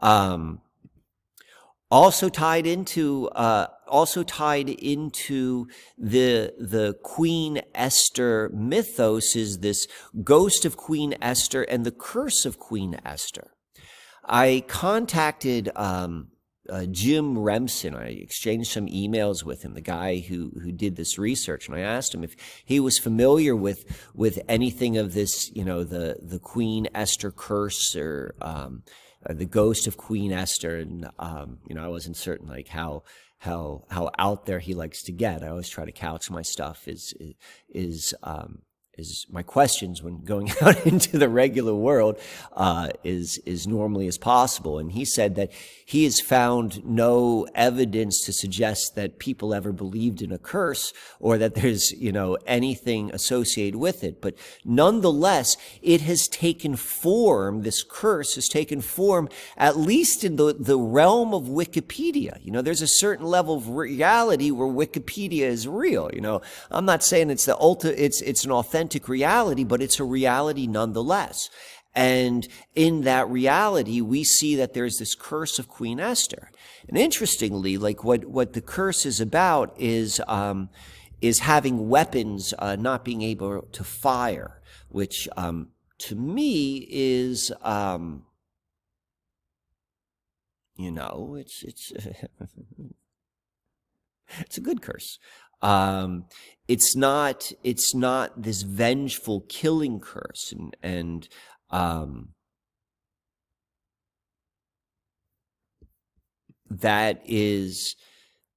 Um, 0.00 0.62
also 1.90 2.28
tied 2.28 2.66
into 2.66 3.28
uh, 3.28 3.66
also 3.86 4.22
tied 4.22 4.68
into 4.68 5.66
the 5.96 6.54
the 6.58 6.94
Queen 7.02 7.62
Esther 7.74 8.50
mythos 8.52 9.34
is 9.36 9.58
this 9.58 9.86
ghost 10.22 10.64
of 10.64 10.76
Queen 10.76 11.14
Esther 11.20 11.62
and 11.62 11.84
the 11.84 11.90
curse 11.92 12.44
of 12.44 12.58
Queen 12.58 12.98
Esther. 13.04 13.52
I 14.24 14.64
contacted 14.68 15.70
um, 15.74 16.28
uh, 16.68 16.86
Jim 16.86 17.38
Remsen. 17.38 17.94
I 17.94 18.08
exchanged 18.08 18.70
some 18.70 18.86
emails 18.86 19.44
with 19.44 19.62
him, 19.62 19.74
the 19.74 19.80
guy 19.80 20.18
who 20.18 20.52
who 20.62 20.72
did 20.72 20.96
this 20.96 21.18
research, 21.18 21.66
and 21.68 21.76
I 21.76 21.80
asked 21.80 22.14
him 22.14 22.24
if 22.24 22.36
he 22.64 22.80
was 22.80 22.98
familiar 22.98 23.54
with 23.56 24.10
with 24.14 24.38
anything 24.48 24.96
of 24.96 25.14
this, 25.14 25.50
you 25.54 25.64
know, 25.64 25.84
the 25.84 26.16
the 26.22 26.38
Queen 26.38 26.88
Esther 26.94 27.30
curse 27.30 27.96
or 27.96 28.34
um, 28.40 28.82
uh, 29.28 29.34
the 29.34 29.46
ghost 29.46 29.86
of 29.86 29.96
Queen 29.96 30.32
Esther, 30.32 30.76
and 30.76 31.08
um, 31.18 31.58
you 31.68 31.74
know, 31.74 31.84
I 31.84 31.88
wasn't 31.88 32.16
certain 32.16 32.48
like 32.48 32.68
how 32.68 33.02
how 33.38 33.84
how 33.90 34.10
out 34.18 34.46
there 34.46 34.58
he 34.58 34.74
likes 34.74 35.02
to 35.04 35.12
get. 35.12 35.42
I 35.42 35.48
always 35.48 35.68
try 35.68 35.84
to 35.84 35.92
couch 35.92 36.30
my 36.30 36.42
stuff 36.42 36.86
is 36.86 37.14
is 37.68 38.14
um, 38.22 38.62
is 38.98 39.26
my 39.30 39.42
questions 39.42 40.02
when 40.02 40.18
going 40.24 40.50
out 40.60 40.84
into 40.84 41.16
the 41.16 41.28
regular 41.28 41.74
world 41.74 42.18
uh, 42.54 42.88
is 43.04 43.38
is 43.46 43.66
normally 43.66 44.08
as 44.08 44.18
possible. 44.18 44.78
And 44.78 44.92
he 44.92 45.04
said 45.04 45.36
that 45.36 45.52
he 45.84 46.04
has 46.04 46.20
found 46.20 46.84
no 46.84 47.46
evidence 47.54 48.24
to 48.24 48.32
suggest 48.32 48.96
that 48.96 49.18
people 49.18 49.54
ever 49.54 49.72
believed 49.72 50.20
in 50.20 50.32
a 50.32 50.38
curse 50.38 50.92
or 51.20 51.38
that 51.38 51.54
there's 51.54 51.92
you 51.92 52.12
know 52.12 52.36
anything 52.46 53.10
associated 53.12 53.78
with 53.78 54.02
it. 54.02 54.20
But 54.20 54.36
nonetheless, 54.64 55.56
it 55.80 56.00
has 56.02 56.26
taken 56.26 56.74
form. 56.74 57.62
This 57.62 57.84
curse 57.84 58.34
has 58.34 58.48
taken 58.48 58.80
form, 58.80 59.28
at 59.56 59.76
least 59.76 60.24
in 60.24 60.36
the 60.36 60.52
the 60.58 60.78
realm 60.78 61.32
of 61.32 61.44
Wikipedia. 61.44 62.44
You 62.44 62.50
know, 62.50 62.62
there's 62.62 62.82
a 62.82 62.88
certain 62.88 63.26
level 63.26 63.56
of 63.56 63.68
reality 63.68 64.50
where 64.50 64.68
Wikipedia 64.68 65.42
is 65.42 65.68
real. 65.68 66.10
You 66.12 66.20
know, 66.20 66.42
I'm 66.70 66.84
not 66.84 67.04
saying 67.04 67.30
it's 67.30 67.44
the 67.44 67.56
ultimate. 67.58 67.94
It's 67.98 68.20
it's 68.22 68.44
an 68.44 68.50
authentic 68.50 68.87
authentic 68.88 69.08
reality, 69.08 69.64
but 69.64 69.82
it's 69.82 70.00
a 70.00 70.04
reality 70.04 70.66
nonetheless. 70.66 71.50
And 71.94 72.48
in 72.74 73.02
that 73.02 73.28
reality, 73.28 74.00
we 74.00 74.24
see 74.24 74.56
that 74.56 74.72
there's 74.72 74.96
this 74.96 75.14
curse 75.14 75.58
of 75.58 75.68
Queen 75.68 76.00
Esther. 76.00 76.50
And 76.88 76.96
interestingly, 76.96 77.76
like 77.76 78.02
what, 78.02 78.24
what 78.24 78.54
the 78.54 78.62
curse 78.62 79.04
is 79.04 79.20
about 79.20 79.74
is, 79.78 80.22
um, 80.26 80.70
is 81.20 81.40
having 81.40 81.90
weapons, 81.90 82.54
uh, 82.58 82.76
not 82.76 83.04
being 83.04 83.20
able 83.20 83.68
to 83.72 83.84
fire, 83.84 84.62
which, 84.88 85.28
um, 85.36 85.68
to 85.98 86.14
me 86.14 86.86
is, 86.88 87.52
um, 87.60 88.24
you 90.76 90.92
know, 90.92 91.36
it's, 91.38 91.62
it's, 91.62 91.92
it's 94.40 94.56
a 94.56 94.62
good 94.62 94.80
curse. 94.80 95.18
Um, 95.60 96.24
it's 96.68 96.94
not 96.94 97.50
it's 97.64 97.94
not 97.94 98.42
this 98.42 98.62
vengeful 98.62 99.40
killing 99.48 100.00
curse 100.00 100.52
and 100.52 100.76
and 100.82 101.28
um, 101.70 102.28
that 106.70 107.22
is 107.24 107.96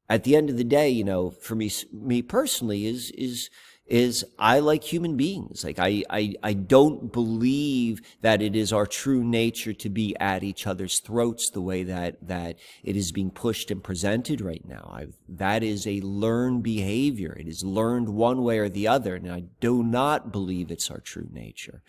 at 0.10 0.26
the 0.26 0.36
end 0.36 0.49
of 0.49 0.58
the 0.58 0.64
day 0.64 0.89
you 0.89 1.04
know 1.04 1.32
for 1.32 1.56
me 1.56 1.72
me 1.93 2.22
personally 2.22 2.86
is 2.86 3.12
is 3.12 3.49
is 3.92 4.24
I 4.39 4.60
like 4.60 4.86
human 4.86 5.18
beings. 5.18 5.66
Like 5.66 5.78
I, 5.78 6.04
I, 6.10 6.36
I 6.42 6.54
don't 6.54 7.12
believe 7.12 8.02
that 8.22 8.42
it 8.42 8.56
is 8.56 8.72
our 8.72 8.86
true 8.86 9.22
nature 9.22 9.74
to 9.74 9.89
be 9.89 10.16
at 10.18 10.44
each 10.44 10.66
other's 10.66 11.02
throats 11.02 11.50
the 11.50 11.60
way 11.60 11.84
that, 11.84 12.16
that 12.26 12.58
it 12.84 12.96
is 12.96 13.12
being 13.12 13.32
pushed 13.32 13.70
and 13.70 13.84
presented 13.84 14.39
right 14.39 14.66
now. 14.66 14.89
I've, 14.94 15.18
that 15.28 15.62
is 15.62 15.86
a 15.86 16.00
learned 16.00 16.64
behavior. 16.64 17.36
It 17.38 17.50
is 17.50 17.66
learned 17.66 18.08
one 18.08 18.44
way 18.44 18.60
or 18.60 18.70
the 18.70 18.88
other. 18.88 19.16
And 19.16 19.30
I 19.30 19.44
do 19.60 19.84
not 19.84 20.32
believe 20.32 20.72
it's 20.72 20.89
our 20.89 21.02
true 21.02 21.28
nature. 21.30 21.84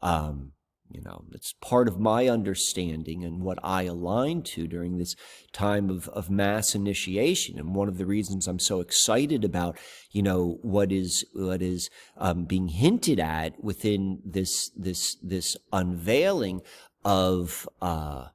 Um, 0.00 0.52
you 0.90 1.02
know, 1.02 1.24
it's 1.32 1.52
part 1.60 1.88
of 1.88 1.98
my 2.00 2.28
understanding 2.28 3.24
and 3.24 3.42
what 3.42 3.58
I 3.62 3.82
align 3.84 4.42
to 4.42 4.66
during 4.66 4.96
this 4.96 5.14
time 5.52 5.90
of, 5.90 6.08
of 6.08 6.30
mass 6.30 6.74
initiation. 6.74 7.58
And 7.58 7.74
one 7.74 7.88
of 7.88 7.98
the 7.98 8.06
reasons 8.06 8.46
I'm 8.46 8.58
so 8.58 8.80
excited 8.80 9.44
about, 9.44 9.78
you 10.10 10.22
know, 10.22 10.58
what 10.62 10.90
is, 10.90 11.24
what 11.34 11.62
is 11.62 11.90
um, 12.16 12.44
being 12.44 12.68
hinted 12.68 13.20
at 13.20 13.62
within 13.62 14.20
this, 14.24 14.70
this, 14.76 15.16
this 15.22 15.56
unveiling 15.72 16.62
of, 17.04 17.68
uh, 17.82 18.28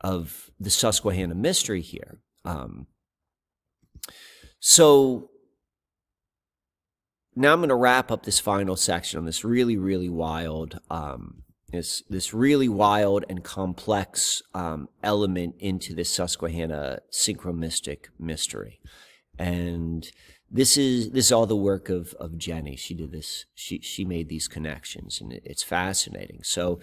of 0.00 0.50
the 0.60 0.70
Susquehanna 0.70 1.34
mystery 1.34 1.80
here. 1.80 2.20
Um, 2.44 2.86
so 4.60 5.30
now 7.34 7.52
I'm 7.52 7.60
going 7.60 7.70
to 7.70 7.74
wrap 7.74 8.10
up 8.10 8.24
this 8.24 8.40
final 8.40 8.76
section 8.76 9.18
on 9.18 9.24
this 9.24 9.44
really, 9.44 9.76
really 9.76 10.08
wild, 10.08 10.78
um, 10.90 11.44
this 11.72 12.02
this 12.08 12.32
really 12.32 12.68
wild 12.68 13.24
and 13.28 13.42
complex 13.42 14.42
um, 14.54 14.88
element 15.02 15.56
into 15.58 15.94
this 15.94 16.10
Susquehanna 16.10 17.00
synchromystic 17.10 18.06
mystery, 18.18 18.80
and 19.38 20.10
this 20.50 20.76
is 20.76 21.10
this 21.12 21.26
is 21.26 21.32
all 21.32 21.46
the 21.46 21.56
work 21.56 21.88
of 21.88 22.14
of 22.20 22.36
Jenny. 22.36 22.76
She 22.76 22.94
did 22.94 23.10
this. 23.10 23.46
She 23.54 23.80
she 23.80 24.04
made 24.04 24.28
these 24.28 24.48
connections, 24.48 25.20
and 25.20 25.32
it's 25.32 25.62
fascinating. 25.62 26.40
So 26.42 26.78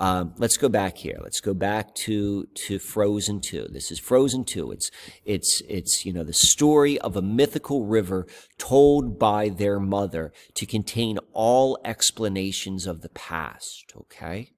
um, 0.00 0.34
let's 0.38 0.56
go 0.56 0.68
back 0.68 0.96
here. 0.96 1.18
Let's 1.22 1.40
go 1.40 1.54
back 1.54 1.94
to 1.96 2.46
to 2.46 2.78
Frozen 2.78 3.40
Two. 3.40 3.68
This 3.70 3.90
is 3.92 3.98
Frozen 3.98 4.44
Two. 4.44 4.72
It's 4.72 4.90
it's 5.24 5.62
it's 5.68 6.04
you 6.04 6.12
know 6.12 6.24
the 6.24 6.32
story 6.32 6.98
of 6.98 7.16
a 7.16 7.22
mythical 7.22 7.84
river 7.84 8.26
told 8.58 9.18
by 9.18 9.48
their 9.48 9.78
mother 9.78 10.32
to 10.54 10.66
contain 10.66 11.18
all 11.32 11.78
explanations 11.84 12.86
of 12.86 13.02
the 13.02 13.08
past. 13.10 13.92
Okay. 13.96 14.53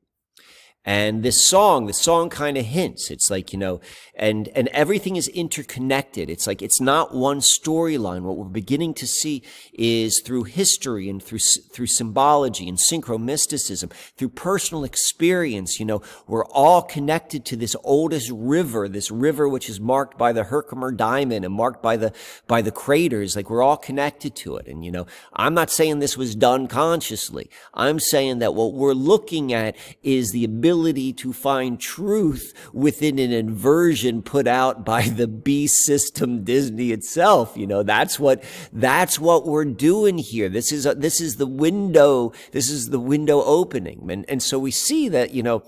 And 0.89 1.24
this 1.24 1.45
song, 1.45 1.87
the 1.87 1.93
song 1.93 2.30
kind 2.30 2.57
of 2.57 2.64
hints. 2.64 3.11
It's 3.11 3.28
like, 3.28 3.53
you 3.53 3.59
know, 3.59 3.80
and, 4.14 4.47
and 4.55 4.68
everything 4.68 5.16
is 5.16 5.26
interconnected. 5.26 6.30
It's 6.30 6.47
like, 6.47 6.62
it's 6.62 6.80
not 6.80 7.12
one 7.12 7.41
storyline. 7.41 8.22
What 8.22 8.37
we're 8.37 8.45
beginning 8.45 8.95
to 8.95 9.07
see 9.07 9.43
is 9.72 10.22
through 10.24 10.45
history 10.45 11.11
and 11.11 11.20
through, 11.20 11.41
through 11.41 11.89
symbology 11.89 12.68
and 12.68 12.78
synchromysticism, 12.78 13.91
through 14.16 14.28
personal 14.28 14.84
experience, 14.84 15.80
you 15.80 15.87
know, 15.87 16.03
we're 16.28 16.47
all 16.47 16.82
connected 16.82 17.45
to 17.47 17.57
this 17.57 17.74
oldest 17.82 18.30
river, 18.32 18.89
this 18.89 19.11
river 19.11 19.49
which 19.49 19.68
is 19.68 19.80
marked 19.80 20.16
by 20.16 20.32
the 20.32 20.45
Herkimer 20.45 20.93
diamond 20.93 21.45
and 21.45 21.53
marked 21.53 21.82
by 21.82 21.97
the, 21.97 22.12
by 22.47 22.62
the 22.62 22.70
craters. 22.70 23.34
Like 23.34 23.51
we're 23.51 23.62
all 23.62 23.76
connected 23.76 24.37
to 24.37 24.57
it. 24.57 24.68
And, 24.68 24.84
you 24.84 24.93
know, 24.93 25.09
I'm 25.32 25.53
not 25.53 25.70
saying 25.70 25.99
this 25.99 26.16
was 26.16 26.37
done 26.37 26.68
consciously. 26.68 27.51
I'm 27.74 27.99
saying 27.99 28.39
that 28.39 28.55
what 28.55 28.72
we're 28.72 28.93
looking 28.93 29.53
at 29.53 29.74
is 30.05 30.30
the 30.30 30.45
ability 30.45 30.76
ability 30.77 31.12
to 31.14 31.33
find 31.33 31.81
truth 31.81 32.53
within 32.72 33.18
an 33.18 33.33
inversion 33.33 34.22
put 34.22 34.47
out 34.47 34.85
by 34.85 35.03
the 35.03 35.27
B 35.27 35.66
system 35.66 36.45
Disney 36.45 36.93
itself. 36.93 37.57
You 37.57 37.66
know, 37.66 37.83
that's 37.83 38.20
what, 38.20 38.45
that's 38.72 39.18
what 39.18 39.47
we're 39.47 39.64
doing 39.64 40.18
here. 40.18 40.51
This 40.51 40.72
is, 40.72 40.85
a, 40.85 40.95
this 40.95 41.20
is 41.20 41.37
the 41.37 41.47
window, 41.47 42.33
this 42.53 42.68
is 42.68 42.91
the 42.91 43.01
window 43.01 43.43
opening. 43.43 44.11
And, 44.11 44.24
and 44.29 44.43
so 44.43 44.59
we 44.59 44.70
see 44.70 45.09
that, 45.09 45.33
you 45.33 45.43
know, 45.43 45.62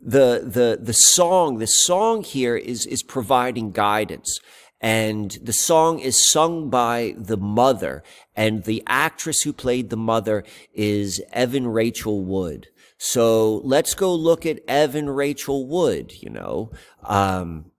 the, 0.00 0.42
the, 0.44 0.78
the 0.82 0.92
song, 0.92 1.58
the 1.58 1.66
song 1.66 2.22
here 2.22 2.56
is, 2.56 2.84
is 2.86 3.02
providing 3.02 3.72
guidance. 3.72 4.40
And 4.82 5.30
the 5.42 5.52
song 5.52 5.98
is 5.98 6.30
sung 6.30 6.70
by 6.70 7.14
the 7.18 7.36
mother, 7.36 8.02
and 8.34 8.64
the 8.64 8.82
actress 8.86 9.42
who 9.42 9.52
played 9.52 9.90
the 9.90 9.98
mother 9.98 10.42
is 10.72 11.20
Evan 11.32 11.66
Rachel 11.66 12.24
Wood. 12.24 12.68
So 13.02 13.62
let's 13.64 13.94
go 13.94 14.14
look 14.14 14.44
at 14.44 14.60
Evan 14.68 15.08
Rachel 15.08 15.66
Wood, 15.66 16.12
you 16.20 16.28
know. 16.28 16.70
Um, 17.02 17.70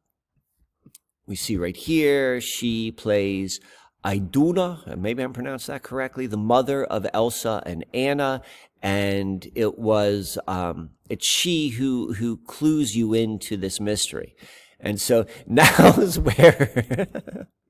we 1.27 1.35
see 1.35 1.57
right 1.57 1.77
here, 1.77 2.41
she 2.41 2.91
plays 2.91 3.59
Iduna, 4.03 4.97
maybe 4.97 5.21
I'm 5.21 5.31
pronounced 5.31 5.67
that 5.67 5.83
correctly, 5.83 6.25
the 6.25 6.37
mother 6.37 6.83
of 6.83 7.05
Elsa 7.13 7.61
and 7.67 7.85
Anna. 7.93 8.41
And 8.81 9.47
it 9.53 9.77
was, 9.77 10.39
um, 10.47 10.89
it's 11.07 11.27
she 11.27 11.69
who, 11.69 12.13
who 12.13 12.37
clues 12.37 12.95
you 12.95 13.13
into 13.13 13.57
this 13.57 13.79
mystery. 13.79 14.35
And 14.79 14.99
so 14.99 15.27
now 15.45 15.99
is 15.99 16.17
where 16.17 17.47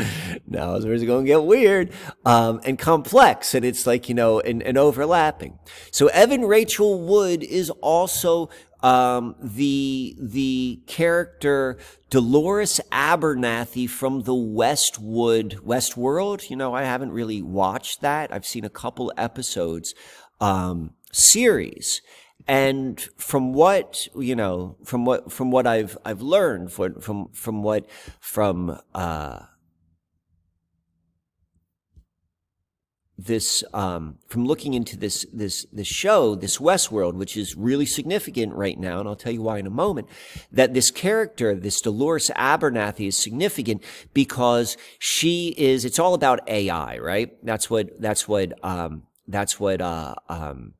now 0.46 0.74
is 0.74 0.84
where 0.84 0.94
it's 0.94 1.04
going 1.04 1.24
to 1.24 1.28
get 1.28 1.44
weird 1.44 1.92
um, 2.24 2.60
and 2.64 2.78
complex 2.78 3.54
and 3.54 3.64
it's 3.64 3.86
like 3.86 4.08
you 4.08 4.14
know 4.14 4.40
and, 4.40 4.62
and 4.62 4.78
overlapping 4.78 5.58
so 5.90 6.06
evan 6.08 6.42
rachel 6.42 7.00
wood 7.00 7.42
is 7.42 7.70
also 7.82 8.48
um, 8.82 9.36
the 9.40 10.16
the 10.18 10.80
character 10.86 11.78
Dolores 12.08 12.80
Abernathy 12.90 13.88
from 13.88 14.22
the 14.22 14.34
Westwood 14.34 15.58
Westworld. 15.64 16.50
You 16.50 16.56
know, 16.56 16.74
I 16.74 16.82
haven't 16.82 17.12
really 17.12 17.42
watched 17.42 18.00
that. 18.00 18.32
I've 18.32 18.46
seen 18.46 18.64
a 18.64 18.70
couple 18.70 19.12
episodes 19.16 19.94
um, 20.40 20.94
series, 21.12 22.02
and 22.48 23.00
from 23.16 23.52
what 23.52 24.08
you 24.16 24.34
know, 24.34 24.76
from 24.84 25.04
what 25.04 25.30
from 25.30 25.50
what 25.50 25.66
I've 25.66 25.96
I've 26.04 26.22
learned 26.22 26.72
from 26.72 27.00
from 27.00 27.28
from 27.32 27.62
what 27.62 27.88
from 28.18 28.78
uh, 28.94 29.40
this 33.26 33.62
um, 33.74 34.16
from 34.28 34.46
looking 34.46 34.74
into 34.74 34.96
this 34.96 35.26
this 35.32 35.66
this 35.72 35.86
show, 35.86 36.34
this 36.34 36.58
Westworld, 36.58 37.14
which 37.14 37.36
is 37.36 37.56
really 37.56 37.86
significant 37.86 38.54
right 38.54 38.78
now, 38.78 39.00
and 39.00 39.08
I'll 39.08 39.16
tell 39.16 39.32
you 39.32 39.42
why 39.42 39.58
in 39.58 39.66
a 39.66 39.70
moment. 39.70 40.08
That 40.50 40.74
this 40.74 40.90
character, 40.90 41.54
this 41.54 41.80
Dolores 41.80 42.30
Abernathy, 42.36 43.08
is 43.08 43.16
significant 43.16 43.82
because 44.14 44.76
she 44.98 45.54
is. 45.58 45.84
It's 45.84 45.98
all 45.98 46.14
about 46.14 46.48
AI, 46.48 46.98
right? 46.98 47.36
That's 47.44 47.68
what 47.68 48.00
that's 48.00 48.26
what 48.26 48.52
um, 48.64 49.02
that's 49.28 49.60
what 49.60 49.80
uh, 49.80 50.14
um, 50.28 50.74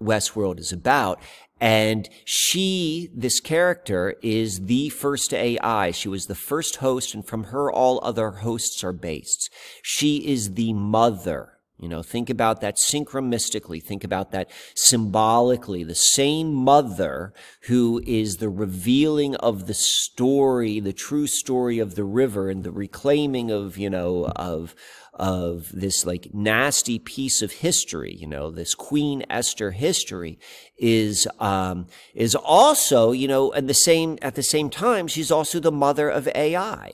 Westworld 0.00 0.60
is 0.60 0.72
about. 0.72 1.20
And 1.60 2.08
she, 2.24 3.08
this 3.14 3.38
character, 3.38 4.16
is 4.20 4.66
the 4.66 4.88
first 4.88 5.32
AI. 5.32 5.92
She 5.92 6.08
was 6.08 6.26
the 6.26 6.34
first 6.34 6.76
host, 6.76 7.14
and 7.14 7.24
from 7.24 7.44
her, 7.44 7.70
all 7.70 8.00
other 8.02 8.30
hosts 8.30 8.82
are 8.82 8.92
based. 8.92 9.48
She 9.80 10.26
is 10.26 10.54
the 10.54 10.72
mother 10.72 11.51
you 11.82 11.88
know, 11.88 12.00
think 12.00 12.30
about 12.30 12.60
that 12.60 12.76
synchromystically. 12.76 13.82
Think 13.82 14.04
about 14.04 14.30
that 14.30 14.48
symbolically. 14.76 15.82
The 15.82 15.96
same 15.96 16.54
mother 16.54 17.34
who 17.62 18.00
is 18.06 18.36
the 18.36 18.48
revealing 18.48 19.34
of 19.36 19.66
the 19.66 19.74
story, 19.74 20.78
the 20.78 20.92
true 20.92 21.26
story 21.26 21.80
of 21.80 21.96
the 21.96 22.04
river 22.04 22.48
and 22.48 22.62
the 22.62 22.70
reclaiming 22.70 23.50
of, 23.50 23.76
you 23.76 23.90
know, 23.90 24.26
of, 24.36 24.76
of 25.14 25.70
this 25.72 26.06
like 26.06 26.28
nasty 26.32 27.00
piece 27.00 27.42
of 27.42 27.50
history, 27.50 28.14
you 28.14 28.28
know, 28.28 28.52
this 28.52 28.76
Queen 28.76 29.24
Esther 29.28 29.72
history 29.72 30.38
is, 30.78 31.26
um, 31.40 31.88
is 32.14 32.36
also, 32.36 33.10
you 33.10 33.26
know, 33.26 33.52
at 33.54 33.66
the 33.66 33.74
same, 33.74 34.18
at 34.22 34.36
the 34.36 34.42
same 34.44 34.70
time, 34.70 35.08
she's 35.08 35.32
also 35.32 35.58
the 35.58 35.72
mother 35.72 36.08
of 36.08 36.28
AI. 36.28 36.92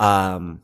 Um, 0.00 0.62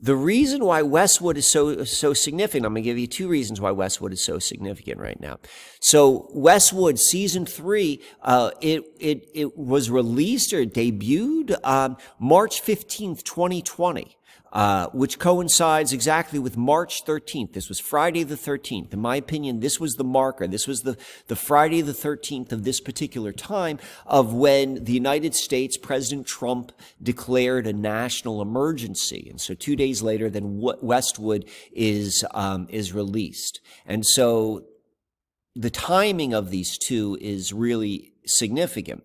the 0.00 0.14
reason 0.14 0.64
why 0.64 0.82
Westwood 0.82 1.36
is 1.36 1.46
so 1.46 1.84
so 1.84 2.12
significant, 2.12 2.66
I'm 2.66 2.72
going 2.72 2.82
to 2.82 2.88
give 2.88 2.98
you 2.98 3.06
two 3.06 3.28
reasons 3.28 3.60
why 3.60 3.70
Westwood 3.70 4.12
is 4.12 4.22
so 4.22 4.38
significant 4.38 4.98
right 5.00 5.18
now. 5.20 5.38
So 5.80 6.30
Westwood 6.32 6.98
season 6.98 7.46
three, 7.46 8.02
uh, 8.22 8.50
it 8.60 8.84
it 9.00 9.28
it 9.34 9.56
was 9.56 9.90
released 9.90 10.52
or 10.52 10.64
debuted 10.64 11.56
um, 11.64 11.96
March 12.18 12.62
15th, 12.62 13.22
2020 13.24 14.17
uh, 14.52 14.86
which 14.88 15.18
coincides 15.18 15.92
exactly 15.92 16.38
with 16.38 16.56
March 16.56 17.04
13th. 17.04 17.52
This 17.52 17.68
was 17.68 17.78
Friday 17.78 18.22
the 18.22 18.34
13th. 18.34 18.92
In 18.92 19.00
my 19.00 19.16
opinion, 19.16 19.60
this 19.60 19.78
was 19.78 19.96
the 19.96 20.04
marker. 20.04 20.46
This 20.46 20.66
was 20.66 20.82
the, 20.82 20.96
the 21.26 21.36
Friday 21.36 21.80
the 21.80 21.92
13th 21.92 22.52
of 22.52 22.64
this 22.64 22.80
particular 22.80 23.32
time 23.32 23.78
of 24.06 24.32
when 24.32 24.84
the 24.84 24.92
United 24.92 25.34
States, 25.34 25.76
President 25.76 26.26
Trump 26.26 26.72
declared 27.02 27.66
a 27.66 27.72
national 27.72 28.40
emergency. 28.40 29.26
And 29.30 29.40
so 29.40 29.54
two 29.54 29.76
days 29.76 30.02
later, 30.02 30.30
then 30.30 30.60
Westwood 30.60 31.44
is, 31.72 32.24
um, 32.32 32.66
is 32.70 32.92
released. 32.92 33.60
And 33.86 34.04
so 34.06 34.64
the 35.54 35.70
timing 35.70 36.32
of 36.32 36.50
these 36.50 36.78
two 36.78 37.18
is 37.20 37.52
really 37.52 38.12
significant. 38.24 39.04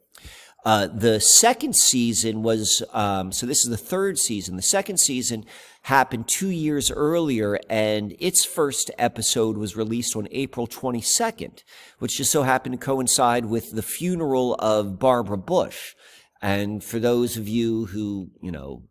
Uh, 0.65 0.87
the 0.87 1.19
second 1.19 1.75
season 1.75 2.41
was, 2.41 2.81
um, 2.93 3.31
so 3.31 3.45
this 3.45 3.63
is 3.65 3.69
the 3.69 3.77
third 3.77 4.17
season. 4.17 4.55
The 4.55 4.61
second 4.61 4.97
season 4.97 5.45
happened 5.83 6.29
two 6.29 6.49
years 6.49 6.89
earlier, 6.89 7.59
and 7.69 8.15
its 8.19 8.45
first 8.45 8.89
episode 8.97 9.57
was 9.57 9.75
released 9.75 10.15
on 10.15 10.27
April 10.31 10.65
22nd, 10.65 11.63
which 11.99 12.17
just 12.17 12.31
so 12.31 12.43
happened 12.43 12.79
to 12.79 12.85
coincide 12.85 13.45
with 13.45 13.71
the 13.71 13.81
funeral 13.81 14.55
of 14.55 14.99
Barbara 14.99 15.37
Bush. 15.37 15.95
And 16.41 16.81
for 16.81 16.99
those 16.99 17.35
of 17.35 17.47
you 17.47 17.85
who, 17.87 18.29
you 18.41 18.51
know, 18.51 18.83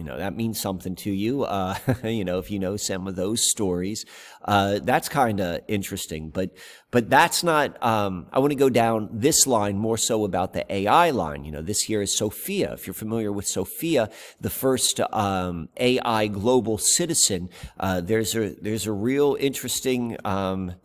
you 0.00 0.06
know 0.06 0.16
that 0.16 0.34
means 0.34 0.58
something 0.58 0.94
to 0.94 1.10
you 1.10 1.44
uh, 1.44 1.76
you 2.04 2.24
know 2.24 2.38
if 2.38 2.50
you 2.50 2.58
know 2.58 2.78
some 2.78 3.06
of 3.06 3.16
those 3.16 3.50
stories. 3.50 4.06
Uh, 4.42 4.78
that's 4.82 5.10
kind 5.10 5.38
of 5.38 5.60
interesting 5.68 6.30
but 6.30 6.50
but 6.90 7.10
that's 7.10 7.44
not 7.44 7.76
um, 7.84 8.26
i 8.32 8.38
want 8.38 8.50
to 8.50 8.56
go 8.56 8.70
down 8.70 9.10
this 9.12 9.46
line 9.46 9.76
more 9.76 9.98
so 9.98 10.24
about 10.24 10.54
the 10.54 10.64
ai 10.72 11.10
line. 11.10 11.44
You 11.44 11.52
know 11.52 11.60
this 11.60 11.82
here 11.82 12.00
is 12.00 12.16
sophia. 12.16 12.72
If 12.72 12.86
you're 12.86 12.94
familiar 12.94 13.30
with 13.30 13.46
sophia 13.46 14.08
the 14.40 14.48
first 14.48 15.00
um, 15.12 15.68
ai 15.76 16.28
global 16.28 16.78
citizen 16.78 17.50
uh, 17.78 18.00
there's 18.00 18.34
a 18.34 18.54
there's 18.62 18.86
a 18.86 18.92
real 18.92 19.36
interesting 19.38 20.16
um, 20.24 20.76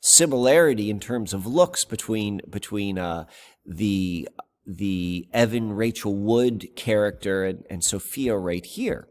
similarity 0.00 0.88
in 0.88 1.00
terms 1.00 1.34
of 1.34 1.46
looks 1.46 1.84
between 1.84 2.40
between 2.48 2.98
uh, 2.98 3.26
the 3.66 4.26
the 4.66 5.28
Evan 5.32 5.72
Rachel 5.72 6.14
Wood 6.14 6.68
character 6.76 7.44
and, 7.44 7.64
and 7.68 7.84
Sophia 7.84 8.36
right 8.36 8.64
here. 8.64 9.08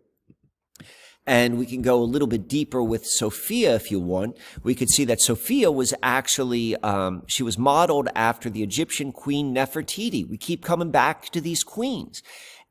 And 1.26 1.58
we 1.58 1.66
can 1.66 1.82
go 1.82 2.02
a 2.02 2.04
little 2.04 2.28
bit 2.28 2.50
deeper 2.50 2.84
with 2.84 3.06
Sophia 3.06 3.76
if 3.76 3.90
you 3.90 4.00
want. 4.00 4.38
We 4.62 4.76
could 4.76 4.90
see 4.90 5.06
that 5.06 5.22
Sophia 5.22 5.72
was 5.72 5.94
actually, 6.04 6.76
um, 6.78 7.24
she 7.28 7.44
was 7.44 7.58
modeled 7.58 8.10
after 8.14 8.50
the 8.50 8.62
Egyptian 8.62 9.14
queen 9.14 9.56
Nefertiti. 9.56 10.28
We 10.28 10.38
keep 10.38 10.66
coming 10.66 10.92
back 10.92 11.30
to 11.30 11.40
these 11.40 11.64
queens. 11.64 12.22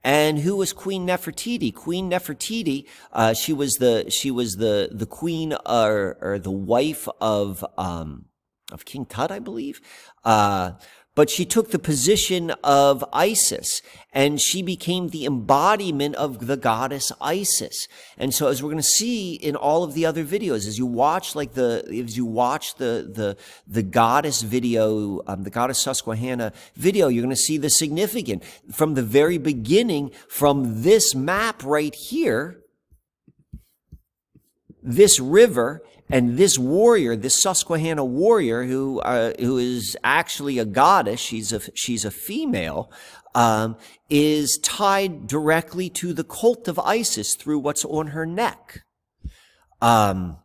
And 0.04 0.40
who 0.40 0.56
was 0.56 0.72
Queen 0.72 1.06
Nefertiti? 1.06 1.72
Queen 1.72 2.10
Nefertiti, 2.10 2.88
uh, 3.12 3.34
she 3.34 3.52
was 3.52 3.74
the, 3.74 4.10
she 4.10 4.30
was 4.32 4.54
the, 4.56 4.88
the 4.90 5.06
queen 5.06 5.54
or, 5.64 6.18
or 6.20 6.40
the 6.40 6.50
wife 6.50 7.08
of, 7.20 7.64
um, 7.78 8.24
of 8.72 8.84
King 8.84 9.06
Tut, 9.06 9.30
I 9.30 9.38
believe. 9.38 9.80
Uh, 10.24 10.72
but 11.14 11.28
she 11.28 11.44
took 11.44 11.70
the 11.70 11.78
position 11.78 12.50
of 12.64 13.04
Isis 13.12 13.82
and 14.12 14.40
she 14.40 14.62
became 14.62 15.08
the 15.08 15.26
embodiment 15.26 16.14
of 16.14 16.46
the 16.46 16.56
goddess 16.56 17.12
Isis. 17.20 17.86
And 18.16 18.32
so 18.32 18.48
as 18.48 18.62
we're 18.62 18.70
going 18.70 18.78
to 18.78 18.82
see 18.82 19.34
in 19.34 19.54
all 19.54 19.84
of 19.84 19.92
the 19.92 20.06
other 20.06 20.24
videos, 20.24 20.66
as 20.66 20.78
you 20.78 20.86
watch 20.86 21.34
like 21.34 21.52
the, 21.52 21.84
as 22.04 22.16
you 22.16 22.24
watch 22.24 22.76
the, 22.76 23.10
the, 23.12 23.36
the 23.66 23.82
goddess 23.82 24.42
video, 24.42 25.20
um, 25.26 25.42
the 25.42 25.50
goddess 25.50 25.78
Susquehanna 25.78 26.52
video, 26.76 27.08
you're 27.08 27.22
going 27.22 27.30
to 27.30 27.36
see 27.36 27.58
the 27.58 27.70
significant 27.70 28.42
from 28.70 28.94
the 28.94 29.02
very 29.02 29.38
beginning 29.38 30.10
from 30.28 30.82
this 30.82 31.14
map 31.14 31.62
right 31.62 31.94
here, 31.94 32.62
this 34.82 35.20
river 35.20 35.82
and 36.12 36.36
this 36.36 36.58
warrior, 36.58 37.16
this 37.16 37.42
Susquehanna 37.42 38.04
warrior, 38.04 38.64
who 38.64 39.00
uh, 39.00 39.32
who 39.40 39.56
is 39.56 39.96
actually 40.04 40.58
a 40.58 40.66
goddess, 40.66 41.18
she's 41.18 41.52
a 41.52 41.60
she's 41.74 42.04
a 42.04 42.10
female, 42.10 42.92
um, 43.34 43.76
is 44.10 44.58
tied 44.62 45.26
directly 45.26 45.88
to 45.90 46.12
the 46.12 46.24
cult 46.24 46.68
of 46.68 46.78
Isis 46.78 47.34
through 47.34 47.60
what's 47.60 47.84
on 47.86 48.08
her 48.08 48.26
neck. 48.26 48.82
Um, 49.80 50.36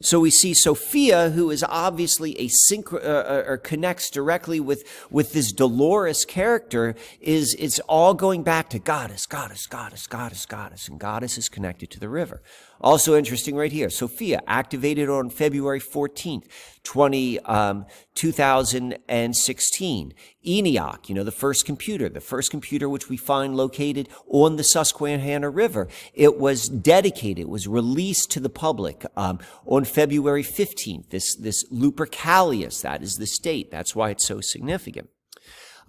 So 0.00 0.20
we 0.20 0.30
see 0.30 0.54
Sophia, 0.54 1.30
who 1.30 1.50
is 1.50 1.64
obviously 1.64 2.38
a 2.38 2.48
synchro, 2.48 3.04
uh, 3.04 3.08
uh, 3.08 3.44
or 3.46 3.56
connects 3.56 4.10
directly 4.10 4.60
with, 4.60 4.84
with 5.10 5.32
this 5.32 5.50
Dolores 5.50 6.24
character, 6.24 6.94
is, 7.20 7.56
it's 7.58 7.80
all 7.80 8.14
going 8.14 8.44
back 8.44 8.70
to 8.70 8.78
goddess, 8.78 9.26
goddess, 9.26 9.66
goddess, 9.66 10.06
goddess, 10.06 10.46
goddess, 10.46 10.86
and 10.86 11.00
goddess 11.00 11.36
is 11.36 11.48
connected 11.48 11.90
to 11.90 11.98
the 11.98 12.08
river. 12.08 12.42
Also 12.80 13.16
interesting 13.16 13.56
right 13.56 13.72
here. 13.72 13.90
Sophia 13.90 14.40
activated 14.46 15.08
on 15.08 15.30
February 15.30 15.80
14th, 15.80 16.44
20, 16.84 17.40
um, 17.40 17.86
2016. 18.14 20.14
ENIAC, 20.46 21.08
you 21.08 21.14
know, 21.14 21.24
the 21.24 21.32
first 21.32 21.66
computer, 21.66 22.08
the 22.08 22.20
first 22.20 22.50
computer 22.50 22.88
which 22.88 23.08
we 23.08 23.16
find 23.16 23.56
located 23.56 24.08
on 24.28 24.56
the 24.56 24.64
Susquehanna 24.64 25.50
River. 25.50 25.88
It 26.14 26.38
was 26.38 26.68
dedicated, 26.68 27.40
it 27.40 27.48
was 27.48 27.66
released 27.66 28.30
to 28.32 28.40
the 28.40 28.48
public 28.48 29.04
um, 29.16 29.40
on 29.66 29.84
February 29.84 30.44
15th. 30.44 31.10
This, 31.10 31.34
this 31.36 31.68
Lupercalius, 31.70 32.82
that 32.82 33.02
is 33.02 33.14
the 33.14 33.26
state. 33.26 33.70
That's 33.70 33.96
why 33.96 34.10
it's 34.10 34.26
so 34.26 34.40
significant. 34.40 35.08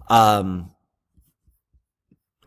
Um, 0.08 0.72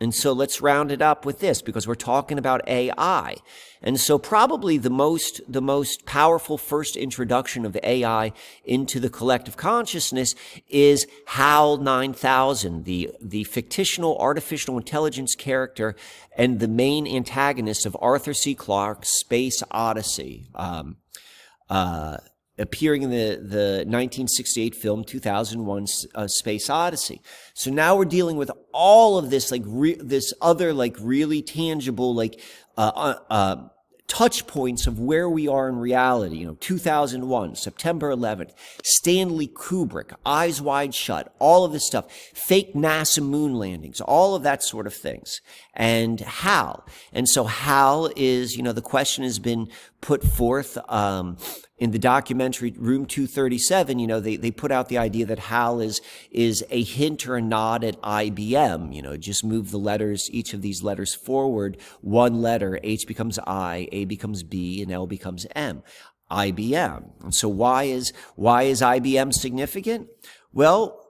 and 0.04 0.14
so 0.14 0.34
let's 0.34 0.60
round 0.60 0.92
it 0.92 1.00
up 1.00 1.24
with 1.24 1.38
this 1.38 1.62
because 1.62 1.88
we're 1.88 1.94
talking 1.94 2.36
about 2.36 2.68
AI. 2.68 3.36
And 3.80 3.98
so 3.98 4.18
probably 4.18 4.76
the 4.76 4.90
most, 4.90 5.40
the 5.48 5.62
most 5.62 6.04
powerful 6.04 6.58
first 6.58 6.94
introduction 6.94 7.64
of 7.64 7.74
AI 7.82 8.34
into 8.66 9.00
the 9.00 9.08
collective 9.08 9.56
consciousness 9.56 10.34
is 10.68 11.06
HAL 11.24 11.78
9000, 11.78 12.84
the, 12.84 13.12
the 13.18 13.44
fictional 13.44 14.18
artificial 14.18 14.76
intelligence 14.76 15.34
character 15.34 15.96
and 16.36 16.60
the 16.60 16.68
main 16.68 17.06
antagonist 17.06 17.86
of 17.86 17.96
Arthur 17.98 18.34
C. 18.34 18.54
Clarke's 18.54 19.08
Space 19.08 19.62
Odyssey. 19.70 20.48
Um, 20.54 20.98
uh, 21.70 22.18
appearing 22.58 23.02
in 23.02 23.10
the, 23.10 23.36
the 23.36 23.84
1968 23.86 24.74
film 24.74 25.04
2001 25.04 25.86
uh, 26.14 26.28
Space 26.28 26.70
Odyssey. 26.70 27.20
So 27.54 27.70
now 27.70 27.96
we're 27.96 28.04
dealing 28.04 28.36
with 28.36 28.50
all 28.72 29.18
of 29.18 29.30
this, 29.30 29.50
like 29.50 29.64
this 29.98 30.32
other, 30.40 30.72
like 30.72 30.96
really 31.00 31.42
tangible, 31.42 32.14
like, 32.14 32.40
uh, 32.76 32.92
uh, 32.94 33.14
uh 33.30 33.56
touch 34.06 34.46
points 34.46 34.86
of 34.86 34.98
where 35.00 35.28
we 35.28 35.48
are 35.48 35.68
in 35.68 35.76
reality. 35.76 36.36
You 36.36 36.46
know, 36.48 36.56
2001, 36.60 37.56
September 37.56 38.14
11th, 38.14 38.52
Stanley 38.82 39.48
Kubrick, 39.48 40.12
Eyes 40.24 40.60
Wide 40.60 40.94
Shut, 40.94 41.34
all 41.38 41.64
of 41.64 41.72
this 41.72 41.86
stuff, 41.86 42.12
fake 42.12 42.74
NASA 42.74 43.22
moon 43.22 43.54
landings, 43.54 44.00
all 44.00 44.34
of 44.34 44.42
that 44.42 44.62
sort 44.62 44.86
of 44.86 44.94
things. 44.94 45.40
And 45.74 46.20
HAL. 46.20 46.86
And 47.12 47.28
so 47.28 47.44
HAL 47.44 48.10
is, 48.16 48.56
you 48.56 48.62
know, 48.62 48.72
the 48.72 48.80
question 48.80 49.24
has 49.24 49.38
been 49.38 49.68
put 50.00 50.22
forth, 50.22 50.78
um, 50.88 51.36
in 51.76 51.90
the 51.90 51.98
documentary 51.98 52.72
Room 52.76 53.04
237, 53.04 53.98
you 53.98 54.06
know, 54.06 54.20
they, 54.20 54.36
they 54.36 54.50
put 54.50 54.70
out 54.70 54.88
the 54.88 54.98
idea 54.98 55.26
that 55.26 55.38
HAL 55.38 55.80
is, 55.80 56.00
is 56.30 56.64
a 56.70 56.82
hint 56.82 57.26
or 57.26 57.36
a 57.36 57.42
nod 57.42 57.82
at 57.82 58.00
IBM. 58.00 58.94
You 58.94 59.02
know, 59.02 59.16
just 59.16 59.44
move 59.44 59.70
the 59.70 59.78
letters, 59.78 60.30
each 60.30 60.54
of 60.54 60.62
these 60.62 60.82
letters 60.82 61.14
forward 61.14 61.76
one 62.00 62.40
letter. 62.40 62.78
H 62.82 63.06
becomes 63.06 63.38
I, 63.40 63.88
A 63.90 64.04
becomes 64.04 64.44
B, 64.44 64.82
and 64.82 64.92
L 64.92 65.06
becomes 65.06 65.46
M. 65.56 65.82
IBM. 66.30 67.22
And 67.22 67.34
so 67.34 67.48
why 67.48 67.84
is, 67.84 68.12
why 68.36 68.62
is 68.62 68.80
IBM 68.80 69.34
significant? 69.34 70.08
Well, 70.52 71.03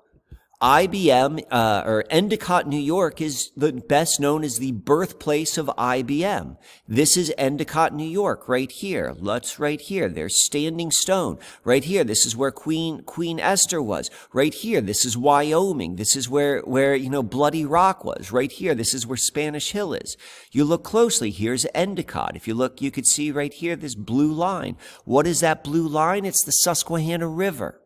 IBM 0.65 1.45
uh, 1.51 1.83
or 1.85 2.07
Endicott, 2.09 2.67
New 2.67 2.79
York 2.79 3.21
is 3.21 3.51
the 3.55 3.71
best 3.71 4.19
known 4.19 4.43
as 4.43 4.57
the 4.57 4.73
birthplace 4.73 5.59
of 5.59 5.67
IBM. 5.77 6.57
This 6.89 7.19
is 7.19 7.35
Endicott, 7.37 7.93
New 7.93 8.09
York, 8.09 8.49
right 8.49 8.73
here. 8.73 9.15
Let's 9.15 9.59
right 9.59 9.79
here. 9.79 10.09
There's 10.09 10.43
Standing 10.43 10.91
Stone, 10.91 11.39
right 11.65 11.85
here. 11.85 12.03
This 12.03 12.25
is 12.25 12.35
where 12.35 12.51
Queen 12.51 13.03
Queen 13.03 13.39
Esther 13.39 13.83
was, 13.83 14.11
right 14.33 14.55
here. 14.55 14.81
This 14.81 15.05
is 15.05 15.19
Wyoming. 15.19 15.97
This 15.97 16.17
is 16.17 16.31
where 16.31 16.61
where 16.61 16.95
you 16.95 17.11
know 17.11 17.23
Bloody 17.23 17.67
Rock 17.67 18.03
was, 18.03 18.33
right 18.33 18.51
here. 18.51 18.75
This 18.75 18.95
is 18.95 19.07
where 19.07 19.19
Spanish 19.19 19.73
Hill 19.73 19.93
is. 19.93 20.17
You 20.51 20.65
look 20.65 20.83
closely. 20.83 21.31
Here's 21.31 21.67
Endicott. 21.75 22.37
If 22.37 22.49
you 22.49 22.55
look, 22.55 22.81
you 22.81 22.91
could 22.91 23.07
see 23.07 23.31
right 23.31 23.53
here 23.53 23.77
this 23.77 23.95
blue 23.95 24.33
line. 24.33 24.79
What 25.05 25.27
is 25.27 25.41
that 25.41 25.63
blue 25.63 25.87
line? 25.87 26.25
It's 26.25 26.43
the 26.43 26.53
Susquehanna 26.53 27.29
River. 27.29 27.84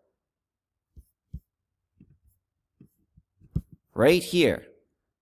Right 3.98 4.22
here. 4.22 4.64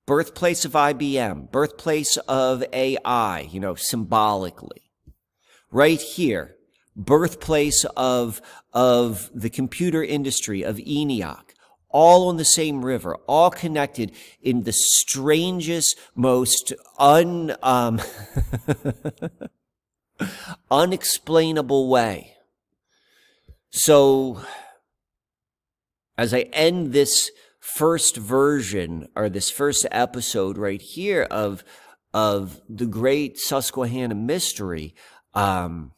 Birthplace 0.07 0.67
of 0.67 0.73
IBM, 0.73 1.51
birthplace 1.51 2.19
of 2.29 2.63
AI, 2.75 3.41
you 3.51 3.59
know, 3.59 3.75
symbolically. 3.75 4.83
Right 5.71 6.01
here, 6.01 6.57
birthplace 6.95 7.87
of, 7.97 8.43
of 8.75 9.31
the 9.35 9.49
computer 9.49 10.05
industry, 10.05 10.63
of 10.63 10.77
ENIAC, 10.77 11.55
all 11.89 12.29
on 12.29 12.37
the 12.37 12.45
same 12.45 12.85
river, 12.85 13.17
all 13.27 13.51
connected 13.51 14.13
in 14.43 14.65
the 14.65 14.75
strangest, 14.75 15.99
most 16.15 16.75
un, 16.99 17.57
um, 17.63 18.01
unexplainable 20.71 21.89
way. 21.89 22.35
So, 23.71 24.43
as 26.19 26.35
I 26.35 26.41
end 26.53 26.93
this 26.93 27.31
first 27.77 28.17
version 28.17 29.07
or 29.15 29.29
this 29.29 29.51
first 29.51 29.87
episode 29.91 30.57
right 30.57 30.81
here 30.81 31.25
of 31.31 31.63
of 32.15 32.63
the 32.67 32.87
great 32.87 33.39
Susquehanna 33.39 34.15
mystery, 34.15 34.95
um, 35.35 35.93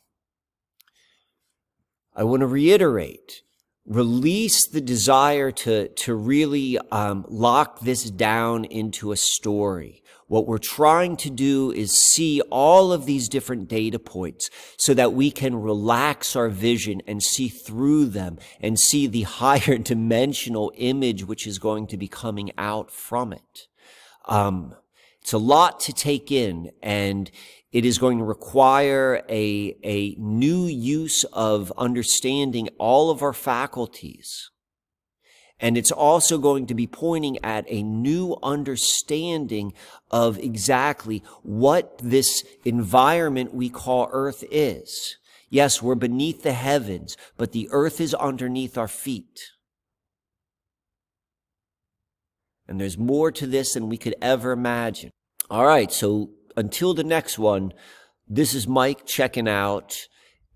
I 2.16 2.24
want 2.24 2.40
to 2.40 2.48
reiterate 2.48 3.42
release 3.88 4.66
the 4.66 4.80
desire 4.80 5.50
to, 5.50 5.88
to 5.88 6.14
really 6.14 6.78
um, 6.90 7.24
lock 7.28 7.80
this 7.80 8.10
down 8.10 8.64
into 8.66 9.12
a 9.12 9.16
story. 9.16 10.02
What 10.28 10.46
we're 10.46 10.58
trying 10.58 11.16
to 11.18 11.30
do 11.30 11.72
is 11.72 11.92
see 11.92 12.42
all 12.50 12.92
of 12.92 13.06
these 13.06 13.30
different 13.30 13.66
data 13.66 13.98
points 13.98 14.50
so 14.76 14.92
that 14.92 15.14
we 15.14 15.30
can 15.30 15.56
relax 15.56 16.36
our 16.36 16.50
vision 16.50 17.00
and 17.06 17.22
see 17.22 17.48
through 17.48 18.06
them 18.06 18.38
and 18.60 18.78
see 18.78 19.06
the 19.06 19.22
higher 19.42 19.78
dimensional 19.78 20.70
image 20.76 21.24
which 21.24 21.46
is 21.46 21.58
going 21.58 21.86
to 21.88 21.96
be 21.96 22.08
coming 22.08 22.52
out 22.58 22.90
from 22.90 23.32
it. 23.32 23.68
Um, 24.26 24.74
it's 25.22 25.32
a 25.32 25.38
lot 25.38 25.80
to 25.80 25.92
take 25.94 26.30
in 26.30 26.72
and 26.82 27.30
it 27.72 27.84
is 27.84 27.98
going 27.98 28.18
to 28.18 28.24
require 28.24 29.22
a, 29.28 29.76
a 29.82 30.14
new 30.18 30.64
use 30.64 31.24
of 31.32 31.72
understanding 31.76 32.68
all 32.78 33.10
of 33.10 33.22
our 33.22 33.32
faculties. 33.32 34.50
And 35.60 35.76
it's 35.76 35.90
also 35.90 36.38
going 36.38 36.66
to 36.66 36.74
be 36.74 36.86
pointing 36.86 37.38
at 37.44 37.64
a 37.68 37.82
new 37.82 38.36
understanding 38.42 39.72
of 40.10 40.38
exactly 40.38 41.22
what 41.42 41.98
this 41.98 42.44
environment 42.64 43.52
we 43.52 43.68
call 43.68 44.08
earth 44.12 44.44
is. 44.50 45.16
Yes, 45.50 45.82
we're 45.82 45.94
beneath 45.94 46.42
the 46.42 46.52
heavens, 46.52 47.16
but 47.36 47.52
the 47.52 47.68
earth 47.72 48.00
is 48.00 48.14
underneath 48.14 48.76
our 48.78 48.88
feet. 48.88 49.40
And 52.68 52.80
there's 52.80 52.98
more 52.98 53.32
to 53.32 53.46
this 53.46 53.72
than 53.72 53.88
we 53.88 53.96
could 53.96 54.14
ever 54.20 54.52
imagine. 54.52 55.10
All 55.50 55.64
right, 55.64 55.90
so 55.90 56.30
until 56.56 56.92
the 56.92 57.04
next 57.04 57.38
one, 57.38 57.72
this 58.28 58.52
is 58.52 58.68
Mike 58.68 59.06
checking 59.06 59.48
out. 59.48 59.96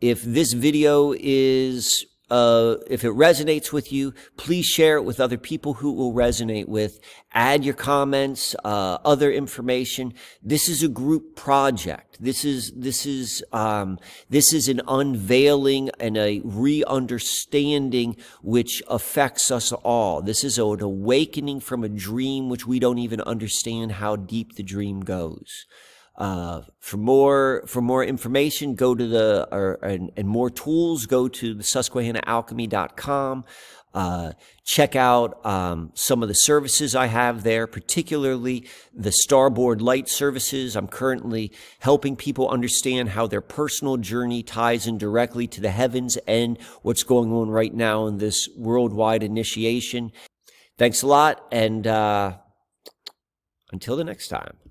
If 0.00 0.22
this 0.22 0.53
video 0.53 1.14
is 1.18 2.05
uh, 2.33 2.78
if 2.87 3.05
it 3.05 3.11
resonates 3.11 3.74
with 3.74 3.93
you, 3.93 4.14
please 4.39 4.64
share 4.64 4.97
it 4.97 5.05
with 5.05 5.20
other 5.20 5.37
people 5.37 5.74
who 5.74 5.93
will 5.93 6.14
resonate 6.14 6.66
with. 6.66 6.99
Add 7.35 7.62
your 7.62 7.74
comments, 7.74 8.57
uh, 8.64 8.97
other 9.05 9.30
information. 9.30 10.14
This 10.43 10.66
is 10.66 10.83
a 10.83 10.89
group 10.89 11.37
project. 11.37 12.16
This 12.20 12.43
is 12.43 12.72
this 12.74 13.05
is 13.05 13.45
um, 13.53 13.99
this 14.30 14.55
is 14.55 14.68
an 14.68 14.80
unveiling 14.89 15.91
and 16.01 16.16
a 16.16 16.41
re-understanding 16.43 18.16
which 18.41 18.83
affects 18.89 19.51
us 19.51 19.70
all. 19.70 20.22
This 20.22 20.43
is 20.43 20.57
an 20.57 20.80
awakening 20.80 21.61
from 21.61 21.85
a 21.85 21.89
dream 21.91 22.49
which 22.49 22.66
we 22.66 22.78
don't 22.78 22.99
even 22.99 23.20
understand 23.20 23.93
how 23.93 24.16
deep 24.16 24.55
the 24.55 24.62
dream 24.62 25.03
goes. 25.03 25.66
Uh, 26.17 26.63
for 26.79 26.99
more 26.99 27.65
for 27.67 27.81
more 27.81 28.05
information, 28.05 28.75
go 28.75 28.95
to 28.95 29.07
the 29.07 29.49
or, 29.51 29.75
and, 29.83 30.11
and 30.17 30.29
more 30.29 30.51
tools. 30.51 31.07
Go 31.07 31.29
to 31.29 31.55
the 31.55 31.63
SusquehannaAlchemy.com. 31.63 33.45
Uh, 33.95 34.33
check 34.65 34.97
out 34.97 35.45
um, 35.45 35.91
some 35.95 36.23
of 36.23 36.29
the 36.29 36.35
services 36.35 36.95
I 36.95 37.07
have 37.07 37.43
there, 37.43 37.67
particularly 37.67 38.67
the 38.95 39.13
Starboard 39.13 39.83
Light 39.83 40.09
services. 40.09 40.77
I'm 40.77 40.89
currently 40.89 41.53
helping 41.81 42.17
people 42.17 42.49
understand 42.49 43.11
how 43.11 43.27
their 43.27 43.43
personal 43.43 43.99
journey 43.99 44.43
ties 44.43 44.87
in 44.87 44.97
directly 44.97 45.47
to 45.49 45.61
the 45.61 45.71
heavens 45.71 46.17
and 46.27 46.59
what's 46.81 47.03
going 47.03 47.33
on 47.33 47.51
right 47.51 47.75
now 47.75 48.07
in 48.07 48.17
this 48.17 48.49
worldwide 48.57 49.23
initiation. 49.23 50.11
Thanks 50.79 51.03
a 51.03 51.07
lot, 51.07 51.47
and 51.53 51.87
uh, 51.87 52.39
until 53.73 53.97
the 53.97 54.05
next 54.05 54.29
time. 54.29 54.62